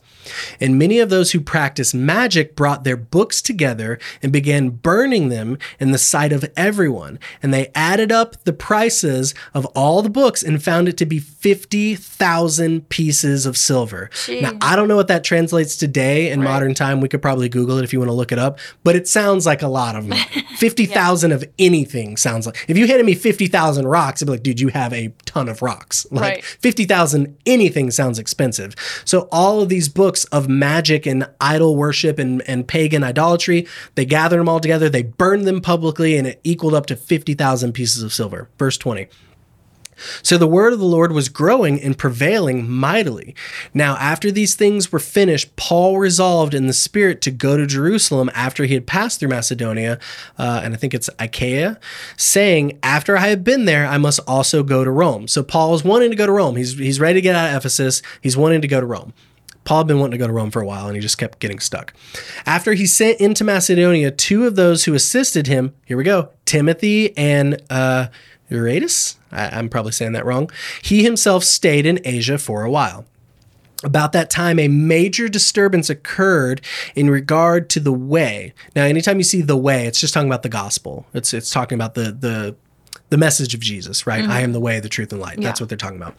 And 0.60 0.78
many 0.78 0.98
of 0.98 1.08
those 1.08 1.32
who 1.32 1.40
practiced 1.40 1.94
magic 1.94 2.54
brought 2.54 2.84
their 2.84 2.98
books 2.98 3.40
together 3.40 3.98
and 4.22 4.30
began 4.30 4.68
burning 4.68 5.30
them 5.30 5.56
in 5.78 5.92
the 5.92 5.98
sight 5.98 6.32
of 6.32 6.44
everyone. 6.54 7.18
And 7.42 7.52
they 7.52 7.70
added 7.74 8.12
up 8.12 8.42
the 8.44 8.52
prices 8.52 9.34
of 9.54 9.66
all 9.66 10.02
the 10.02 10.10
books 10.10 10.42
and 10.42 10.62
found 10.62 10.88
it 10.88 10.96
to 10.98 11.06
be 11.06 11.18
50,000 11.18 12.88
pieces 12.88 13.46
of 13.46 13.56
silver. 13.56 14.10
Now, 14.28 14.52
I 14.60 14.76
don't 14.76 14.88
know 14.88 14.96
what 14.96 15.08
that 15.08 15.24
translates 15.24 15.76
today 15.76 16.30
in 16.30 16.42
modern 16.42 16.74
time. 16.74 17.00
We 17.00 17.08
could 17.08 17.22
probably 17.22 17.48
Google 17.48 17.78
it 17.78 17.84
if 17.84 17.92
you 17.92 17.98
want 17.98 18.08
to 18.08 18.14
look 18.14 18.32
it 18.32 18.38
up, 18.38 18.58
but 18.84 18.96
it 18.96 19.08
sounds 19.08 19.46
like 19.46 19.62
a 19.62 19.68
lot 19.68 19.96
of 19.96 20.06
money. 20.06 20.20
50,000 20.56 21.32
of 21.32 21.44
anything 21.58 22.16
sounds 22.16 22.46
like. 22.46 22.64
If 22.68 22.76
you 22.76 22.86
handed 22.86 23.06
me 23.06 23.14
50,000 23.14 23.86
rocks, 23.86 24.22
I'd 24.22 24.26
be 24.26 24.32
like, 24.32 24.42
dude, 24.42 24.60
you 24.60 24.68
have 24.68 24.92
a 24.92 25.12
ton 25.24 25.48
of 25.48 25.62
rocks. 25.62 26.06
Like 26.20 26.20
Right. 26.20 26.44
50,000 26.44 27.36
anything 27.46 27.90
sounds 27.90 28.18
expensive. 28.18 28.74
So 29.06 29.28
all 29.32 29.62
of 29.62 29.68
these 29.70 29.88
books 29.88 30.24
of 30.26 30.48
magic 30.48 31.06
and 31.06 31.26
idol 31.40 31.76
worship 31.76 32.18
and, 32.18 32.42
and 32.42 32.68
pagan 32.68 33.02
idolatry, 33.02 33.66
they 33.94 34.04
gathered 34.04 34.38
them 34.38 34.48
all 34.48 34.60
together, 34.60 34.88
they 34.90 35.02
burned 35.02 35.46
them 35.46 35.60
publicly, 35.62 36.16
and 36.18 36.26
it 36.26 36.40
equaled 36.44 36.74
up 36.74 36.86
to 36.86 36.96
50,000 37.20 37.74
pieces 37.74 38.02
of 38.02 38.14
silver. 38.14 38.48
Verse 38.58 38.78
20. 38.78 39.08
So 40.22 40.38
the 40.38 40.46
word 40.46 40.72
of 40.72 40.78
the 40.78 40.86
Lord 40.86 41.12
was 41.12 41.28
growing 41.28 41.78
and 41.78 41.98
prevailing 41.98 42.66
mightily. 42.66 43.34
Now, 43.74 43.96
after 43.96 44.30
these 44.30 44.54
things 44.54 44.90
were 44.90 44.98
finished, 44.98 45.54
Paul 45.56 45.98
resolved 45.98 46.54
in 46.54 46.66
the 46.66 46.72
Spirit 46.72 47.20
to 47.20 47.30
go 47.30 47.58
to 47.58 47.66
Jerusalem 47.66 48.30
after 48.34 48.64
he 48.64 48.72
had 48.72 48.86
passed 48.86 49.20
through 49.20 49.28
Macedonia, 49.28 49.98
uh, 50.38 50.62
and 50.64 50.72
I 50.72 50.78
think 50.78 50.94
it's 50.94 51.10
Achaia, 51.18 51.78
saying, 52.16 52.78
After 52.82 53.18
I 53.18 53.28
have 53.28 53.44
been 53.44 53.66
there, 53.66 53.86
I 53.86 53.98
must 53.98 54.20
also 54.26 54.62
go 54.62 54.82
to 54.82 54.90
Rome. 54.90 55.28
So 55.28 55.42
Paul 55.42 55.74
is 55.74 55.84
wanting 55.84 56.08
to 56.08 56.16
go 56.16 56.24
to 56.24 56.32
Rome. 56.32 56.56
He's, 56.56 56.78
he's 56.78 56.98
ready 56.98 57.18
to 57.18 57.20
get 57.20 57.36
out 57.36 57.50
of 57.50 57.56
Ephesus, 57.56 58.00
he's 58.22 58.38
wanting 58.38 58.62
to 58.62 58.68
go 58.68 58.80
to 58.80 58.86
Rome. 58.86 59.12
Paul 59.64 59.78
had 59.78 59.86
been 59.86 59.98
wanting 59.98 60.12
to 60.12 60.18
go 60.18 60.26
to 60.26 60.32
Rome 60.32 60.50
for 60.50 60.62
a 60.62 60.66
while 60.66 60.86
and 60.86 60.96
he 60.96 61.00
just 61.00 61.18
kept 61.18 61.38
getting 61.38 61.60
stuck. 61.60 61.94
After 62.46 62.74
he 62.74 62.86
sent 62.86 63.20
into 63.20 63.44
Macedonia 63.44 64.10
two 64.10 64.46
of 64.46 64.56
those 64.56 64.84
who 64.84 64.94
assisted 64.94 65.46
him, 65.46 65.74
here 65.84 65.96
we 65.96 66.04
go, 66.04 66.30
Timothy 66.44 67.16
and 67.16 67.62
uh, 67.70 68.08
Eurytus. 68.50 69.16
I, 69.30 69.58
I'm 69.58 69.68
probably 69.68 69.92
saying 69.92 70.12
that 70.12 70.26
wrong. 70.26 70.50
He 70.82 71.04
himself 71.04 71.44
stayed 71.44 71.86
in 71.86 72.00
Asia 72.04 72.38
for 72.38 72.64
a 72.64 72.70
while. 72.70 73.04
About 73.82 74.12
that 74.12 74.28
time, 74.28 74.58
a 74.58 74.68
major 74.68 75.26
disturbance 75.26 75.88
occurred 75.88 76.60
in 76.94 77.08
regard 77.08 77.70
to 77.70 77.80
the 77.80 77.92
way. 77.92 78.52
Now, 78.76 78.84
anytime 78.84 79.16
you 79.16 79.24
see 79.24 79.40
the 79.40 79.56
way, 79.56 79.86
it's 79.86 80.00
just 80.00 80.12
talking 80.12 80.28
about 80.28 80.42
the 80.42 80.50
gospel. 80.50 81.06
It's 81.14 81.32
it's 81.32 81.50
talking 81.50 81.76
about 81.76 81.94
the 81.94 82.12
the 82.12 82.56
the 83.10 83.18
message 83.18 83.54
of 83.54 83.60
Jesus, 83.60 84.06
right? 84.06 84.24
I 84.28 84.40
am 84.40 84.52
the 84.52 84.60
way, 84.60 84.80
the 84.80 84.88
truth, 84.88 85.12
and 85.12 85.20
light. 85.20 85.40
That's 85.40 85.60
what 85.60 85.68
they're 85.68 85.76
talking 85.78 85.98
about. 85.98 86.14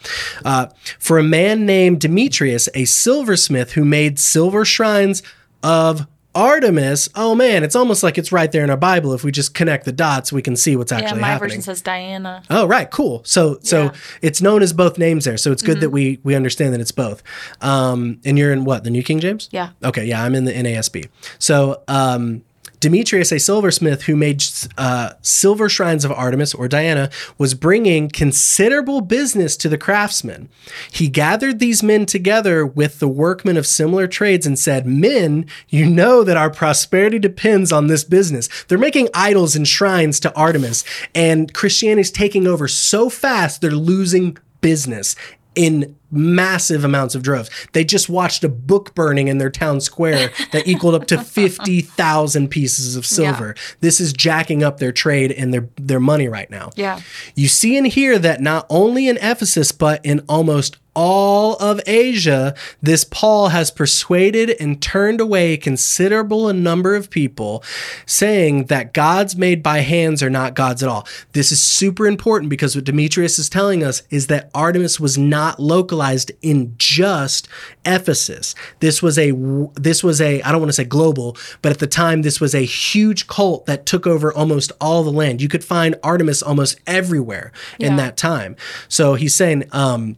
Uh, 0.45 0.67
for 0.99 1.17
a 1.17 1.23
man 1.23 1.65
named 1.65 2.01
Demetrius, 2.01 2.69
a 2.75 2.85
silversmith 2.85 3.71
who 3.71 3.83
made 3.85 4.19
silver 4.19 4.63
shrines 4.65 5.23
of 5.63 6.05
Artemis. 6.33 7.09
Oh 7.13 7.35
man, 7.35 7.61
it's 7.63 7.75
almost 7.75 8.03
like 8.03 8.17
it's 8.17 8.31
right 8.31 8.49
there 8.51 8.63
in 8.63 8.69
our 8.69 8.77
Bible. 8.77 9.13
If 9.13 9.23
we 9.23 9.31
just 9.33 9.53
connect 9.53 9.83
the 9.83 9.91
dots, 9.91 10.31
we 10.31 10.41
can 10.41 10.55
see 10.55 10.77
what's 10.77 10.91
Yeah, 10.91 10.99
actually 10.99 11.19
my 11.21 11.27
happening. 11.27 11.49
version 11.49 11.61
says 11.61 11.81
Diana. 11.81 12.41
Oh, 12.49 12.65
right, 12.65 12.89
cool. 12.89 13.21
So, 13.25 13.59
so 13.63 13.83
Yeah. 13.83 13.91
it's 14.21 14.41
known 14.41 14.61
as 14.61 14.71
both 14.71 14.97
names 14.97 15.25
there. 15.25 15.35
So 15.37 15.51
it's 15.51 15.61
good 15.61 15.81
that 15.81 15.89
we 15.89 16.19
we 16.23 16.33
understand 16.35 16.73
that 16.73 16.79
it's 16.79 16.91
both. 16.93 17.21
Um, 17.59 18.19
and 18.23 18.37
you're 18.37 18.53
in 18.53 18.63
what 18.63 18.85
the 18.85 18.89
New 18.89 19.03
King 19.03 19.19
James? 19.19 19.49
Yeah. 19.51 19.69
Okay, 19.83 20.05
yeah, 20.05 20.23
I'm 20.23 20.33
in 20.35 20.45
the 20.45 20.53
NASB. 20.53 21.09
So, 21.37 21.81
um, 21.89 22.43
Demetrius, 22.81 23.31
a 23.31 23.39
silversmith 23.39 24.03
who 24.03 24.15
made 24.15 24.43
uh, 24.77 25.11
silver 25.21 25.69
shrines 25.69 26.03
of 26.03 26.11
Artemis 26.11 26.53
or 26.53 26.67
Diana, 26.67 27.09
was 27.37 27.53
bringing 27.53 28.09
considerable 28.09 29.01
business 29.01 29.55
to 29.57 29.69
the 29.69 29.77
craftsmen. 29.77 30.49
He 30.91 31.07
gathered 31.07 31.59
these 31.59 31.83
men 31.83 32.07
together 32.07 32.65
with 32.65 32.99
the 32.99 33.07
workmen 33.07 33.55
of 33.55 33.67
similar 33.67 34.07
trades 34.07 34.47
and 34.47 34.57
said, 34.57 34.87
Men, 34.87 35.45
you 35.69 35.85
know 35.85 36.23
that 36.23 36.37
our 36.37 36.49
prosperity 36.49 37.19
depends 37.19 37.71
on 37.71 37.85
this 37.85 38.03
business. 38.03 38.49
They're 38.67 38.79
making 38.79 39.09
idols 39.13 39.55
and 39.55 39.67
shrines 39.67 40.19
to 40.21 40.35
Artemis, 40.35 40.83
and 41.13 41.53
Christianity's 41.53 42.11
taking 42.11 42.47
over 42.47 42.67
so 42.67 43.09
fast, 43.09 43.61
they're 43.61 43.71
losing 43.71 44.37
business. 44.61 45.15
In 45.55 45.95
massive 46.11 46.83
amounts 46.83 47.15
of 47.15 47.23
droves. 47.23 47.49
They 47.71 47.83
just 47.83 48.09
watched 48.09 48.43
a 48.43 48.49
book 48.49 48.93
burning 48.93 49.27
in 49.27 49.37
their 49.37 49.49
town 49.49 49.79
square 49.81 50.31
that 50.51 50.67
equaled 50.67 50.95
up 50.95 51.07
to 51.07 51.17
50,000 51.23 52.49
pieces 52.49 52.95
of 52.95 53.05
silver. 53.05 53.55
This 53.79 54.01
is 54.01 54.11
jacking 54.13 54.63
up 54.63 54.77
their 54.77 54.91
trade 54.91 55.31
and 55.31 55.53
their 55.53 55.69
their 55.77 55.99
money 55.99 56.27
right 56.27 56.49
now. 56.49 56.71
Yeah. 56.75 56.99
You 57.35 57.47
see 57.47 57.77
and 57.77 57.87
hear 57.87 58.19
that 58.19 58.41
not 58.41 58.65
only 58.69 59.07
in 59.07 59.17
Ephesus 59.17 59.71
but 59.71 60.05
in 60.05 60.21
almost 60.27 60.77
all 60.93 61.55
of 61.55 61.79
Asia, 61.87 62.53
this 62.81 63.05
Paul 63.05 63.49
has 63.49 63.71
persuaded 63.71 64.49
and 64.59 64.81
turned 64.81 65.21
away 65.21 65.55
considerable 65.55 66.49
a 66.49 66.53
number 66.53 66.95
of 66.95 67.09
people, 67.09 67.63
saying 68.05 68.65
that 68.65 68.93
gods 68.93 69.37
made 69.37 69.63
by 69.63 69.79
hands 69.79 70.21
are 70.21 70.29
not 70.29 70.53
gods 70.53 70.83
at 70.83 70.89
all. 70.89 71.07
This 71.31 71.51
is 71.51 71.61
super 71.61 72.07
important 72.07 72.49
because 72.49 72.75
what 72.75 72.83
Demetrius 72.83 73.39
is 73.39 73.49
telling 73.49 73.83
us 73.83 74.03
is 74.09 74.27
that 74.27 74.51
Artemis 74.53 74.99
was 74.99 75.17
not 75.17 75.59
localized 75.59 76.31
in 76.41 76.73
just 76.77 77.47
Ephesus. 77.85 78.53
This 78.79 79.01
was 79.01 79.17
a 79.17 79.31
this 79.75 80.03
was 80.03 80.19
a 80.19 80.41
I 80.41 80.51
don't 80.51 80.59
want 80.59 80.69
to 80.69 80.73
say 80.73 80.83
global, 80.83 81.37
but 81.61 81.71
at 81.71 81.79
the 81.79 81.87
time 81.87 82.21
this 82.21 82.41
was 82.41 82.53
a 82.53 82.65
huge 82.65 83.27
cult 83.27 83.65
that 83.65 83.85
took 83.85 84.05
over 84.05 84.33
almost 84.33 84.73
all 84.81 85.03
the 85.03 85.11
land. 85.11 85.41
You 85.41 85.47
could 85.47 85.63
find 85.63 85.95
Artemis 86.03 86.43
almost 86.43 86.79
everywhere 86.85 87.53
in 87.79 87.95
that 87.95 88.17
time. 88.17 88.57
So 88.89 89.13
he's 89.13 89.33
saying 89.33 89.63
um 89.71 90.17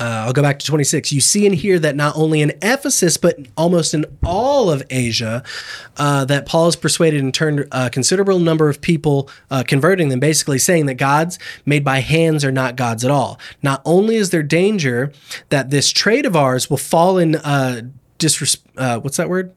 uh, 0.00 0.24
I'll 0.24 0.32
go 0.32 0.40
back 0.40 0.58
to 0.58 0.66
26. 0.66 1.12
You 1.12 1.20
see 1.20 1.44
and 1.44 1.54
hear 1.54 1.78
that 1.78 1.94
not 1.94 2.16
only 2.16 2.40
in 2.40 2.52
Ephesus, 2.62 3.18
but 3.18 3.38
almost 3.56 3.92
in 3.92 4.06
all 4.24 4.70
of 4.70 4.82
Asia, 4.88 5.42
uh, 5.98 6.24
that 6.24 6.46
Paul 6.46 6.64
has 6.64 6.76
persuaded 6.76 7.22
and 7.22 7.34
turned 7.34 7.68
a 7.70 7.90
considerable 7.90 8.38
number 8.38 8.70
of 8.70 8.80
people, 8.80 9.28
uh, 9.50 9.62
converting 9.66 10.08
them, 10.08 10.18
basically 10.18 10.58
saying 10.58 10.86
that 10.86 10.94
gods 10.94 11.38
made 11.66 11.84
by 11.84 12.00
hands 12.00 12.46
are 12.46 12.52
not 12.52 12.76
gods 12.76 13.04
at 13.04 13.10
all. 13.10 13.38
Not 13.62 13.82
only 13.84 14.16
is 14.16 14.30
there 14.30 14.42
danger 14.42 15.12
that 15.50 15.68
this 15.68 15.90
trade 15.90 16.24
of 16.24 16.34
ours 16.34 16.70
will 16.70 16.78
fall 16.78 17.18
in 17.18 17.36
uh, 17.36 17.82
uh, 18.76 18.98
what's 19.00 19.16
that 19.16 19.28
word? 19.28 19.54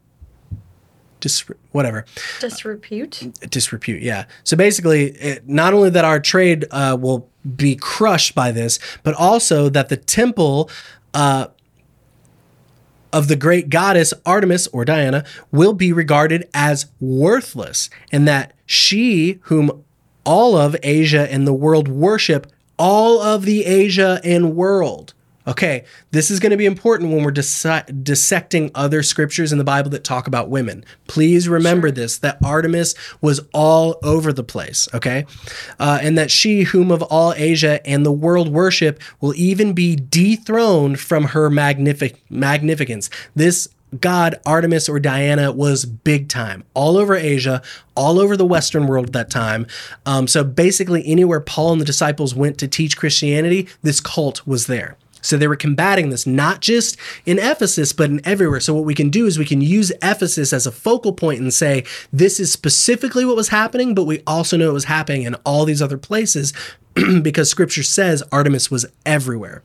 Dis- 1.23 1.45
whatever 1.71 2.03
Disrepute. 2.41 3.31
disrepute. 3.49 4.01
Yeah. 4.01 4.25
So 4.43 4.57
basically, 4.57 5.11
it, 5.11 5.47
not 5.47 5.73
only 5.73 5.89
that 5.91 6.03
our 6.03 6.19
trade 6.19 6.65
uh, 6.69 6.97
will 6.99 7.29
be 7.55 7.77
crushed 7.77 8.35
by 8.35 8.51
this, 8.51 8.77
but 9.03 9.13
also 9.13 9.69
that 9.69 9.87
the 9.87 9.95
temple 9.95 10.69
uh, 11.13 11.47
of 13.13 13.29
the 13.29 13.37
great 13.37 13.69
goddess 13.69 14.13
Artemis 14.25 14.67
or 14.67 14.83
Diana 14.83 15.23
will 15.49 15.71
be 15.71 15.93
regarded 15.93 16.49
as 16.53 16.87
worthless, 16.99 17.89
and 18.11 18.27
that 18.27 18.51
she, 18.65 19.39
whom 19.43 19.85
all 20.25 20.57
of 20.57 20.75
Asia 20.83 21.31
and 21.31 21.47
the 21.47 21.53
world 21.53 21.87
worship, 21.87 22.47
all 22.77 23.21
of 23.21 23.45
the 23.45 23.63
Asia 23.65 24.19
and 24.25 24.57
world. 24.57 25.13
Okay, 25.45 25.83
this 26.11 26.31
is 26.31 26.39
going 26.39 26.51
to 26.51 26.57
be 26.57 26.65
important 26.65 27.11
when 27.11 27.23
we're 27.23 27.31
disse- 27.31 28.03
dissecting 28.03 28.71
other 28.73 29.03
scriptures 29.03 29.51
in 29.51 29.57
the 29.57 29.63
Bible 29.65 29.89
that 29.91 30.03
talk 30.05 30.25
about 30.25 30.49
women. 30.49 30.85
Please 31.07 31.49
remember 31.49 31.91
this 31.91 32.17
that 32.19 32.37
Artemis 32.43 32.95
was 33.19 33.41
all 33.53 33.99
over 34.03 34.31
the 34.31 34.43
place, 34.43 34.87
okay? 34.93 35.25
Uh, 35.79 35.99
and 36.01 36.17
that 36.17 36.31
she, 36.31 36.63
whom 36.63 36.91
of 36.91 37.01
all 37.03 37.33
Asia 37.35 37.85
and 37.85 38.05
the 38.05 38.11
world 38.11 38.47
worship, 38.47 39.01
will 39.19 39.33
even 39.35 39.73
be 39.73 39.97
dethroned 39.97 40.99
from 40.99 41.25
her 41.25 41.49
magnific- 41.49 42.21
magnificence. 42.29 43.09
This 43.35 43.67
god 43.99 44.39
Artemis 44.45 44.89
or 44.89 44.99
Diana 44.99 45.51
was 45.51 45.85
big 45.85 46.29
time 46.29 46.63
all 46.73 46.97
over 46.97 47.15
Asia, 47.15 47.61
all 47.95 48.19
over 48.19 48.35
the 48.37 48.45
Western 48.45 48.87
world 48.87 49.07
at 49.07 49.13
that 49.13 49.29
time. 49.29 49.67
Um, 50.05 50.27
so 50.27 50.43
basically, 50.43 51.05
anywhere 51.05 51.41
Paul 51.41 51.73
and 51.73 51.81
the 51.81 51.85
disciples 51.85 52.33
went 52.33 52.57
to 52.59 52.67
teach 52.67 52.97
Christianity, 52.97 53.67
this 53.81 53.99
cult 53.99 54.47
was 54.47 54.67
there. 54.67 54.97
So 55.23 55.37
they 55.37 55.47
were 55.47 55.55
combating 55.55 56.09
this 56.09 56.27
not 56.27 56.61
just 56.61 56.97
in 57.25 57.39
Ephesus, 57.39 57.93
but 57.93 58.11
in 58.11 58.21
everywhere. 58.23 58.59
So 58.59 58.75
what 58.75 58.85
we 58.85 58.93
can 58.93 59.09
do 59.09 59.25
is 59.25 59.39
we 59.39 59.45
can 59.45 59.61
use 59.61 59.91
Ephesus 60.03 60.53
as 60.53 60.67
a 60.67 60.71
focal 60.71 61.13
point 61.13 61.41
and 61.41 61.51
say, 61.51 61.83
this 62.11 62.39
is 62.39 62.51
specifically 62.51 63.25
what 63.25 63.35
was 63.35 63.49
happening, 63.49 63.95
but 63.95 64.03
we 64.03 64.21
also 64.27 64.57
know 64.57 64.69
it 64.69 64.73
was 64.73 64.85
happening 64.85 65.23
in 65.23 65.35
all 65.45 65.65
these 65.65 65.81
other 65.81 65.97
places 65.97 66.53
because 67.23 67.49
scripture 67.49 67.83
says 67.83 68.21
Artemis 68.31 68.69
was 68.69 68.85
everywhere. 69.05 69.63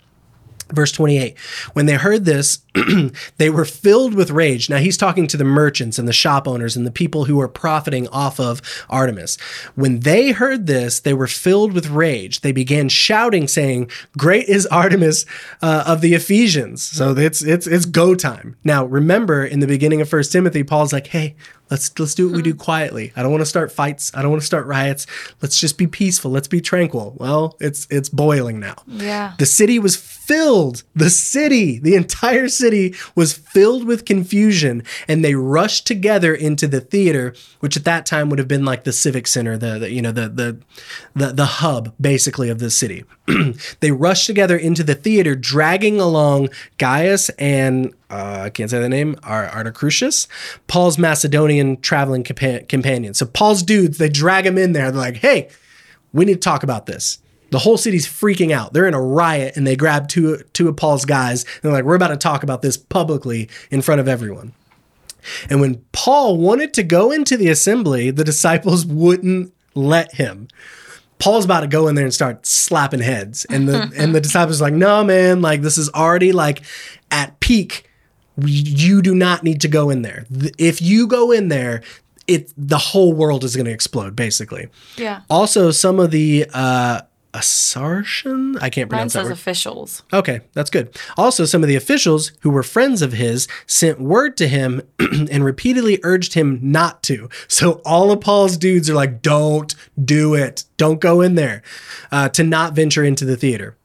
Verse 0.73 0.93
28 0.93 1.39
When 1.73 1.87
they 1.87 1.95
heard 1.95 2.25
this, 2.25 2.61
they 3.39 3.51
were 3.51 3.65
filled 3.65 4.15
with 4.15 4.31
rage. 4.31 4.69
Now 4.69 4.79
he's 4.79 4.97
talking 4.97 5.27
to 5.29 5.37
the 5.37 5.45
merchants 5.45 5.99
and 5.99 6.07
the 6.07 6.13
shop 6.13 6.47
owners 6.47 6.77
and 6.77 6.87
the 6.87 6.91
people 6.91 7.25
who 7.25 7.41
are 7.41 7.49
profiting 7.49 8.09
off 8.09 8.39
of 8.39 8.61
Artemis. 8.89 9.37
When 9.75 10.01
they 10.01 10.33
heard 10.33 10.67
this, 10.67 11.01
they 11.01 11.15
were 11.15 11.27
filled 11.27 11.73
with 11.73 11.89
rage. 11.89 12.41
They 12.41 12.53
began 12.53 12.89
shouting, 12.89 13.49
saying, 13.49 13.91
Great 14.17 14.49
is 14.49 14.67
Artemis 14.67 15.25
uh, 15.63 15.85
of 15.87 16.01
the 16.01 16.15
Ephesians. 16.15 16.83
So 16.83 17.17
it's, 17.17 17.43
it's, 17.43 17.67
it's 17.67 17.87
go 17.87 18.15
time. 18.15 18.57
Now 18.65 18.85
remember, 18.85 19.45
in 19.45 19.61
the 19.61 19.67
beginning 19.67 20.01
of 20.01 20.09
First 20.09 20.33
Timothy, 20.33 20.63
Paul's 20.63 20.93
like, 20.93 21.09
Hey, 21.09 21.37
Let's 21.71 21.99
let's 21.99 22.15
do 22.15 22.29
what 22.29 22.37
we 22.37 22.43
do 22.43 22.51
mm-hmm. 22.51 22.61
quietly. 22.61 23.13
I 23.17 23.23
don't 23.23 23.31
want 23.31 23.43
to 23.43 23.47
start 23.47 23.73
fights. 23.73 24.11
I 24.15 24.23
don't 24.23 24.31
want 24.31 24.43
to 24.43 24.47
start 24.47 24.67
riots. 24.67 25.07
Let's 25.43 25.61
just 25.61 25.79
be 25.79 25.87
peaceful. 25.87 26.31
Let's 26.31 26.49
be 26.49 26.61
tranquil. 26.61 27.15
Well, 27.17 27.57
it's 27.61 27.87
it's 27.91 28.09
boiling 28.09 28.61
now. 28.61 28.77
Yeah. 28.87 29.35
The 29.39 29.47
city 29.47 29.79
was 29.79 29.97
filled. 29.97 30.83
The 30.95 31.11
city, 31.11 31.79
the 31.79 31.95
entire 31.95 32.49
city 32.49 32.95
was 33.15 33.33
filled 33.33 33.85
with 33.85 34.05
confusion, 34.05 34.83
and 35.07 35.25
they 35.25 35.35
rushed 35.35 35.87
together 35.87 36.35
into 36.35 36.67
the 36.67 36.81
theater, 36.81 37.35
which 37.61 37.77
at 37.77 37.85
that 37.85 38.07
time 38.07 38.29
would 38.31 38.39
have 38.39 38.49
been 38.49 38.65
like 38.65 38.85
the 38.85 38.93
civic 38.93 39.27
center, 39.27 39.57
the, 39.57 39.79
the 39.79 39.91
you 39.91 40.03
know 40.03 40.13
the 40.13 40.29
the 40.29 40.61
the 41.15 41.33
the 41.33 41.47
hub 41.47 41.95
basically 42.01 42.51
of 42.51 42.59
the 42.59 42.71
city. 42.71 43.05
they 43.81 43.91
rush 43.91 44.27
together 44.27 44.57
into 44.57 44.83
the 44.83 44.95
theater, 44.95 45.35
dragging 45.35 46.01
along 46.01 46.49
Gaius 46.79 47.29
and 47.31 47.95
uh, 48.11 48.43
I 48.45 48.51
can't 48.51 48.71
say 48.71 48.81
the 48.81 48.89
name, 48.89 49.17
Ar- 49.23 49.49
Artacrucius, 49.49 50.27
Paul's 50.67 50.99
Macedonian 50.99 51.81
traveling 51.81 52.25
compa- 52.25 52.67
companion. 52.69 53.15
So 53.15 53.27
Paul's 53.27 53.63
dudes, 53.63 53.99
they 53.99 54.09
drag 54.09 54.47
him 54.47 54.57
in 54.57 54.73
there. 54.73 54.91
They're 54.91 55.01
like, 55.01 55.17
hey, 55.17 55.51
we 56.13 56.25
need 56.25 56.35
to 56.35 56.41
talk 56.41 56.63
about 56.63 56.87
this. 56.87 57.19
The 57.51 57.61
whole 57.61 57.77
city's 57.77 58.07
freaking 58.07 58.51
out. 58.51 58.73
They're 58.73 58.87
in 58.87 58.95
a 58.95 59.01
riot 59.01 59.57
and 59.57 59.67
they 59.67 59.77
grab 59.77 60.09
two, 60.09 60.43
two 60.53 60.69
of 60.69 60.77
Paul's 60.77 61.05
guys. 61.05 61.45
And 61.45 61.63
they're 61.63 61.73
like, 61.73 61.85
we're 61.85 61.95
about 61.95 62.09
to 62.09 62.17
talk 62.17 62.43
about 62.43 62.63
this 62.63 62.77
publicly 62.77 63.49
in 63.71 63.83
front 63.83 64.01
of 64.01 64.09
everyone. 64.09 64.53
And 65.51 65.61
when 65.61 65.83
Paul 65.93 66.39
wanted 66.39 66.73
to 66.75 66.83
go 66.83 67.11
into 67.11 67.37
the 67.37 67.49
assembly, 67.49 68.11
the 68.11 68.25
disciples 68.25 68.87
wouldn't 68.87 69.53
let 69.75 70.15
him. 70.15 70.49
Paul's 71.19 71.45
about 71.45 71.61
to 71.61 71.67
go 71.67 71.89
in 71.89 71.95
there 71.95 72.05
and 72.05 72.15
start 72.15 72.47
slapping 72.47 73.01
heads. 73.01 73.45
And 73.47 73.69
the 73.69 73.93
and 73.97 74.15
the 74.15 74.21
disciples 74.21 74.61
are 74.61 74.65
like, 74.65 74.75
no, 74.75 75.05
man, 75.05 75.43
like 75.43 75.63
this 75.63 75.79
is 75.79 75.91
already 75.91 76.33
like 76.33 76.63
at 77.11 77.39
peak. 77.41 77.89
You 78.41 79.03
do 79.03 79.15
not 79.15 79.43
need 79.43 79.61
to 79.63 79.69
go 79.69 79.91
in 79.91 80.03
there. 80.03 80.27
If 80.59 80.81
you 80.81 81.09
go 81.09 81.33
in 81.33 81.49
there, 81.49 81.83
it 82.29 82.53
the 82.57 82.79
whole 82.79 83.13
world 83.13 83.43
is 83.43 83.57
going 83.57 83.67
to 83.67 83.73
explode, 83.73 84.15
basically. 84.15 84.69
Yeah. 84.97 85.23
Also, 85.29 85.71
some 85.71 85.99
of 85.99 86.11
the 86.11 86.47
uh 86.55 87.01
Asartian, 87.39 88.57
I 88.61 88.69
can't 88.71 88.91
Mine 88.91 88.99
pronounce 88.99 89.13
that 89.13 89.21
says 89.21 89.27
word. 89.27 89.33
officials. 89.33 90.03
Okay, 90.13 90.41
that's 90.55 90.71
good. 90.71 90.99
Also, 91.17 91.45
some 91.45 91.63
of 91.63 91.69
the 91.69 91.77
officials 91.77 92.33
who 92.41 92.51
were 92.51 92.63
friends 92.63 93.01
of 93.03 93.13
his 93.13 93.47
sent 93.67 94.01
word 94.01 94.37
to 94.39 94.49
him 94.49 94.83
and 94.99 95.45
repeatedly 95.45 96.01
urged 96.03 96.35
him 96.35 96.59
not 96.63 97.03
to. 97.05 97.29
So 97.47 97.81
all 97.85 98.11
of 98.11 98.21
Paul's 98.21 98.57
dudes 98.57 98.91
are 98.91 98.95
like, 98.95 99.23
"Don't 99.23 99.75
do 100.03 100.35
it. 100.35 100.65
Don't 100.77 101.01
go 101.01 101.21
in 101.21 101.35
there." 101.35 101.63
Uh, 102.11 102.29
to 102.31 102.43
not 102.43 102.75
venture 102.75 103.05
into 103.05 103.25
the 103.25 103.37
theater. 103.37 103.77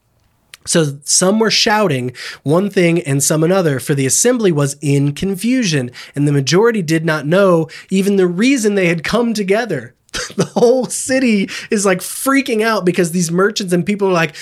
So 0.65 0.97
some 1.03 1.39
were 1.39 1.51
shouting 1.51 2.13
one 2.43 2.69
thing 2.69 3.01
and 3.01 3.21
some 3.21 3.43
another, 3.43 3.79
for 3.79 3.93
the 3.93 4.05
assembly 4.05 4.51
was 4.51 4.77
in 4.81 5.13
confusion, 5.13 5.91
and 6.15 6.25
the 6.27 6.31
majority 6.31 6.81
did 6.81 7.03
not 7.05 7.25
know 7.27 7.67
even 7.89 8.15
the 8.15 8.27
reason 8.27 8.75
they 8.75 8.87
had 8.87 9.03
come 9.03 9.33
together. 9.33 9.93
The 10.35 10.45
whole 10.45 10.85
city 10.85 11.49
is 11.69 11.85
like 11.85 11.99
freaking 11.99 12.63
out 12.63 12.85
because 12.85 13.11
these 13.11 13.31
merchants 13.31 13.71
and 13.71 13.85
people 13.85 14.07
are 14.07 14.13
like, 14.13 14.35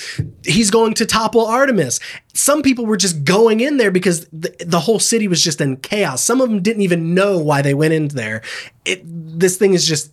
he's 0.45 0.71
going 0.71 0.93
to 0.95 1.05
topple 1.05 1.45
Artemis. 1.45 1.99
Some 2.33 2.61
people 2.61 2.85
were 2.85 2.97
just 2.97 3.25
going 3.25 3.59
in 3.59 3.77
there 3.77 3.91
because 3.91 4.25
the, 4.27 4.55
the 4.59 4.79
whole 4.79 4.99
city 4.99 5.27
was 5.27 5.43
just 5.43 5.59
in 5.59 5.77
chaos. 5.77 6.23
Some 6.23 6.39
of 6.39 6.49
them 6.49 6.61
didn't 6.61 6.83
even 6.83 7.13
know 7.13 7.39
why 7.39 7.61
they 7.61 7.73
went 7.73 7.93
in 7.93 8.07
there. 8.09 8.41
It, 8.85 9.01
this 9.03 9.57
thing 9.57 9.73
is 9.73 9.85
just 9.85 10.11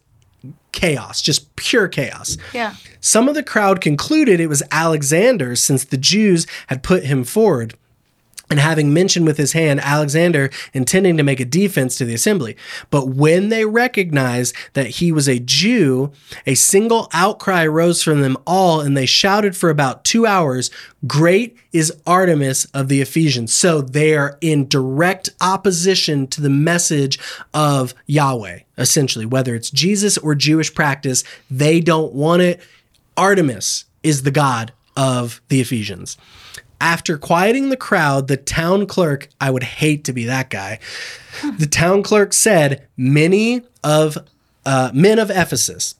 chaos, 0.72 1.22
just 1.22 1.54
pure 1.56 1.88
chaos. 1.88 2.36
Yeah. 2.52 2.74
Some 3.00 3.28
of 3.28 3.34
the 3.34 3.42
crowd 3.42 3.80
concluded 3.80 4.40
it 4.40 4.48
was 4.48 4.62
Alexander 4.70 5.54
since 5.56 5.84
the 5.84 5.96
Jews 5.96 6.46
had 6.68 6.82
put 6.82 7.04
him 7.04 7.24
forward. 7.24 7.74
And 8.50 8.58
having 8.58 8.94
mentioned 8.94 9.26
with 9.26 9.36
his 9.36 9.52
hand 9.52 9.80
Alexander 9.80 10.50
intending 10.72 11.16
to 11.18 11.22
make 11.22 11.40
a 11.40 11.44
defense 11.44 11.96
to 11.96 12.04
the 12.04 12.14
assembly. 12.14 12.56
But 12.90 13.08
when 13.08 13.50
they 13.50 13.64
recognized 13.64 14.54
that 14.72 14.86
he 14.86 15.12
was 15.12 15.28
a 15.28 15.38
Jew, 15.38 16.12
a 16.46 16.54
single 16.54 17.08
outcry 17.12 17.66
rose 17.66 18.02
from 18.02 18.22
them 18.22 18.36
all, 18.46 18.80
and 18.80 18.96
they 18.96 19.06
shouted 19.06 19.56
for 19.56 19.68
about 19.68 20.04
two 20.04 20.26
hours, 20.26 20.70
Great 21.06 21.56
is 21.72 21.92
Artemis 22.06 22.64
of 22.66 22.88
the 22.88 23.00
Ephesians. 23.00 23.54
So 23.54 23.80
they 23.80 24.16
are 24.16 24.38
in 24.40 24.66
direct 24.66 25.30
opposition 25.40 26.26
to 26.28 26.40
the 26.40 26.50
message 26.50 27.18
of 27.52 27.94
Yahweh, 28.06 28.60
essentially, 28.78 29.26
whether 29.26 29.54
it's 29.54 29.70
Jesus 29.70 30.18
or 30.18 30.34
Jewish 30.34 30.74
practice, 30.74 31.22
they 31.50 31.80
don't 31.80 32.12
want 32.14 32.42
it. 32.42 32.60
Artemis 33.16 33.84
is 34.02 34.22
the 34.22 34.30
god 34.30 34.72
of 34.96 35.40
the 35.48 35.60
Ephesians. 35.60 36.16
After 36.80 37.18
quieting 37.18 37.70
the 37.70 37.76
crowd, 37.76 38.28
the 38.28 38.36
town 38.36 38.86
clerk, 38.86 39.28
I 39.40 39.50
would 39.50 39.64
hate 39.64 40.04
to 40.04 40.12
be 40.12 40.24
that 40.24 40.48
guy. 40.48 40.78
The 41.58 41.66
town 41.66 42.02
clerk 42.02 42.32
said, 42.32 42.86
Many 42.96 43.62
of 43.82 44.18
uh, 44.64 44.90
men 44.92 45.18
of 45.18 45.30
Ephesus, 45.30 45.96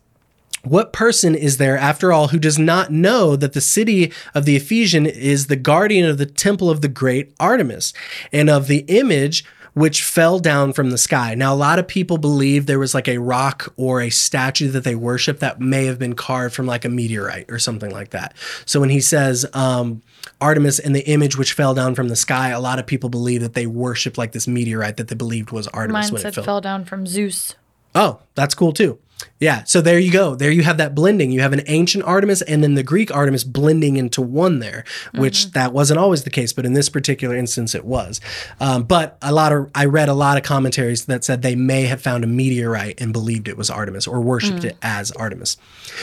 what 0.62 0.93
person 0.93 1.35
is 1.35 1.57
there, 1.57 1.76
after 1.76 2.12
all, 2.12 2.29
who 2.29 2.39
does 2.39 2.59
not 2.59 2.93
know 2.93 3.37
that 3.37 3.53
the 3.53 3.61
city 3.61 4.12
of 4.35 4.45
the 4.45 4.57
Ephesian 4.57 5.07
is 5.07 5.47
the 5.47 5.57
guardian 5.57 6.09
of 6.09 6.18
the 6.18 6.26
temple 6.26 6.68
of 6.70 6.81
the 6.81 6.89
great 6.89 7.33
Artemis 7.39 7.93
and 8.33 8.51
of 8.51 8.66
the 8.66 8.85
image 8.89 9.45
which 9.74 10.03
fell 10.03 10.41
down 10.41 10.72
from 10.72 10.91
the 10.91 10.99
sky? 10.99 11.35
Now, 11.35 11.55
a 11.55 11.57
lot 11.57 11.79
of 11.79 11.87
people 11.87 12.18
believe 12.18 12.66
there 12.66 12.79
was 12.79 12.95
like 12.95 13.09
a 13.09 13.18
rock 13.18 13.72
or 13.76 14.01
a 14.01 14.11
statue 14.11 14.68
that 14.72 14.85
they 14.85 14.97
worship 14.97 15.39
that 15.39 15.61
may 15.61 15.87
have 15.87 15.99
been 15.99 16.14
carved 16.14 16.55
from 16.55 16.66
like 16.66 16.85
a 16.85 16.89
meteorite 16.89 17.51
or 17.51 17.59
something 17.59 17.91
like 17.91 18.11
that. 18.11 18.35
So 18.66 18.81
when 18.81 18.91
he 18.91 19.01
says, 19.01 19.47
um, 19.55 20.03
Artemis 20.41 20.79
and 20.79 20.95
the 20.95 21.07
image 21.09 21.37
which 21.37 21.53
fell 21.53 21.74
down 21.74 21.95
from 21.95 22.09
the 22.09 22.16
sky, 22.16 22.51
a 22.51 22.61
lot 22.61 22.79
of 22.79 22.87
people 22.87 23.11
believe 23.11 23.41
that 23.41 23.55
they 23.55 23.66
worshiped 23.66 24.18
like 24.18 24.33
this 24.33 24.49
meteorite 24.49 24.97
that 24.97 25.09
they 25.09 25.14
believed 25.14 25.51
was 25.51 25.68
Artemis 25.68 26.07
Mine 26.07 26.12
when 26.12 26.22
said 26.22 26.29
it 26.29 26.35
fell. 26.35 26.45
fell 26.45 26.61
down 26.61 26.85
from 26.85 27.07
Zeus. 27.07 27.55
Oh, 27.95 28.20
that's 28.35 28.55
cool 28.55 28.72
too. 28.72 28.99
Yeah. 29.41 29.64
So 29.64 29.81
there 29.81 29.99
you 29.99 30.12
go. 30.12 30.35
There 30.35 30.51
you 30.51 30.62
have 30.62 30.76
that 30.76 30.95
blending. 30.95 31.33
You 31.33 31.41
have 31.41 31.53
an 31.53 31.62
ancient 31.66 32.05
Artemis 32.05 32.43
and 32.43 32.62
then 32.62 32.74
the 32.74 32.83
Greek 32.83 33.14
Artemis 33.14 33.45
blending 33.45 33.97
into 33.97 34.22
one 34.22 34.59
there, 34.59 34.85
which 35.14 35.51
that 35.53 35.72
wasn't 35.72 35.99
always 35.99 36.24
the 36.24 36.31
case, 36.31 36.53
but 36.53 36.64
in 36.64 36.72
this 36.72 36.89
particular 36.89 37.35
instance 37.35 37.74
it 37.74 37.85
was. 37.85 38.20
Um, 38.61 38.85
but 38.85 39.18
a 39.22 39.33
lot 39.33 39.53
of 39.53 39.70
I 39.74 39.87
read 39.87 40.09
a 40.09 40.14
lot 40.14 40.37
of 40.37 40.45
commentaries 40.45 41.07
that 41.07 41.24
said 41.24 41.43
they 41.43 41.57
may 41.57 41.87
have 41.87 42.01
found 42.01 42.24
a 42.24 42.29
meteorite 42.29 43.01
and 43.01 43.12
believed 43.12 43.49
it 43.49 43.57
was 43.57 43.70
Artemis 43.70 44.07
or 44.07 44.20
worshipped 44.20 44.64
it 44.64 44.76
as 44.83 45.11
Artemis. 45.12 45.57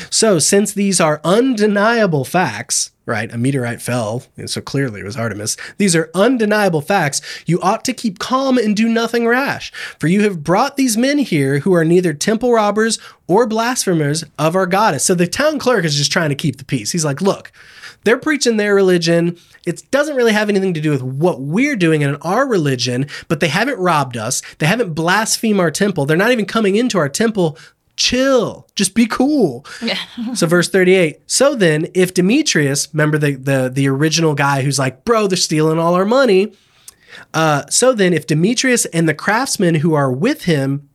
So 0.09 0.39
since 0.39 0.73
these 0.73 0.99
are 0.99 1.21
undeniable 1.23 2.25
facts, 2.25 2.91
right? 3.05 3.31
A 3.33 3.37
meteorite 3.37 3.81
fell, 3.81 4.23
and 4.37 4.49
so 4.49 4.61
clearly 4.61 5.01
it 5.01 5.05
was 5.05 5.17
Artemis. 5.17 5.57
These 5.77 5.95
are 5.95 6.09
undeniable 6.13 6.81
facts. 6.81 7.21
You 7.45 7.61
ought 7.61 7.85
to 7.85 7.93
keep 7.93 8.19
calm 8.19 8.57
and 8.57 8.75
do 8.75 8.87
nothing 8.87 9.27
rash, 9.27 9.71
for 9.99 10.07
you 10.07 10.23
have 10.23 10.43
brought 10.43 10.77
these 10.77 10.97
men 10.97 11.19
here 11.19 11.59
who 11.59 11.73
are 11.73 11.85
neither 11.85 12.13
temple 12.13 12.51
robbers 12.51 12.99
or 13.27 13.47
blasphemers 13.47 14.23
of 14.37 14.55
our 14.55 14.65
goddess. 14.65 15.05
So 15.05 15.15
the 15.15 15.27
town 15.27 15.59
clerk 15.59 15.85
is 15.85 15.95
just 15.95 16.11
trying 16.11 16.29
to 16.29 16.35
keep 16.35 16.57
the 16.57 16.65
peace. 16.65 16.91
He's 16.91 17.05
like, 17.05 17.21
look, 17.21 17.51
they're 18.03 18.17
preaching 18.17 18.57
their 18.57 18.75
religion. 18.75 19.37
It 19.65 19.89
doesn't 19.89 20.15
really 20.15 20.31
have 20.31 20.47
anything 20.47 20.75
to 20.75 20.81
do 20.81 20.91
with 20.91 21.01
what 21.01 21.41
we're 21.41 21.75
doing 21.75 22.03
in 22.03 22.15
our 22.17 22.47
religion, 22.47 23.07
but 23.27 23.39
they 23.39 23.47
haven't 23.47 23.79
robbed 23.79 24.15
us. 24.15 24.43
They 24.59 24.67
haven't 24.67 24.93
blasphemed 24.93 25.59
our 25.59 25.71
temple. 25.71 26.05
They're 26.05 26.15
not 26.15 26.31
even 26.31 26.45
coming 26.45 26.75
into 26.75 26.99
our 26.99 27.09
temple 27.09 27.57
chill 27.97 28.67
just 28.75 28.93
be 28.93 29.05
cool 29.05 29.65
so 30.33 30.47
verse 30.47 30.69
38 30.69 31.19
so 31.27 31.55
then 31.55 31.87
if 31.93 32.13
demetrius 32.13 32.93
remember 32.93 33.17
the, 33.17 33.35
the 33.35 33.69
the 33.73 33.87
original 33.87 34.33
guy 34.33 34.61
who's 34.61 34.77
like 34.77 35.05
bro 35.05 35.27
they're 35.27 35.37
stealing 35.37 35.79
all 35.79 35.95
our 35.95 36.05
money 36.05 36.53
uh, 37.33 37.63
so 37.69 37.93
then 37.93 38.13
if 38.13 38.27
demetrius 38.27 38.85
and 38.87 39.07
the 39.07 39.13
craftsmen 39.13 39.75
who 39.75 39.93
are 39.93 40.11
with 40.11 40.43
him 40.43 40.89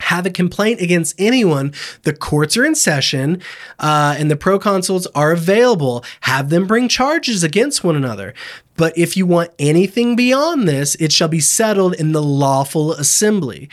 have 0.00 0.26
a 0.26 0.30
complaint 0.30 0.80
against 0.80 1.14
anyone, 1.18 1.72
the 2.02 2.12
courts 2.12 2.56
are 2.56 2.64
in 2.64 2.74
session 2.74 3.40
uh, 3.78 4.14
and 4.18 4.30
the 4.30 4.36
proconsuls 4.36 5.06
are 5.14 5.32
available. 5.32 6.04
Have 6.22 6.50
them 6.50 6.66
bring 6.66 6.88
charges 6.88 7.42
against 7.42 7.82
one 7.84 7.96
another. 7.96 8.34
But 8.76 8.96
if 8.98 9.16
you 9.16 9.24
want 9.26 9.52
anything 9.58 10.16
beyond 10.16 10.68
this, 10.68 10.94
it 10.96 11.12
shall 11.12 11.28
be 11.28 11.40
settled 11.40 11.94
in 11.94 12.12
the 12.12 12.22
lawful 12.22 12.92
assembly. 12.92 13.68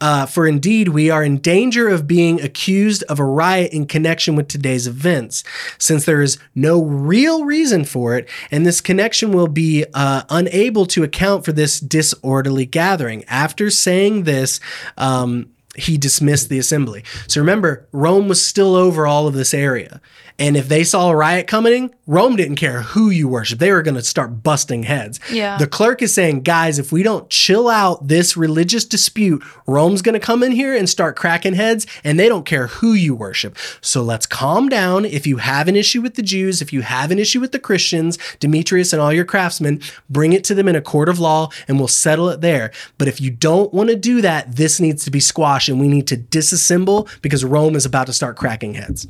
Uh, 0.00 0.26
for 0.26 0.46
indeed, 0.46 0.88
we 0.88 1.10
are 1.10 1.24
in 1.24 1.38
danger 1.38 1.88
of 1.88 2.06
being 2.06 2.40
accused 2.40 3.02
of 3.04 3.18
a 3.18 3.24
riot 3.24 3.72
in 3.72 3.86
connection 3.86 4.36
with 4.36 4.48
today's 4.48 4.86
events, 4.86 5.44
since 5.78 6.04
there 6.04 6.22
is 6.22 6.38
no 6.54 6.82
real 6.82 7.44
reason 7.44 7.84
for 7.84 8.16
it, 8.16 8.28
and 8.50 8.64
this 8.64 8.80
connection 8.80 9.32
will 9.32 9.48
be 9.48 9.84
uh, 9.94 10.22
unable 10.30 10.86
to 10.86 11.02
account 11.02 11.44
for 11.44 11.52
this 11.52 11.80
disorderly 11.80 12.66
gathering. 12.66 13.24
After 13.24 13.70
saying 13.70 14.24
this, 14.24 14.60
um, 14.96 15.50
he 15.76 15.96
dismissed 15.96 16.48
the 16.48 16.58
assembly. 16.58 17.04
So 17.26 17.40
remember, 17.40 17.86
Rome 17.92 18.28
was 18.28 18.44
still 18.44 18.74
over 18.74 19.06
all 19.06 19.26
of 19.26 19.34
this 19.34 19.54
area. 19.54 20.00
And 20.38 20.56
if 20.56 20.68
they 20.68 20.84
saw 20.84 21.10
a 21.10 21.16
riot 21.16 21.48
coming, 21.48 21.92
Rome 22.06 22.36
didn't 22.36 22.56
care 22.56 22.82
who 22.82 23.10
you 23.10 23.26
worship. 23.28 23.58
They 23.58 23.72
were 23.72 23.82
going 23.82 23.96
to 23.96 24.02
start 24.02 24.42
busting 24.42 24.84
heads. 24.84 25.18
Yeah. 25.32 25.58
The 25.58 25.66
clerk 25.66 26.00
is 26.00 26.14
saying, 26.14 26.42
guys, 26.42 26.78
if 26.78 26.92
we 26.92 27.02
don't 27.02 27.28
chill 27.28 27.68
out 27.68 28.06
this 28.06 28.36
religious 28.36 28.84
dispute, 28.84 29.42
Rome's 29.66 30.00
going 30.00 30.14
to 30.14 30.24
come 30.24 30.44
in 30.44 30.52
here 30.52 30.76
and 30.76 30.88
start 30.88 31.16
cracking 31.16 31.54
heads, 31.54 31.86
and 32.04 32.18
they 32.18 32.28
don't 32.28 32.46
care 32.46 32.68
who 32.68 32.92
you 32.92 33.16
worship. 33.16 33.56
So 33.80 34.02
let's 34.02 34.26
calm 34.26 34.68
down. 34.68 35.04
If 35.04 35.26
you 35.26 35.38
have 35.38 35.66
an 35.66 35.74
issue 35.74 36.00
with 36.00 36.14
the 36.14 36.22
Jews, 36.22 36.62
if 36.62 36.72
you 36.72 36.82
have 36.82 37.10
an 37.10 37.18
issue 37.18 37.40
with 37.40 37.50
the 37.50 37.58
Christians, 37.58 38.16
Demetrius 38.38 38.92
and 38.92 39.02
all 39.02 39.12
your 39.12 39.24
craftsmen, 39.24 39.80
bring 40.08 40.32
it 40.32 40.44
to 40.44 40.54
them 40.54 40.68
in 40.68 40.76
a 40.76 40.80
court 40.80 41.08
of 41.08 41.18
law 41.18 41.50
and 41.66 41.78
we'll 41.78 41.88
settle 41.88 42.28
it 42.28 42.40
there. 42.40 42.70
But 42.96 43.08
if 43.08 43.20
you 43.20 43.30
don't 43.30 43.74
want 43.74 43.90
to 43.90 43.96
do 43.96 44.22
that, 44.22 44.54
this 44.54 44.78
needs 44.78 45.04
to 45.04 45.10
be 45.10 45.20
squashed 45.20 45.68
and 45.68 45.80
we 45.80 45.88
need 45.88 46.06
to 46.06 46.16
disassemble 46.16 47.08
because 47.22 47.44
Rome 47.44 47.74
is 47.74 47.84
about 47.84 48.06
to 48.06 48.12
start 48.12 48.36
cracking 48.36 48.74
heads. 48.74 49.08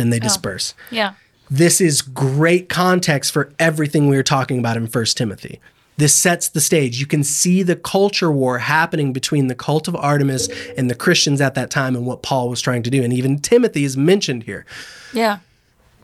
Then 0.00 0.10
they 0.10 0.16
oh, 0.16 0.20
disperse 0.20 0.74
Yeah. 0.90 1.14
this 1.50 1.80
is 1.80 2.02
great 2.02 2.68
context 2.68 3.32
for 3.32 3.52
everything 3.58 4.08
we 4.08 4.16
were 4.16 4.22
talking 4.22 4.58
about 4.58 4.76
in 4.76 4.86
First 4.86 5.16
Timothy. 5.16 5.60
This 5.96 6.14
sets 6.14 6.48
the 6.48 6.62
stage. 6.62 6.98
You 6.98 7.04
can 7.04 7.22
see 7.22 7.62
the 7.62 7.76
culture 7.76 8.32
war 8.32 8.58
happening 8.58 9.12
between 9.12 9.48
the 9.48 9.54
cult 9.54 9.86
of 9.86 9.94
Artemis 9.94 10.48
and 10.78 10.88
the 10.88 10.94
Christians 10.94 11.42
at 11.42 11.54
that 11.56 11.70
time 11.70 11.94
and 11.94 12.06
what 12.06 12.22
Paul 12.22 12.48
was 12.48 12.62
trying 12.62 12.82
to 12.84 12.90
do. 12.90 13.02
And 13.02 13.12
even 13.12 13.38
Timothy 13.38 13.84
is 13.84 13.98
mentioned 13.98 14.44
here. 14.44 14.64
Yeah. 15.12 15.40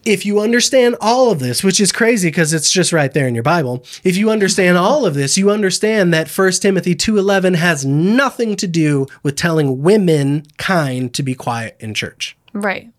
If 0.05 0.27
you 0.27 0.39
understand 0.41 0.97
all 1.01 1.33
of 1.33 1.39
this, 1.39 1.65
which 1.65 1.81
is 1.81 1.93
crazy 1.93 2.29
because 2.29 2.53
it's 2.53 2.71
just 2.71 2.93
right 2.93 3.11
there 3.13 3.27
in 3.27 3.35
your 3.35 3.43
Bible, 3.43 3.85
if 4.05 4.19
you 4.19 4.31
understand 4.31 4.77
all 4.77 5.07
of 5.07 5.15
this, 5.15 5.39
you 5.39 5.51
understand 5.51 6.13
that 6.13 6.29
1 6.29 6.61
Timothy 6.61 6.95
2:11 6.95 7.55
has 7.55 7.85
nothing 7.87 8.55
to 8.57 8.67
do 8.67 9.07
with 9.23 9.35
telling 9.35 9.83
women 9.83 10.45
kind 10.59 11.13
to 11.15 11.23
be 11.23 11.35
quiet 11.35 11.75
in 11.81 11.95
church. 11.95 12.37
Right. 12.53 12.91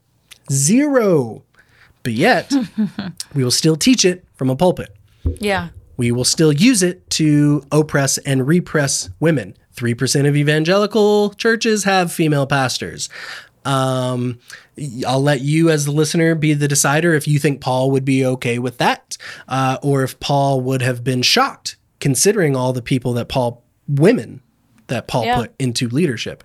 Zero. 0.51 1.43
But 2.03 2.13
yet, 2.13 2.51
we 3.33 3.43
will 3.43 3.51
still 3.51 3.75
teach 3.75 4.05
it 4.05 4.25
from 4.35 4.49
a 4.49 4.55
pulpit. 4.55 4.95
Yeah. 5.39 5.69
We 5.97 6.11
will 6.11 6.23
still 6.25 6.53
use 6.53 6.83
it 6.83 7.09
to 7.11 7.63
oppress 7.71 8.17
and 8.19 8.47
repress 8.47 9.09
women. 9.19 9.57
3% 9.75 10.27
of 10.27 10.35
evangelical 10.35 11.31
churches 11.33 11.83
have 11.83 12.11
female 12.11 12.47
pastors. 12.47 13.09
Um, 13.65 14.39
I'll 15.05 15.21
let 15.21 15.41
you, 15.41 15.69
as 15.69 15.85
the 15.85 15.91
listener, 15.91 16.33
be 16.35 16.53
the 16.53 16.67
decider 16.67 17.13
if 17.13 17.27
you 17.27 17.37
think 17.39 17.59
Paul 17.61 17.91
would 17.91 18.05
be 18.05 18.25
okay 18.25 18.59
with 18.59 18.77
that, 18.77 19.17
uh, 19.47 19.77
or 19.83 20.03
if 20.03 20.19
Paul 20.19 20.61
would 20.61 20.81
have 20.81 21.03
been 21.03 21.21
shocked 21.21 21.75
considering 21.99 22.55
all 22.55 22.73
the 22.73 22.81
people 22.81 23.13
that 23.13 23.27
Paul, 23.27 23.63
women 23.87 24.41
that 24.87 25.07
Paul 25.07 25.25
Yeah. 25.25 25.35
put 25.35 25.53
into 25.59 25.89
leadership. 25.89 26.43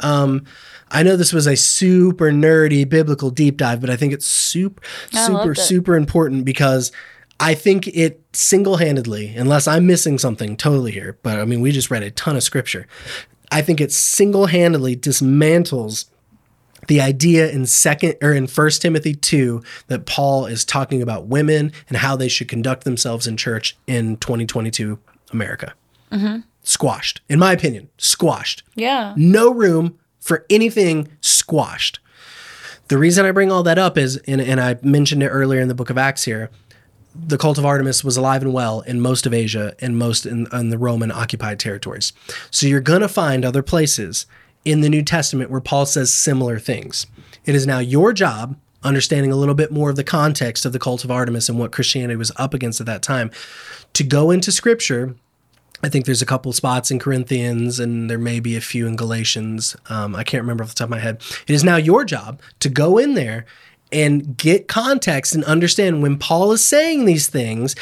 Um, 0.00 0.44
I 0.90 1.02
know 1.02 1.16
this 1.16 1.32
was 1.32 1.46
a 1.46 1.56
super 1.56 2.30
nerdy 2.30 2.88
biblical 2.88 3.30
deep 3.30 3.56
dive, 3.56 3.80
but 3.80 3.90
I 3.90 3.96
think 3.96 4.12
it's 4.12 4.26
super, 4.26 4.82
I 5.12 5.26
super, 5.26 5.52
it. 5.52 5.58
super 5.58 5.96
important 5.96 6.44
because 6.44 6.92
I 7.40 7.54
think 7.54 7.86
it 7.88 8.22
single 8.32 8.76
handedly, 8.76 9.34
unless 9.36 9.68
I'm 9.68 9.86
missing 9.86 10.18
something 10.18 10.56
totally 10.56 10.92
here, 10.92 11.18
but 11.22 11.38
I 11.38 11.44
mean, 11.44 11.60
we 11.60 11.72
just 11.72 11.90
read 11.90 12.02
a 12.02 12.10
ton 12.10 12.36
of 12.36 12.42
scripture. 12.42 12.86
I 13.52 13.62
think 13.62 13.80
it 13.80 13.92
single 13.92 14.46
handedly 14.46 14.96
dismantles 14.96 16.06
the 16.86 17.00
idea 17.00 17.50
in 17.50 17.66
second 17.66 18.14
or 18.22 18.32
in 18.32 18.46
first 18.46 18.80
timothy 18.80 19.12
2 19.12 19.60
that 19.88 20.06
paul 20.06 20.46
is 20.46 20.64
talking 20.64 21.02
about 21.02 21.26
women 21.26 21.72
and 21.88 21.98
how 21.98 22.14
they 22.14 22.28
should 22.28 22.48
conduct 22.48 22.84
themselves 22.84 23.26
in 23.26 23.36
church 23.36 23.76
in 23.88 24.16
2022 24.18 24.98
america 25.32 25.74
mm-hmm. 26.12 26.38
squashed 26.62 27.20
in 27.28 27.38
my 27.38 27.52
opinion 27.52 27.88
squashed 27.98 28.62
Yeah. 28.76 29.12
no 29.16 29.52
room 29.52 29.98
for 30.28 30.44
anything 30.50 31.08
squashed. 31.22 32.00
The 32.88 32.98
reason 32.98 33.24
I 33.24 33.32
bring 33.32 33.50
all 33.50 33.62
that 33.62 33.78
up 33.78 33.96
is, 33.96 34.18
and, 34.28 34.42
and 34.42 34.60
I 34.60 34.76
mentioned 34.82 35.22
it 35.22 35.28
earlier 35.28 35.60
in 35.60 35.68
the 35.68 35.74
book 35.74 35.88
of 35.88 35.96
Acts 35.96 36.24
here, 36.24 36.50
the 37.14 37.38
cult 37.38 37.56
of 37.56 37.64
Artemis 37.64 38.04
was 38.04 38.18
alive 38.18 38.42
and 38.42 38.52
well 38.52 38.82
in 38.82 39.00
most 39.00 39.24
of 39.24 39.32
Asia 39.32 39.74
and 39.80 39.96
most 39.96 40.26
in, 40.26 40.46
in 40.52 40.68
the 40.68 40.76
Roman 40.76 41.10
occupied 41.10 41.58
territories. 41.58 42.12
So 42.50 42.66
you're 42.66 42.80
going 42.80 43.00
to 43.00 43.08
find 43.08 43.42
other 43.42 43.62
places 43.62 44.26
in 44.66 44.82
the 44.82 44.90
New 44.90 45.02
Testament 45.02 45.50
where 45.50 45.62
Paul 45.62 45.86
says 45.86 46.12
similar 46.12 46.58
things. 46.58 47.06
It 47.46 47.54
is 47.54 47.66
now 47.66 47.78
your 47.78 48.12
job, 48.12 48.58
understanding 48.82 49.32
a 49.32 49.36
little 49.36 49.54
bit 49.54 49.72
more 49.72 49.88
of 49.88 49.96
the 49.96 50.04
context 50.04 50.66
of 50.66 50.74
the 50.74 50.78
cult 50.78 51.04
of 51.04 51.10
Artemis 51.10 51.48
and 51.48 51.58
what 51.58 51.72
Christianity 51.72 52.16
was 52.16 52.32
up 52.36 52.52
against 52.52 52.80
at 52.80 52.86
that 52.86 53.02
time, 53.02 53.30
to 53.94 54.04
go 54.04 54.30
into 54.30 54.52
scripture 54.52 55.16
I 55.82 55.88
think 55.88 56.06
there's 56.06 56.22
a 56.22 56.26
couple 56.26 56.52
spots 56.52 56.90
in 56.90 56.98
Corinthians 56.98 57.78
and 57.78 58.10
there 58.10 58.18
may 58.18 58.40
be 58.40 58.56
a 58.56 58.60
few 58.60 58.86
in 58.86 58.96
Galatians. 58.96 59.76
Um, 59.88 60.16
I 60.16 60.24
can't 60.24 60.42
remember 60.42 60.64
off 60.64 60.70
the 60.70 60.74
top 60.74 60.86
of 60.86 60.90
my 60.90 60.98
head. 60.98 61.22
It 61.46 61.52
is 61.52 61.62
now 61.62 61.76
your 61.76 62.04
job 62.04 62.40
to 62.60 62.68
go 62.68 62.98
in 62.98 63.14
there 63.14 63.46
and 63.92 64.36
get 64.36 64.68
context 64.68 65.34
and 65.34 65.44
understand 65.44 66.02
when 66.02 66.18
Paul 66.18 66.52
is 66.52 66.66
saying 66.66 67.04
these 67.04 67.28
things, 67.28 67.74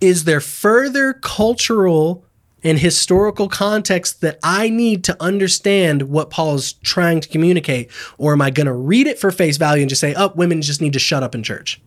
is 0.00 0.24
there 0.24 0.40
further 0.40 1.12
cultural 1.14 2.24
and 2.62 2.78
historical 2.78 3.48
context 3.48 4.20
that 4.22 4.38
I 4.42 4.68
need 4.68 5.04
to 5.04 5.16
understand 5.22 6.02
what 6.02 6.30
Paul 6.30 6.54
is 6.54 6.72
trying 6.72 7.20
to 7.20 7.28
communicate? 7.28 7.90
Or 8.18 8.32
am 8.32 8.42
I 8.42 8.50
going 8.50 8.66
to 8.66 8.72
read 8.72 9.06
it 9.06 9.18
for 9.18 9.30
face 9.30 9.58
value 9.58 9.82
and 9.82 9.88
just 9.88 10.00
say, 10.00 10.14
oh, 10.14 10.32
women 10.34 10.60
just 10.62 10.80
need 10.80 10.94
to 10.94 10.98
shut 10.98 11.22
up 11.22 11.34
in 11.34 11.42
church? 11.42 11.80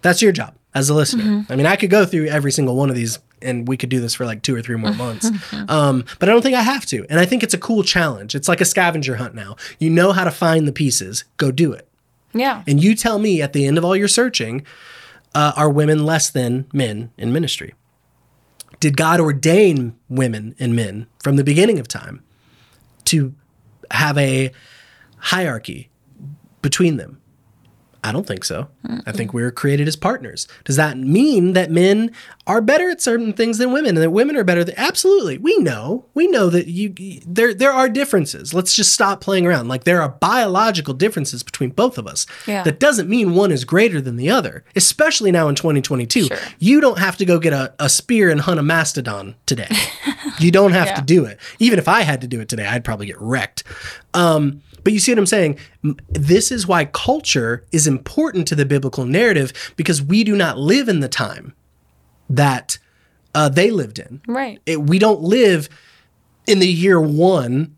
That's 0.00 0.22
your 0.22 0.32
job 0.32 0.54
as 0.74 0.88
a 0.88 0.94
listener. 0.94 1.44
I 1.48 1.56
mean, 1.56 1.66
I 1.66 1.76
could 1.76 1.90
go 1.90 2.06
through 2.06 2.26
every 2.26 2.52
single 2.52 2.76
one 2.76 2.88
of 2.88 2.96
these 2.96 3.18
and 3.42 3.68
we 3.68 3.76
could 3.76 3.88
do 3.88 4.00
this 4.00 4.14
for 4.14 4.24
like 4.24 4.42
two 4.42 4.54
or 4.54 4.62
three 4.62 4.76
more 4.76 4.92
months. 4.92 5.30
um, 5.68 6.04
but 6.18 6.28
I 6.28 6.32
don't 6.32 6.42
think 6.42 6.56
I 6.56 6.62
have 6.62 6.86
to. 6.86 7.06
And 7.08 7.18
I 7.20 7.26
think 7.26 7.42
it's 7.42 7.54
a 7.54 7.58
cool 7.58 7.82
challenge. 7.82 8.34
It's 8.34 8.48
like 8.48 8.60
a 8.60 8.64
scavenger 8.64 9.16
hunt 9.16 9.34
now. 9.34 9.56
You 9.78 9.90
know 9.90 10.12
how 10.12 10.24
to 10.24 10.30
find 10.30 10.66
the 10.66 10.72
pieces, 10.72 11.24
go 11.36 11.50
do 11.50 11.72
it. 11.72 11.88
Yeah. 12.34 12.62
And 12.66 12.82
you 12.82 12.94
tell 12.94 13.18
me 13.18 13.40
at 13.42 13.52
the 13.52 13.66
end 13.66 13.78
of 13.78 13.84
all 13.84 13.96
your 13.96 14.08
searching, 14.08 14.64
uh, 15.34 15.52
are 15.56 15.70
women 15.70 16.04
less 16.04 16.30
than 16.30 16.66
men 16.72 17.10
in 17.16 17.32
ministry? 17.32 17.74
Did 18.80 18.96
God 18.96 19.20
ordain 19.20 19.96
women 20.08 20.54
and 20.58 20.74
men 20.74 21.06
from 21.22 21.36
the 21.36 21.44
beginning 21.44 21.78
of 21.78 21.88
time 21.88 22.22
to 23.06 23.34
have 23.90 24.16
a 24.18 24.52
hierarchy 25.18 25.90
between 26.62 26.96
them? 26.96 27.20
I 28.08 28.12
don't 28.12 28.26
think 28.26 28.44
so. 28.44 28.68
I 29.06 29.12
think 29.12 29.34
we 29.34 29.42
were 29.42 29.50
created 29.50 29.86
as 29.86 29.94
partners. 29.94 30.48
Does 30.64 30.76
that 30.76 30.96
mean 30.96 31.52
that 31.52 31.70
men 31.70 32.10
are 32.46 32.62
better 32.62 32.88
at 32.88 33.02
certain 33.02 33.34
things 33.34 33.58
than 33.58 33.70
women 33.70 33.90
and 33.90 33.98
that 33.98 34.10
women 34.10 34.34
are 34.34 34.44
better 34.44 34.64
than 34.64 34.74
Absolutely. 34.78 35.36
We 35.36 35.58
know. 35.58 36.06
We 36.14 36.26
know 36.26 36.48
that 36.48 36.68
you 36.68 36.94
there 37.26 37.52
there 37.52 37.70
are 37.70 37.90
differences. 37.90 38.54
Let's 38.54 38.74
just 38.74 38.94
stop 38.94 39.20
playing 39.20 39.46
around. 39.46 39.68
Like 39.68 39.84
there 39.84 40.00
are 40.00 40.08
biological 40.08 40.94
differences 40.94 41.42
between 41.42 41.70
both 41.70 41.98
of 41.98 42.06
us. 42.06 42.26
Yeah. 42.46 42.62
That 42.62 42.80
doesn't 42.80 43.10
mean 43.10 43.34
one 43.34 43.52
is 43.52 43.66
greater 43.66 44.00
than 44.00 44.16
the 44.16 44.30
other, 44.30 44.64
especially 44.74 45.30
now 45.30 45.48
in 45.48 45.54
2022. 45.54 46.24
Sure. 46.24 46.38
You 46.58 46.80
don't 46.80 46.98
have 46.98 47.18
to 47.18 47.26
go 47.26 47.38
get 47.38 47.52
a, 47.52 47.74
a 47.78 47.90
spear 47.90 48.30
and 48.30 48.40
hunt 48.40 48.58
a 48.58 48.62
mastodon 48.62 49.34
today. 49.44 49.68
you 50.38 50.50
don't 50.50 50.72
have 50.72 50.94
to 50.94 51.02
do 51.02 51.26
it. 51.26 51.38
Even 51.58 51.78
if 51.78 51.88
I 51.88 52.00
had 52.02 52.22
to 52.22 52.26
do 52.26 52.40
it 52.40 52.48
today, 52.48 52.66
I'd 52.66 52.84
probably 52.84 53.06
get 53.06 53.20
wrecked. 53.20 53.64
Um, 54.14 54.62
but 54.84 54.92
you 54.92 54.98
see 54.98 55.12
what 55.12 55.18
I'm 55.18 55.26
saying? 55.26 55.58
This 56.10 56.50
is 56.50 56.66
why 56.66 56.86
culture 56.86 57.64
is 57.72 57.86
important 57.86 58.46
to 58.48 58.54
the 58.54 58.66
biblical 58.66 59.04
narrative 59.04 59.52
because 59.76 60.02
we 60.02 60.24
do 60.24 60.36
not 60.36 60.58
live 60.58 60.88
in 60.88 61.00
the 61.00 61.08
time 61.08 61.54
that 62.28 62.78
uh, 63.34 63.48
they 63.48 63.70
lived 63.70 63.98
in. 63.98 64.20
Right. 64.26 64.60
It, 64.66 64.82
we 64.82 64.98
don't 64.98 65.22
live 65.22 65.68
in 66.46 66.58
the 66.58 66.68
year 66.68 67.00
one 67.00 67.76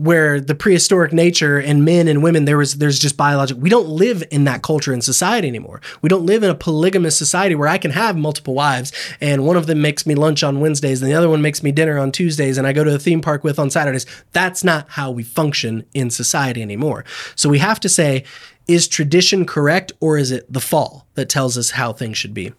where 0.00 0.40
the 0.40 0.54
prehistoric 0.54 1.12
nature 1.12 1.58
and 1.58 1.84
men 1.84 2.08
and 2.08 2.22
women 2.22 2.44
there 2.46 2.56
was 2.56 2.76
there's 2.76 2.98
just 2.98 3.16
biological 3.16 3.60
we 3.60 3.68
don't 3.68 3.88
live 3.88 4.24
in 4.30 4.44
that 4.44 4.62
culture 4.62 4.92
and 4.92 5.04
society 5.04 5.46
anymore. 5.46 5.80
We 6.00 6.08
don't 6.08 6.24
live 6.24 6.42
in 6.42 6.50
a 6.50 6.54
polygamous 6.54 7.16
society 7.16 7.54
where 7.54 7.68
i 7.68 7.78
can 7.78 7.90
have 7.90 8.16
multiple 8.16 8.54
wives 8.54 8.92
and 9.20 9.44
one 9.44 9.56
of 9.56 9.66
them 9.66 9.82
makes 9.82 10.06
me 10.06 10.14
lunch 10.14 10.42
on 10.42 10.60
wednesdays 10.60 11.02
and 11.02 11.10
the 11.10 11.14
other 11.14 11.28
one 11.28 11.42
makes 11.42 11.62
me 11.62 11.72
dinner 11.72 11.98
on 11.98 12.12
tuesdays 12.12 12.56
and 12.56 12.66
i 12.66 12.72
go 12.72 12.84
to 12.84 12.90
the 12.90 12.98
theme 12.98 13.20
park 13.20 13.44
with 13.44 13.58
on 13.58 13.70
saturdays. 13.70 14.06
That's 14.32 14.64
not 14.64 14.88
how 14.90 15.10
we 15.10 15.22
function 15.22 15.84
in 15.94 16.10
society 16.10 16.62
anymore. 16.62 17.04
So 17.34 17.48
we 17.48 17.58
have 17.58 17.80
to 17.80 17.88
say 17.88 18.24
is 18.66 18.86
tradition 18.88 19.44
correct 19.44 19.92
or 20.00 20.16
is 20.16 20.30
it 20.30 20.50
the 20.52 20.60
fall 20.60 21.06
that 21.14 21.28
tells 21.28 21.58
us 21.58 21.70
how 21.70 21.92
things 21.92 22.16
should 22.16 22.34
be 22.34 22.52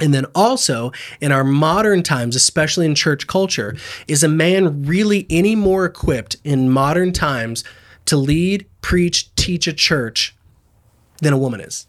and 0.00 0.12
then 0.14 0.26
also 0.34 0.92
in 1.20 1.32
our 1.32 1.44
modern 1.44 2.02
times, 2.02 2.36
especially 2.36 2.86
in 2.86 2.94
church 2.94 3.26
culture, 3.26 3.76
is 4.08 4.22
a 4.22 4.28
man 4.28 4.84
really 4.84 5.26
any 5.30 5.54
more 5.54 5.84
equipped 5.84 6.36
in 6.44 6.70
modern 6.70 7.12
times 7.12 7.64
to 8.06 8.16
lead, 8.16 8.66
preach, 8.80 9.34
teach 9.36 9.66
a 9.66 9.72
church 9.72 10.34
than 11.20 11.32
a 11.32 11.38
woman 11.38 11.60
is? 11.60 11.86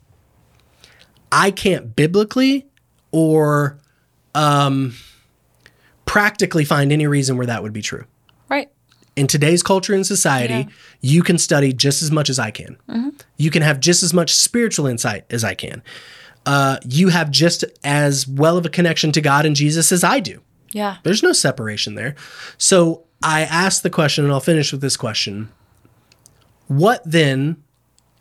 I 1.31 1.51
can't 1.51 1.95
biblically 1.95 2.67
or 3.11 3.77
um, 4.33 4.93
practically 6.05 6.65
find 6.65 6.91
any 6.91 7.07
reason 7.07 7.37
where 7.37 7.47
that 7.47 7.63
would 7.63 7.73
be 7.73 7.81
true. 7.81 8.05
Right. 8.47 8.69
In 9.15 9.27
today's 9.27 9.63
culture 9.63 9.93
and 9.93 10.05
society, 10.05 10.53
Yeah. 10.53 10.65
you 11.01 11.23
can 11.23 11.37
study 11.37 11.73
just 11.73 12.01
as 12.03 12.11
much 12.11 12.29
as 12.29 12.37
I 12.37 12.51
can. 12.51 12.77
You 13.37 13.49
can 13.51 13.61
have 13.63 13.79
just 13.79 14.03
as 14.03 14.13
much 14.13 14.33
spiritual 14.35 14.87
insight 14.87 15.25
as 15.29 15.43
I 15.43 15.55
can. 15.55 15.81
Uh, 16.45 16.77
you 16.87 17.09
have 17.09 17.31
just 17.31 17.65
as 17.83 18.27
well 18.27 18.57
of 18.57 18.65
a 18.65 18.69
connection 18.69 19.11
to 19.13 19.21
God 19.21 19.45
and 19.45 19.55
Jesus 19.55 19.91
as 19.91 20.03
I 20.03 20.19
do. 20.19 20.41
Yeah. 20.71 20.97
There's 21.03 21.23
no 21.23 21.31
separation 21.31 21.95
there. 21.95 22.15
So 22.57 23.03
I 23.23 23.41
asked 23.41 23.81
the 23.81 23.89
question, 23.89 24.25
and 24.25 24.33
I'll 24.33 24.39
finish 24.39 24.71
with 24.71 24.81
this 24.81 24.97
question. 24.97 25.49
What 26.67 27.01
then 27.05 27.63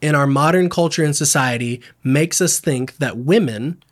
in 0.00 0.14
our 0.14 0.26
modern 0.26 0.68
culture 0.68 1.04
and 1.04 1.16
society 1.16 1.82
makes 2.02 2.40
us 2.40 2.60
think 2.60 2.96
that 2.98 3.18
women 3.18 3.82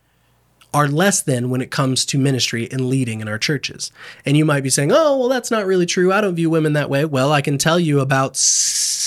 are 0.72 0.89
less 0.89 1.20
than 1.20 1.51
when 1.51 1.61
it 1.61 1.70
comes 1.70 2.07
to 2.07 2.18
ministry 2.18 2.66
and 2.70 2.89
leading 2.89 3.20
in 3.20 3.28
our 3.28 3.39
churches? 3.39 3.91
And 4.24 4.37
you 4.37 4.45
might 4.45 4.62
be 4.62 4.70
saying, 4.70 4.93
oh, 4.93 5.18
well, 5.18 5.28
that's 5.28 5.51
not 5.51 5.66
really 5.66 5.85
true. 5.87 6.12
I 6.12 6.20
don't 6.20 6.35
view 6.37 6.49
women 6.49 6.72
that 6.74 6.89
way. 6.89 7.05
Well, 7.05 7.33
I 7.33 7.43
can 7.43 7.59
tell 7.59 7.78
you 7.80 8.01
about 8.01 8.37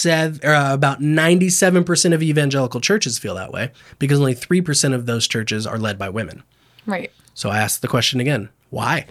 sev- 0.05 0.39
or, 0.43 0.53
uh, 0.53 0.73
about 0.73 1.01
97% 1.01 2.13
of 2.13 2.21
evangelical 2.21 2.79
churches 2.79 3.17
feel 3.17 3.35
that 3.35 3.51
way 3.51 3.71
because 3.99 4.19
only 4.19 4.35
3% 4.35 4.93
of 4.93 5.05
those 5.05 5.27
churches 5.27 5.65
are 5.65 5.79
led 5.79 5.97
by 5.97 6.09
women. 6.09 6.43
Right. 6.85 7.11
So 7.33 7.49
I 7.49 7.57
asked 7.59 7.81
the 7.81 7.87
question 7.87 8.19
again 8.19 8.49
why? 8.69 9.05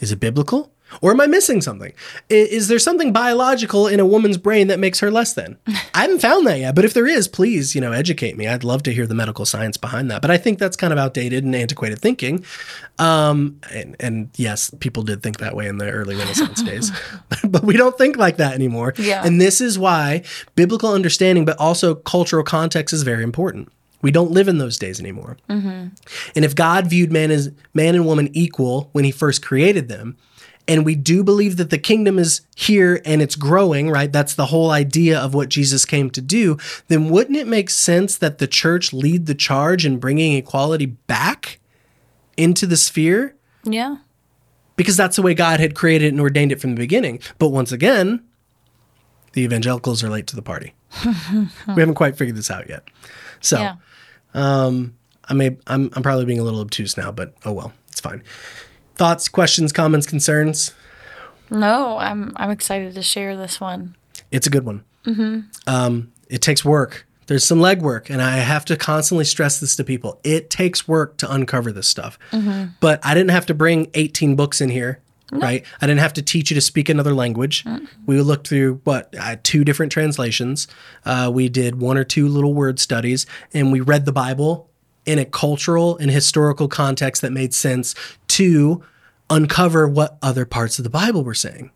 Is 0.00 0.12
it 0.12 0.20
biblical? 0.20 0.70
Or 1.00 1.10
am 1.10 1.20
I 1.20 1.26
missing 1.26 1.60
something? 1.60 1.92
Is 2.28 2.68
there 2.68 2.78
something 2.78 3.12
biological 3.12 3.86
in 3.86 4.00
a 4.00 4.06
woman's 4.06 4.36
brain 4.36 4.68
that 4.68 4.78
makes 4.78 5.00
her 5.00 5.10
less 5.10 5.34
than? 5.34 5.58
I 5.94 6.02
haven't 6.02 6.20
found 6.20 6.46
that 6.46 6.58
yet, 6.58 6.74
but 6.74 6.84
if 6.84 6.94
there 6.94 7.06
is, 7.06 7.28
please, 7.28 7.74
you 7.74 7.80
know, 7.80 7.92
educate 7.92 8.36
me. 8.36 8.46
I'd 8.46 8.64
love 8.64 8.82
to 8.84 8.92
hear 8.92 9.06
the 9.06 9.14
medical 9.14 9.44
science 9.44 9.76
behind 9.76 10.10
that. 10.10 10.22
But 10.22 10.30
I 10.30 10.38
think 10.38 10.58
that's 10.58 10.76
kind 10.76 10.92
of 10.92 10.98
outdated 10.98 11.44
and 11.44 11.54
antiquated 11.54 11.98
thinking. 11.98 12.44
Um, 12.98 13.60
and, 13.70 13.96
and 14.00 14.30
yes, 14.36 14.72
people 14.80 15.02
did 15.02 15.22
think 15.22 15.38
that 15.38 15.54
way 15.54 15.66
in 15.68 15.78
the 15.78 15.90
early 15.90 16.16
Renaissance 16.16 16.62
days, 16.62 16.90
but 17.44 17.62
we 17.62 17.76
don't 17.76 17.96
think 17.96 18.16
like 18.16 18.38
that 18.38 18.54
anymore. 18.54 18.94
Yeah. 18.96 19.24
And 19.24 19.40
this 19.40 19.60
is 19.60 19.78
why 19.78 20.24
biblical 20.56 20.92
understanding, 20.92 21.44
but 21.44 21.58
also 21.58 21.94
cultural 21.94 22.42
context 22.44 22.92
is 22.92 23.02
very 23.02 23.22
important. 23.22 23.70
We 24.00 24.10
don't 24.12 24.30
live 24.30 24.46
in 24.46 24.58
those 24.58 24.78
days 24.78 25.00
anymore. 25.00 25.36
And 26.36 26.44
if 26.44 26.54
God 26.54 26.86
viewed 26.86 27.10
man 27.10 27.32
as 27.32 27.50
man 27.74 27.96
and 27.96 28.06
woman 28.06 28.30
equal 28.32 28.90
when 28.92 29.04
he 29.04 29.10
first 29.10 29.44
created 29.44 29.88
them, 29.88 30.16
and 30.68 30.84
we 30.84 30.94
do 30.94 31.24
believe 31.24 31.56
that 31.56 31.70
the 31.70 31.78
kingdom 31.78 32.18
is 32.18 32.42
here 32.54 33.00
and 33.06 33.22
it's 33.22 33.34
growing, 33.34 33.90
right? 33.90 34.12
That's 34.12 34.34
the 34.34 34.46
whole 34.46 34.70
idea 34.70 35.18
of 35.18 35.32
what 35.32 35.48
Jesus 35.48 35.86
came 35.86 36.10
to 36.10 36.20
do. 36.20 36.58
Then 36.88 37.08
wouldn't 37.08 37.38
it 37.38 37.46
make 37.46 37.70
sense 37.70 38.18
that 38.18 38.36
the 38.38 38.46
church 38.46 38.92
lead 38.92 39.24
the 39.26 39.34
charge 39.34 39.86
in 39.86 39.98
bringing 39.98 40.34
equality 40.34 40.86
back 40.86 41.58
into 42.36 42.66
the 42.66 42.76
sphere? 42.76 43.34
Yeah. 43.64 43.96
Because 44.76 44.96
that's 44.96 45.16
the 45.16 45.22
way 45.22 45.34
God 45.34 45.58
had 45.58 45.74
created 45.74 46.12
and 46.12 46.20
ordained 46.20 46.52
it 46.52 46.60
from 46.60 46.70
the 46.70 46.76
beginning. 46.76 47.20
But 47.38 47.48
once 47.48 47.72
again, 47.72 48.22
the 49.32 49.42
evangelicals 49.42 50.04
are 50.04 50.10
late 50.10 50.26
to 50.28 50.36
the 50.36 50.42
party. 50.42 50.74
we 51.04 51.80
haven't 51.80 51.94
quite 51.94 52.16
figured 52.16 52.36
this 52.36 52.50
out 52.50 52.68
yet. 52.68 52.84
So, 53.40 53.58
Yeah. 53.58 53.76
Um, 54.34 54.94
I 55.28 55.34
may 55.34 55.56
I'm 55.66 55.90
I'm 55.94 56.02
probably 56.02 56.24
being 56.24 56.38
a 56.38 56.42
little 56.42 56.60
obtuse 56.60 56.96
now, 56.96 57.12
but 57.12 57.34
oh 57.44 57.52
well, 57.52 57.72
it's 57.88 58.00
fine. 58.00 58.22
Thoughts, 58.98 59.28
questions, 59.28 59.72
comments, 59.72 60.06
concerns? 60.06 60.74
No, 61.50 61.98
I'm 61.98 62.32
I'm 62.36 62.50
excited 62.50 62.94
to 62.94 63.02
share 63.02 63.36
this 63.36 63.60
one. 63.60 63.94
It's 64.32 64.46
a 64.46 64.50
good 64.50 64.64
one. 64.64 64.82
Mhm. 65.06 65.44
Um, 65.68 66.08
it 66.28 66.42
takes 66.42 66.64
work. 66.64 67.06
There's 67.28 67.44
some 67.44 67.58
legwork, 67.60 68.10
and 68.10 68.20
I 68.20 68.38
have 68.38 68.64
to 68.66 68.76
constantly 68.76 69.24
stress 69.24 69.60
this 69.60 69.76
to 69.76 69.84
people. 69.84 70.18
It 70.24 70.50
takes 70.50 70.88
work 70.88 71.16
to 71.18 71.30
uncover 71.32 71.70
this 71.72 71.86
stuff. 71.88 72.18
Mhm. 72.32 72.72
But 72.80 73.00
I 73.04 73.14
didn't 73.14 73.30
have 73.30 73.46
to 73.46 73.54
bring 73.54 73.88
18 73.94 74.34
books 74.34 74.60
in 74.60 74.68
here, 74.70 74.98
right? 75.30 75.64
I 75.80 75.86
didn't 75.86 76.00
have 76.00 76.14
to 76.14 76.22
teach 76.22 76.50
you 76.50 76.54
to 76.56 76.60
speak 76.60 76.88
another 76.88 77.14
language. 77.14 77.64
We 78.06 78.20
looked 78.20 78.48
through 78.48 78.80
what 78.84 79.14
uh, 79.18 79.36
two 79.42 79.62
different 79.64 79.92
translations. 79.92 80.66
Uh, 81.06 81.30
we 81.32 81.48
did 81.48 81.80
one 81.80 81.96
or 81.98 82.04
two 82.04 82.28
little 82.28 82.52
word 82.54 82.78
studies, 82.80 83.26
and 83.54 83.70
we 83.72 83.80
read 83.80 84.06
the 84.06 84.12
Bible 84.12 84.67
in 85.08 85.18
a 85.18 85.24
cultural 85.24 85.96
and 85.96 86.10
historical 86.10 86.68
context 86.68 87.22
that 87.22 87.32
made 87.32 87.54
sense 87.54 87.94
to 88.28 88.84
uncover 89.30 89.88
what 89.88 90.18
other 90.20 90.44
parts 90.44 90.78
of 90.78 90.84
the 90.84 90.90
Bible 90.90 91.24
were 91.24 91.34
saying. 91.34 91.70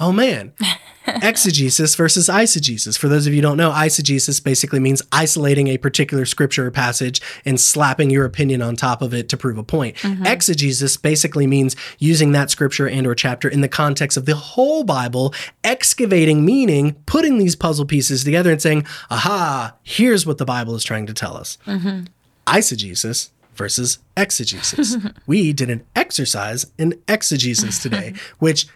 Oh 0.00 0.10
man, 0.10 0.52
exegesis 1.06 1.94
versus 1.94 2.28
eisegesis. 2.28 2.98
For 2.98 3.06
those 3.06 3.28
of 3.28 3.32
you 3.32 3.38
who 3.38 3.42
don't 3.42 3.56
know, 3.56 3.70
eisegesis 3.70 4.42
basically 4.42 4.80
means 4.80 5.02
isolating 5.12 5.68
a 5.68 5.78
particular 5.78 6.24
scripture 6.24 6.66
or 6.66 6.72
passage 6.72 7.22
and 7.44 7.60
slapping 7.60 8.10
your 8.10 8.24
opinion 8.24 8.60
on 8.60 8.74
top 8.74 9.02
of 9.02 9.14
it 9.14 9.28
to 9.28 9.36
prove 9.36 9.56
a 9.56 9.62
point. 9.62 9.96
Mm-hmm. 9.98 10.26
Exegesis 10.26 10.96
basically 10.96 11.46
means 11.46 11.76
using 12.00 12.32
that 12.32 12.50
scripture 12.50 12.88
and 12.88 13.06
or 13.06 13.14
chapter 13.14 13.48
in 13.48 13.60
the 13.60 13.68
context 13.68 14.16
of 14.16 14.26
the 14.26 14.34
whole 14.34 14.82
Bible, 14.82 15.32
excavating 15.62 16.44
meaning, 16.44 16.94
putting 17.06 17.38
these 17.38 17.54
puzzle 17.54 17.86
pieces 17.86 18.24
together 18.24 18.50
and 18.50 18.60
saying, 18.60 18.84
"Aha, 19.10 19.76
here's 19.84 20.26
what 20.26 20.38
the 20.38 20.44
Bible 20.44 20.74
is 20.74 20.82
trying 20.82 21.06
to 21.06 21.14
tell 21.14 21.36
us." 21.36 21.56
Mm-hmm. 21.66 22.06
Eisegesis 22.46 23.30
versus 23.54 23.98
exegesis. 24.16 24.96
we 25.26 25.52
did 25.52 25.70
an 25.70 25.84
exercise 25.94 26.66
in 26.78 27.00
exegesis 27.08 27.80
today, 27.82 28.14
which 28.38 28.66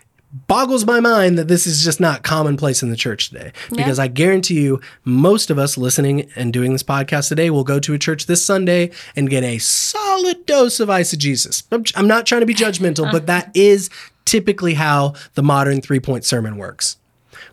boggles 0.47 0.85
my 0.85 1.01
mind 1.01 1.39
that 1.39 1.49
this 1.49 1.67
is 1.67 1.83
just 1.83 2.01
not 2.01 2.23
commonplace 2.23 2.83
in 2.83 2.91
the 2.91 2.97
church 2.97 3.31
today. 3.31 3.53
Because 3.71 3.99
I 3.99 4.09
guarantee 4.09 4.61
you, 4.61 4.81
most 5.05 5.51
of 5.51 5.59
us 5.59 5.79
listening 5.79 6.31
and 6.37 6.53
doing 6.53 6.73
this 6.73 6.83
podcast 6.83 7.29
today 7.29 7.51
will 7.51 7.65
go 7.65 7.81
to 7.81 7.95
a 7.95 7.99
church 7.99 8.27
this 8.27 8.45
Sunday 8.45 8.91
and 9.17 9.31
get 9.31 9.43
a 9.43 9.59
solid 9.59 10.45
dose 10.47 10.81
of 10.81 10.89
eisegesis. 10.89 11.65
I'm, 11.73 11.85
I'm 11.97 12.09
not 12.09 12.27
trying 12.27 12.43
to 12.43 12.47
be 12.47 12.55
judgmental, 12.55 13.11
but 13.11 13.27
that 13.27 13.51
is 13.57 13.89
typically 14.25 14.75
how 14.75 15.15
the 15.35 15.43
modern 15.43 15.81
three 15.81 16.01
point 16.01 16.25
sermon 16.25 16.57
works. 16.57 16.99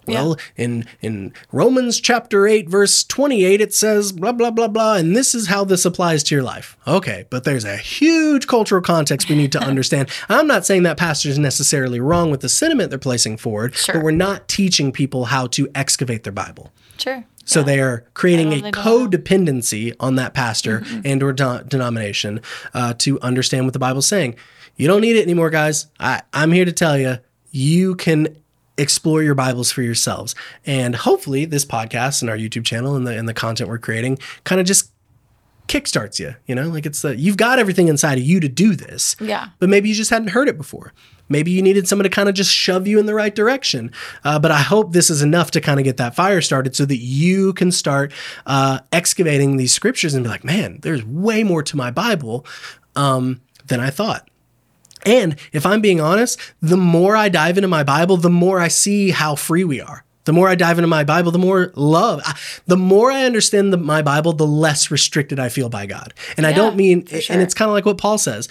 Well, 0.08 0.38
in 0.56 0.86
in 1.02 1.34
Romans 1.52 2.00
chapter 2.00 2.48
8 2.48 2.70
verse 2.70 3.04
28 3.04 3.62
it 3.62 3.74
says 3.74 4.12
blah 4.12 4.32
blah 4.32 4.52
blah 4.52 4.68
blah 4.68 4.96
and 4.96 5.16
this 5.16 5.34
is 5.36 5.48
how 5.48 5.64
this 5.64 5.86
applies 5.86 6.24
to 6.24 6.36
your 6.36 6.44
life. 6.44 6.78
Okay, 6.88 7.26
but 7.30 7.44
there's 7.44 7.66
a 7.66 7.78
huge 7.78 8.48
cultural 8.48 8.82
context 8.82 9.30
we 9.30 9.36
need 9.36 9.52
to 9.52 9.60
understand. 9.64 10.10
I'm 10.30 10.48
not 10.48 10.66
saying 10.66 10.84
that 10.84 10.98
pastor 10.98 11.30
is 11.30 11.40
necessarily 11.40 12.00
wrong 12.00 12.32
with 12.32 12.42
the 12.42 12.50
sentiment 12.50 12.90
they're 12.90 13.00
placing 13.00 13.38
forward, 13.38 13.76
Sure. 13.76 13.96
but 13.96 14.04
we're 14.04 14.12
not 14.12 14.48
teaching 14.48 14.92
people 14.92 15.26
how 15.26 15.48
to 15.48 15.68
excavate 15.76 16.24
their 16.24 16.34
Bible. 16.34 16.72
Sure. 16.98 17.24
So 17.48 17.62
they 17.62 17.80
are 17.80 18.04
creating 18.16 18.48
a 18.48 18.52
don't 18.52 18.62
think 18.64 18.76
they 18.76 18.82
know. 18.84 19.08
codependency 19.08 19.94
on 20.00 20.16
that 20.16 20.34
pastor 20.34 20.84
and 21.04 21.22
or 21.22 21.32
de- 21.32 21.64
denomination 21.68 22.42
uh, 22.74 22.94
to 23.00 23.20
understand 23.22 23.66
what 23.66 23.74
the 23.74 23.80
Bible's 23.80 24.08
saying. 24.08 24.36
You 24.78 24.88
don't 24.88 25.02
need 25.02 25.16
it 25.16 25.22
anymore, 25.24 25.50
guys. 25.52 25.88
I, 26.00 26.24
I'm 26.34 26.52
here 26.52 26.66
to 26.66 26.72
tell 26.72 26.98
you, 26.98 27.20
you 27.52 27.96
can 27.96 28.36
explore 28.78 29.24
your 29.24 29.36
Bibles 29.36 29.72
for 29.72 29.82
yourselves. 29.82 30.36
And 30.66 30.96
hopefully 30.96 31.46
this 31.46 31.66
podcast 31.66 32.22
and 32.22 32.30
our 32.30 32.38
YouTube 32.38 32.66
channel 32.66 32.96
and 32.96 33.08
the, 33.08 33.18
and 33.18 33.28
the 33.28 33.34
content 33.34 33.70
we're 33.70 33.78
creating 33.78 34.20
kind 34.44 34.60
of 34.60 34.68
just 34.68 34.92
kickstarts 35.68 36.20
you, 36.20 36.36
you 36.46 36.54
know, 36.54 36.68
like 36.70 36.86
it's 36.86 37.02
the, 37.02 37.16
you've 37.16 37.38
got 37.38 37.58
everything 37.58 37.88
inside 37.88 38.18
of 38.20 38.24
you 38.24 38.40
to 38.40 38.48
do 38.48 38.76
this 38.76 39.16
Yeah. 39.20 39.48
but 39.60 39.68
maybe 39.70 39.90
you 39.90 39.96
just 39.96 40.12
hadn't 40.12 40.28
heard 40.28 40.48
it 40.48 40.58
before. 40.58 40.94
Maybe 41.28 41.50
you 41.50 41.64
needed 41.64 41.88
someone 41.88 42.04
to 42.04 42.10
kind 42.10 42.30
of 42.30 42.36
just 42.36 42.52
shove 42.54 42.86
you 42.86 43.00
in 43.00 43.08
the 43.08 43.16
right 43.16 43.34
direction. 43.34 43.92
Uh, 44.24 44.38
but 44.38 44.52
I 44.52 44.60
hope 44.62 44.94
this 44.94 45.10
is 45.10 45.24
enough 45.24 45.50
to 45.52 45.62
kind 45.62 45.80
of 45.80 45.84
get 45.84 45.98
that 45.98 46.16
fire 46.16 46.40
started 46.40 46.76
so 46.76 46.86
that 46.86 46.98
you 46.98 47.54
can 47.54 47.72
start 47.72 48.14
uh, 48.46 48.80
excavating 48.92 49.58
these 49.58 49.74
scriptures 49.74 50.14
and 50.14 50.24
be 50.24 50.30
like, 50.30 50.44
man, 50.44 50.78
there's 50.84 51.04
way 51.04 51.44
more 51.44 51.64
to 51.64 51.76
my 51.76 51.90
Bible 51.90 52.46
um, 52.96 53.42
than 53.66 53.80
I 53.80 53.90
thought. 53.90 54.30
And 55.06 55.36
if 55.54 55.66
I'm 55.66 55.82
being 55.82 56.02
honest, 56.02 56.40
the 56.62 56.78
more 56.78 57.16
I 57.16 57.30
dive 57.30 57.58
into 57.58 57.68
my 57.68 57.84
Bible, 57.84 58.18
the 58.18 58.30
more 58.30 58.60
I 58.60 58.68
see 58.68 59.12
how 59.12 59.36
free 59.36 59.64
we 59.64 59.80
are. 59.80 60.04
The 60.26 60.34
more 60.34 60.50
I 60.50 60.56
dive 60.56 60.80
into 60.80 60.88
my 60.88 61.04
Bible, 61.04 61.32
the 61.32 61.38
more 61.40 61.72
love. 61.76 62.22
The 62.66 62.78
more 62.78 63.12
I 63.12 63.26
understand 63.26 63.72
the, 63.72 63.78
my 63.78 64.02
Bible, 64.02 64.34
the 64.34 64.48
less 64.48 64.90
restricted 64.90 65.40
I 65.40 65.50
feel 65.50 65.70
by 65.70 65.86
God. 65.86 66.14
And 66.36 66.48
I 66.48 66.52
don't 66.52 66.76
mean, 66.76 67.06
for 67.06 67.22
and 67.30 67.42
it's 67.42 67.54
kind 67.54 67.70
of 67.70 67.74
like 67.74 67.86
what 67.86 68.00
Paul 68.00 68.18
says. 68.18 68.50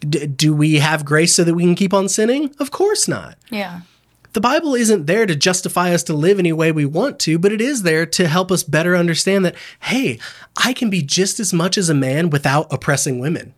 D- 0.00 0.26
do 0.26 0.54
we 0.54 0.80
have 0.80 1.04
grace 1.04 1.34
so 1.34 1.42
that 1.44 1.54
we 1.54 1.62
can 1.62 1.74
keep 1.74 1.94
on 1.94 2.10
sinning? 2.10 2.54
Of 2.58 2.70
course 2.70 3.08
not. 3.08 3.38
Yeah. 3.50 3.80
The 4.34 4.40
Bible 4.40 4.74
isn't 4.74 5.06
there 5.06 5.24
to 5.24 5.34
justify 5.34 5.94
us 5.94 6.02
to 6.04 6.12
live 6.12 6.38
any 6.38 6.52
way 6.52 6.72
we 6.72 6.84
want 6.84 7.18
to, 7.20 7.38
but 7.38 7.52
it 7.52 7.60
is 7.60 7.84
there 7.84 8.04
to 8.04 8.28
help 8.28 8.50
us 8.50 8.62
better 8.62 8.94
understand 8.94 9.44
that, 9.46 9.54
hey, 9.80 10.18
I 10.56 10.72
can 10.74 10.90
be 10.90 11.02
just 11.02 11.40
as 11.40 11.54
much 11.54 11.78
as 11.78 11.88
a 11.88 11.94
man 11.94 12.28
without 12.30 12.70
oppressing 12.70 13.18
women. 13.18 13.54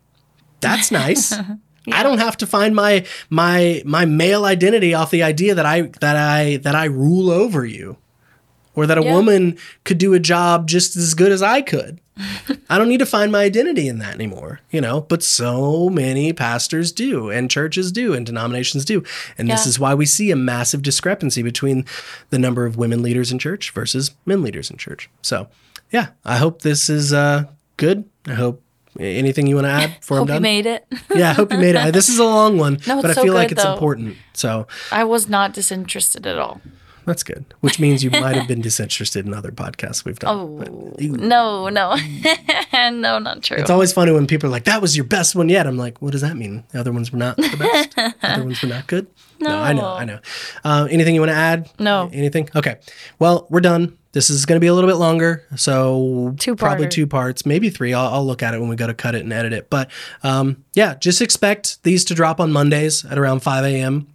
That's 0.60 0.90
nice. 0.92 1.34
I 1.92 2.02
don't 2.02 2.18
have 2.18 2.36
to 2.38 2.46
find 2.46 2.74
my 2.74 3.04
my 3.30 3.82
my 3.84 4.04
male 4.04 4.44
identity 4.44 4.94
off 4.94 5.10
the 5.10 5.22
idea 5.22 5.54
that 5.54 5.66
I 5.66 5.82
that 6.00 6.16
I 6.16 6.56
that 6.58 6.74
I 6.74 6.84
rule 6.86 7.30
over 7.30 7.64
you. 7.64 7.96
Or 8.74 8.86
that 8.86 8.98
a 8.98 9.02
Yeah. 9.02 9.14
woman 9.14 9.56
could 9.84 9.96
do 9.96 10.12
a 10.12 10.20
job 10.20 10.68
just 10.68 10.96
as 10.96 11.14
good 11.14 11.32
as 11.32 11.40
I 11.42 11.62
could. 11.62 11.98
I 12.68 12.76
don't 12.76 12.90
need 12.90 12.98
to 12.98 13.06
find 13.06 13.32
my 13.32 13.42
identity 13.42 13.88
in 13.88 13.98
that 14.00 14.14
anymore, 14.14 14.60
you 14.70 14.82
know, 14.82 15.00
but 15.00 15.22
so 15.22 15.88
many 15.88 16.34
pastors 16.34 16.92
do 16.92 17.30
and 17.30 17.50
churches 17.50 17.90
do 17.90 18.12
and 18.12 18.26
denominations 18.26 18.84
do. 18.84 19.02
And 19.38 19.48
this 19.50 19.64
is 19.66 19.78
why 19.80 19.94
we 19.94 20.04
see 20.04 20.30
a 20.30 20.36
massive 20.36 20.82
discrepancy 20.82 21.42
between 21.42 21.86
the 22.28 22.38
number 22.38 22.66
of 22.66 22.76
women 22.76 23.02
leaders 23.02 23.32
in 23.32 23.38
church 23.38 23.70
versus 23.70 24.10
men 24.26 24.42
leaders 24.42 24.70
in 24.70 24.76
church. 24.76 25.08
So, 25.22 25.48
yeah, 25.90 26.08
I 26.22 26.36
hope 26.36 26.60
this 26.60 26.90
is 26.90 27.14
uh, 27.14 27.44
good. 27.78 28.04
I 28.26 28.34
hope 28.34 28.62
anything 29.00 29.46
you 29.46 29.54
want 29.56 29.66
to 29.66 29.70
add 29.70 29.96
before 30.00 30.18
Hope 30.18 30.28
I'm 30.30 30.34
you 30.36 30.40
made 30.40 30.66
it. 30.66 30.86
yeah, 31.14 31.30
I 31.30 31.32
hope 31.34 31.52
you 31.52 31.58
made 31.58 31.74
it. 31.74 31.92
This 31.92 32.08
is 32.08 32.18
a 32.18 32.24
long 32.24 32.58
one, 32.58 32.78
No, 32.86 33.00
but 33.02 33.10
I 33.10 33.14
so 33.14 33.22
feel 33.22 33.34
like 33.34 33.48
good, 33.48 33.58
it's 33.58 33.64
though. 33.64 33.72
important. 33.72 34.16
So 34.32 34.66
I 34.92 35.04
was 35.04 35.28
not 35.28 35.52
disinterested 35.54 36.26
at 36.26 36.38
all. 36.38 36.60
that's 37.06 37.22
good, 37.22 37.44
which 37.60 37.78
means 37.78 38.02
you 38.02 38.10
might 38.10 38.34
have 38.36 38.48
been 38.48 38.60
disinterested 38.60 39.26
in 39.26 39.32
other 39.34 39.52
podcasts 39.52 40.04
we've 40.04 40.18
done. 40.18 40.36
Oh 40.36 40.46
But 40.58 41.00
no, 41.00 41.68
no, 41.68 41.96
no, 42.90 43.18
not 43.18 43.42
true. 43.42 43.56
It's 43.58 43.70
always 43.70 43.92
funny 43.92 44.12
when 44.12 44.26
people 44.26 44.48
are 44.48 44.52
like, 44.52 44.64
"That 44.64 44.82
was 44.82 44.96
your 44.96 45.04
best 45.06 45.34
one 45.36 45.48
yet." 45.48 45.66
I'm 45.66 45.76
like, 45.78 46.02
"What 46.02 46.12
does 46.12 46.22
that 46.22 46.36
mean? 46.36 46.64
The 46.72 46.80
other 46.80 46.92
ones 46.92 47.12
were 47.12 47.18
not 47.18 47.36
the 47.36 47.56
best. 47.56 47.94
the 47.96 48.14
other 48.22 48.44
ones 48.44 48.60
were 48.62 48.68
not 48.68 48.86
good." 48.88 49.06
No, 49.38 49.50
I 49.58 49.72
know, 49.74 49.86
I 49.86 50.04
know. 50.04 50.18
Uh, 50.64 50.88
anything 50.90 51.14
you 51.14 51.20
want 51.20 51.30
to 51.30 51.36
add? 51.36 51.70
No. 51.78 52.08
Anything? 52.12 52.48
Okay. 52.56 52.76
Well, 53.18 53.46
we're 53.50 53.60
done. 53.60 53.98
This 54.16 54.30
is 54.30 54.46
going 54.46 54.56
to 54.56 54.60
be 54.60 54.66
a 54.66 54.72
little 54.72 54.88
bit 54.88 54.96
longer, 54.96 55.44
so 55.56 56.34
Two-parter. 56.38 56.56
probably 56.56 56.88
two 56.88 57.06
parts, 57.06 57.44
maybe 57.44 57.68
three. 57.68 57.92
I'll, 57.92 58.14
I'll 58.14 58.24
look 58.24 58.42
at 58.42 58.54
it 58.54 58.60
when 58.60 58.70
we 58.70 58.74
go 58.74 58.86
to 58.86 58.94
cut 58.94 59.14
it 59.14 59.20
and 59.20 59.30
edit 59.30 59.52
it. 59.52 59.68
But 59.68 59.90
um, 60.22 60.64
yeah, 60.72 60.94
just 60.94 61.20
expect 61.20 61.82
these 61.82 62.02
to 62.06 62.14
drop 62.14 62.40
on 62.40 62.50
Mondays 62.50 63.04
at 63.04 63.18
around 63.18 63.40
5 63.40 63.66
a.m. 63.66 64.06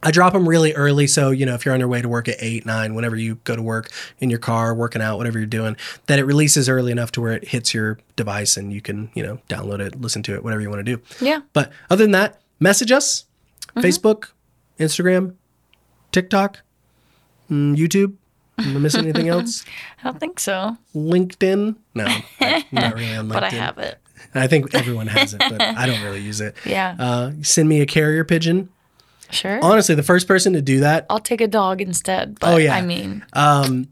I 0.00 0.12
drop 0.12 0.32
them 0.32 0.48
really 0.48 0.74
early. 0.74 1.08
So, 1.08 1.32
you 1.32 1.44
know, 1.44 1.54
if 1.54 1.64
you're 1.64 1.74
on 1.74 1.80
your 1.80 1.88
way 1.88 2.00
to 2.00 2.08
work 2.08 2.28
at 2.28 2.36
eight, 2.38 2.64
nine, 2.64 2.94
whenever 2.94 3.16
you 3.16 3.40
go 3.42 3.56
to 3.56 3.62
work 3.62 3.90
in 4.20 4.30
your 4.30 4.38
car, 4.38 4.76
working 4.76 5.02
out, 5.02 5.18
whatever 5.18 5.40
you're 5.40 5.46
doing, 5.48 5.76
that 6.06 6.20
it 6.20 6.24
releases 6.24 6.68
early 6.68 6.92
enough 6.92 7.10
to 7.10 7.20
where 7.20 7.32
it 7.32 7.48
hits 7.48 7.74
your 7.74 7.98
device 8.14 8.56
and 8.56 8.72
you 8.72 8.80
can, 8.80 9.10
you 9.14 9.24
know, 9.24 9.40
download 9.48 9.80
it, 9.80 10.00
listen 10.00 10.22
to 10.22 10.36
it, 10.36 10.44
whatever 10.44 10.62
you 10.62 10.70
want 10.70 10.86
to 10.86 10.96
do. 10.96 11.02
yeah. 11.20 11.40
But 11.52 11.72
other 11.90 12.04
than 12.04 12.12
that, 12.12 12.40
message 12.60 12.92
us 12.92 13.24
Facebook, 13.74 14.28
Instagram, 14.78 15.34
TikTok, 16.12 16.60
mm, 17.50 17.76
YouTube. 17.76 18.14
Am 18.62 18.76
I 18.76 18.80
missing 18.80 19.02
anything 19.04 19.28
else? 19.36 19.64
I 20.00 20.04
don't 20.04 20.18
think 20.20 20.38
so, 20.40 20.76
LinkedIn? 20.94 21.76
No, 21.94 22.04
I'm 22.40 22.62
not 22.72 22.94
really 22.94 23.14
on 23.14 23.26
LinkedIn. 23.28 23.32
but 23.32 23.44
I 23.44 23.48
have 23.50 23.78
it. 23.78 23.98
I 24.34 24.46
think 24.46 24.74
everyone 24.74 25.08
has 25.08 25.34
it, 25.34 25.38
but 25.40 25.60
I 25.60 25.84
don't 25.86 26.02
really 26.02 26.20
use 26.20 26.40
it. 26.40 26.56
Yeah. 26.64 26.96
Uh, 26.98 27.32
send 27.42 27.68
me 27.68 27.80
a 27.80 27.86
carrier 27.86 28.24
pigeon. 28.24 28.68
Sure. 29.30 29.58
Honestly, 29.62 29.94
the 29.94 30.02
first 30.02 30.28
person 30.28 30.52
to 30.52 30.62
do 30.62 30.80
that 30.80 31.06
I'll 31.10 31.18
take 31.18 31.40
a 31.40 31.48
dog 31.48 31.80
instead. 31.80 32.38
But 32.38 32.54
Oh, 32.54 32.56
yeah. 32.58 32.74
I 32.76 32.82
mean, 32.82 33.24
um, 33.32 33.88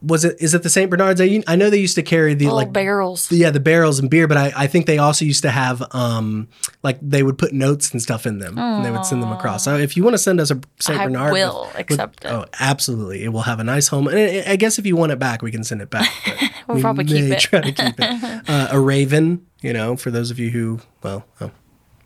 was 0.00 0.24
it. 0.24 0.36
Is 0.40 0.54
it 0.54 0.62
the 0.62 0.68
St. 0.70 0.90
Bernards? 0.90 1.20
I, 1.20 1.42
I 1.46 1.56
know 1.56 1.70
they 1.70 1.78
used 1.80 1.96
to 1.96 2.02
carry 2.02 2.34
the 2.34 2.44
little 2.44 2.56
like 2.56 2.72
barrels. 2.72 3.30
yeah 3.32 3.50
the 3.50 3.60
barrels 3.60 3.98
and 3.98 4.08
beer, 4.08 4.28
but 4.28 4.36
I, 4.36 4.52
I 4.56 4.66
think 4.66 4.86
they 4.86 4.98
also 4.98 5.24
used 5.24 5.42
to 5.42 5.50
have 5.50 5.82
um 5.94 6.48
like 6.82 6.98
they 7.02 7.22
would 7.22 7.38
put 7.38 7.52
notes 7.52 7.90
and 7.92 8.00
stuff 8.00 8.26
in 8.26 8.38
them 8.38 8.58
and 8.58 8.84
they 8.84 8.90
would 8.90 9.04
send 9.04 9.22
them 9.22 9.32
across. 9.32 9.64
So 9.64 9.76
if 9.76 9.96
you 9.96 10.04
want 10.04 10.14
to 10.14 10.18
send 10.18 10.40
us 10.40 10.50
a 10.50 10.60
St. 10.80 10.98
I 11.00 11.04
Bernard, 11.06 11.32
will 11.32 11.68
accept 11.74 12.24
it. 12.24 12.28
Oh, 12.30 12.46
absolutely! 12.60 13.24
It 13.24 13.28
will 13.32 13.42
have 13.42 13.58
a 13.60 13.64
nice 13.64 13.88
home, 13.88 14.06
and 14.08 14.18
I 14.18 14.52
I 14.52 14.56
guess 14.56 14.78
if 14.78 14.86
you 14.86 14.94
want 14.96 15.12
it 15.12 15.18
back, 15.18 15.42
we 15.42 15.50
can 15.50 15.64
send 15.64 15.82
it 15.82 15.90
back. 15.90 16.08
We'll 16.68 16.76
we 16.76 16.82
probably 16.82 17.04
keep 17.04 17.24
it. 17.32 17.40
Try 17.40 17.60
to 17.60 17.72
keep 17.72 17.94
it. 17.98 18.42
Uh, 18.48 18.68
a 18.70 18.78
raven, 18.80 19.44
you 19.62 19.72
know, 19.72 19.96
for 19.96 20.10
those 20.12 20.30
of 20.30 20.38
you 20.38 20.50
who 20.50 20.80
well. 21.02 21.24
Oh, 21.40 21.50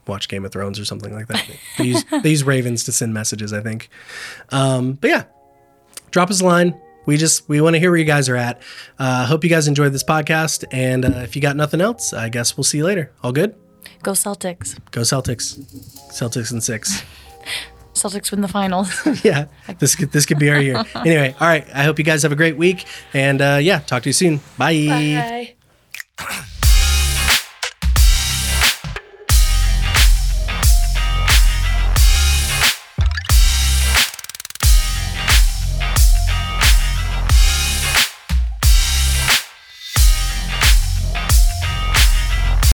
Watch 0.06 0.28
Game 0.28 0.44
of 0.44 0.52
Thrones 0.52 0.78
or 0.78 0.84
something 0.84 1.12
like 1.12 1.26
that. 1.26 1.44
They 1.78 1.84
use, 1.84 2.04
they 2.22 2.30
use 2.30 2.44
ravens 2.44 2.84
to 2.84 2.92
send 2.92 3.12
messages, 3.12 3.52
I 3.52 3.60
think. 3.60 3.88
Um, 4.50 4.92
but 4.94 5.10
yeah, 5.10 5.24
drop 6.12 6.30
us 6.30 6.40
a 6.40 6.44
line. 6.44 6.80
We 7.06 7.16
just 7.16 7.48
we 7.48 7.60
want 7.60 7.74
to 7.74 7.80
hear 7.80 7.90
where 7.90 7.98
you 7.98 8.04
guys 8.04 8.28
are 8.28 8.36
at. 8.36 8.60
Uh, 8.98 9.26
hope 9.26 9.44
you 9.44 9.50
guys 9.50 9.68
enjoyed 9.68 9.92
this 9.92 10.04
podcast, 10.04 10.64
and 10.72 11.04
uh, 11.04 11.08
if 11.20 11.36
you 11.36 11.42
got 11.42 11.56
nothing 11.56 11.80
else, 11.80 12.12
I 12.12 12.28
guess 12.28 12.56
we'll 12.56 12.64
see 12.64 12.78
you 12.78 12.84
later. 12.84 13.12
All 13.22 13.32
good? 13.32 13.54
Go 14.02 14.12
Celtics. 14.12 14.78
Go 14.90 15.02
Celtics! 15.02 15.58
Celtics 16.10 16.52
and 16.52 16.62
six. 16.62 17.02
Celtics 17.94 18.30
win 18.30 18.42
the 18.42 18.48
finals. 18.48 18.90
yeah, 19.24 19.46
this 19.78 19.94
could 19.94 20.12
this 20.12 20.26
could 20.26 20.38
be 20.38 20.50
our 20.50 20.60
year. 20.60 20.84
Anyway, 20.94 21.34
all 21.40 21.48
right. 21.48 21.66
I 21.72 21.84
hope 21.84 21.98
you 21.98 22.04
guys 22.04 22.22
have 22.24 22.32
a 22.32 22.36
great 22.36 22.56
week, 22.56 22.84
and 23.14 23.40
uh, 23.40 23.58
yeah, 23.60 23.78
talk 23.78 24.02
to 24.02 24.08
you 24.08 24.12
soon. 24.12 24.40
Bye. 24.58 25.54
Bye. 26.18 26.46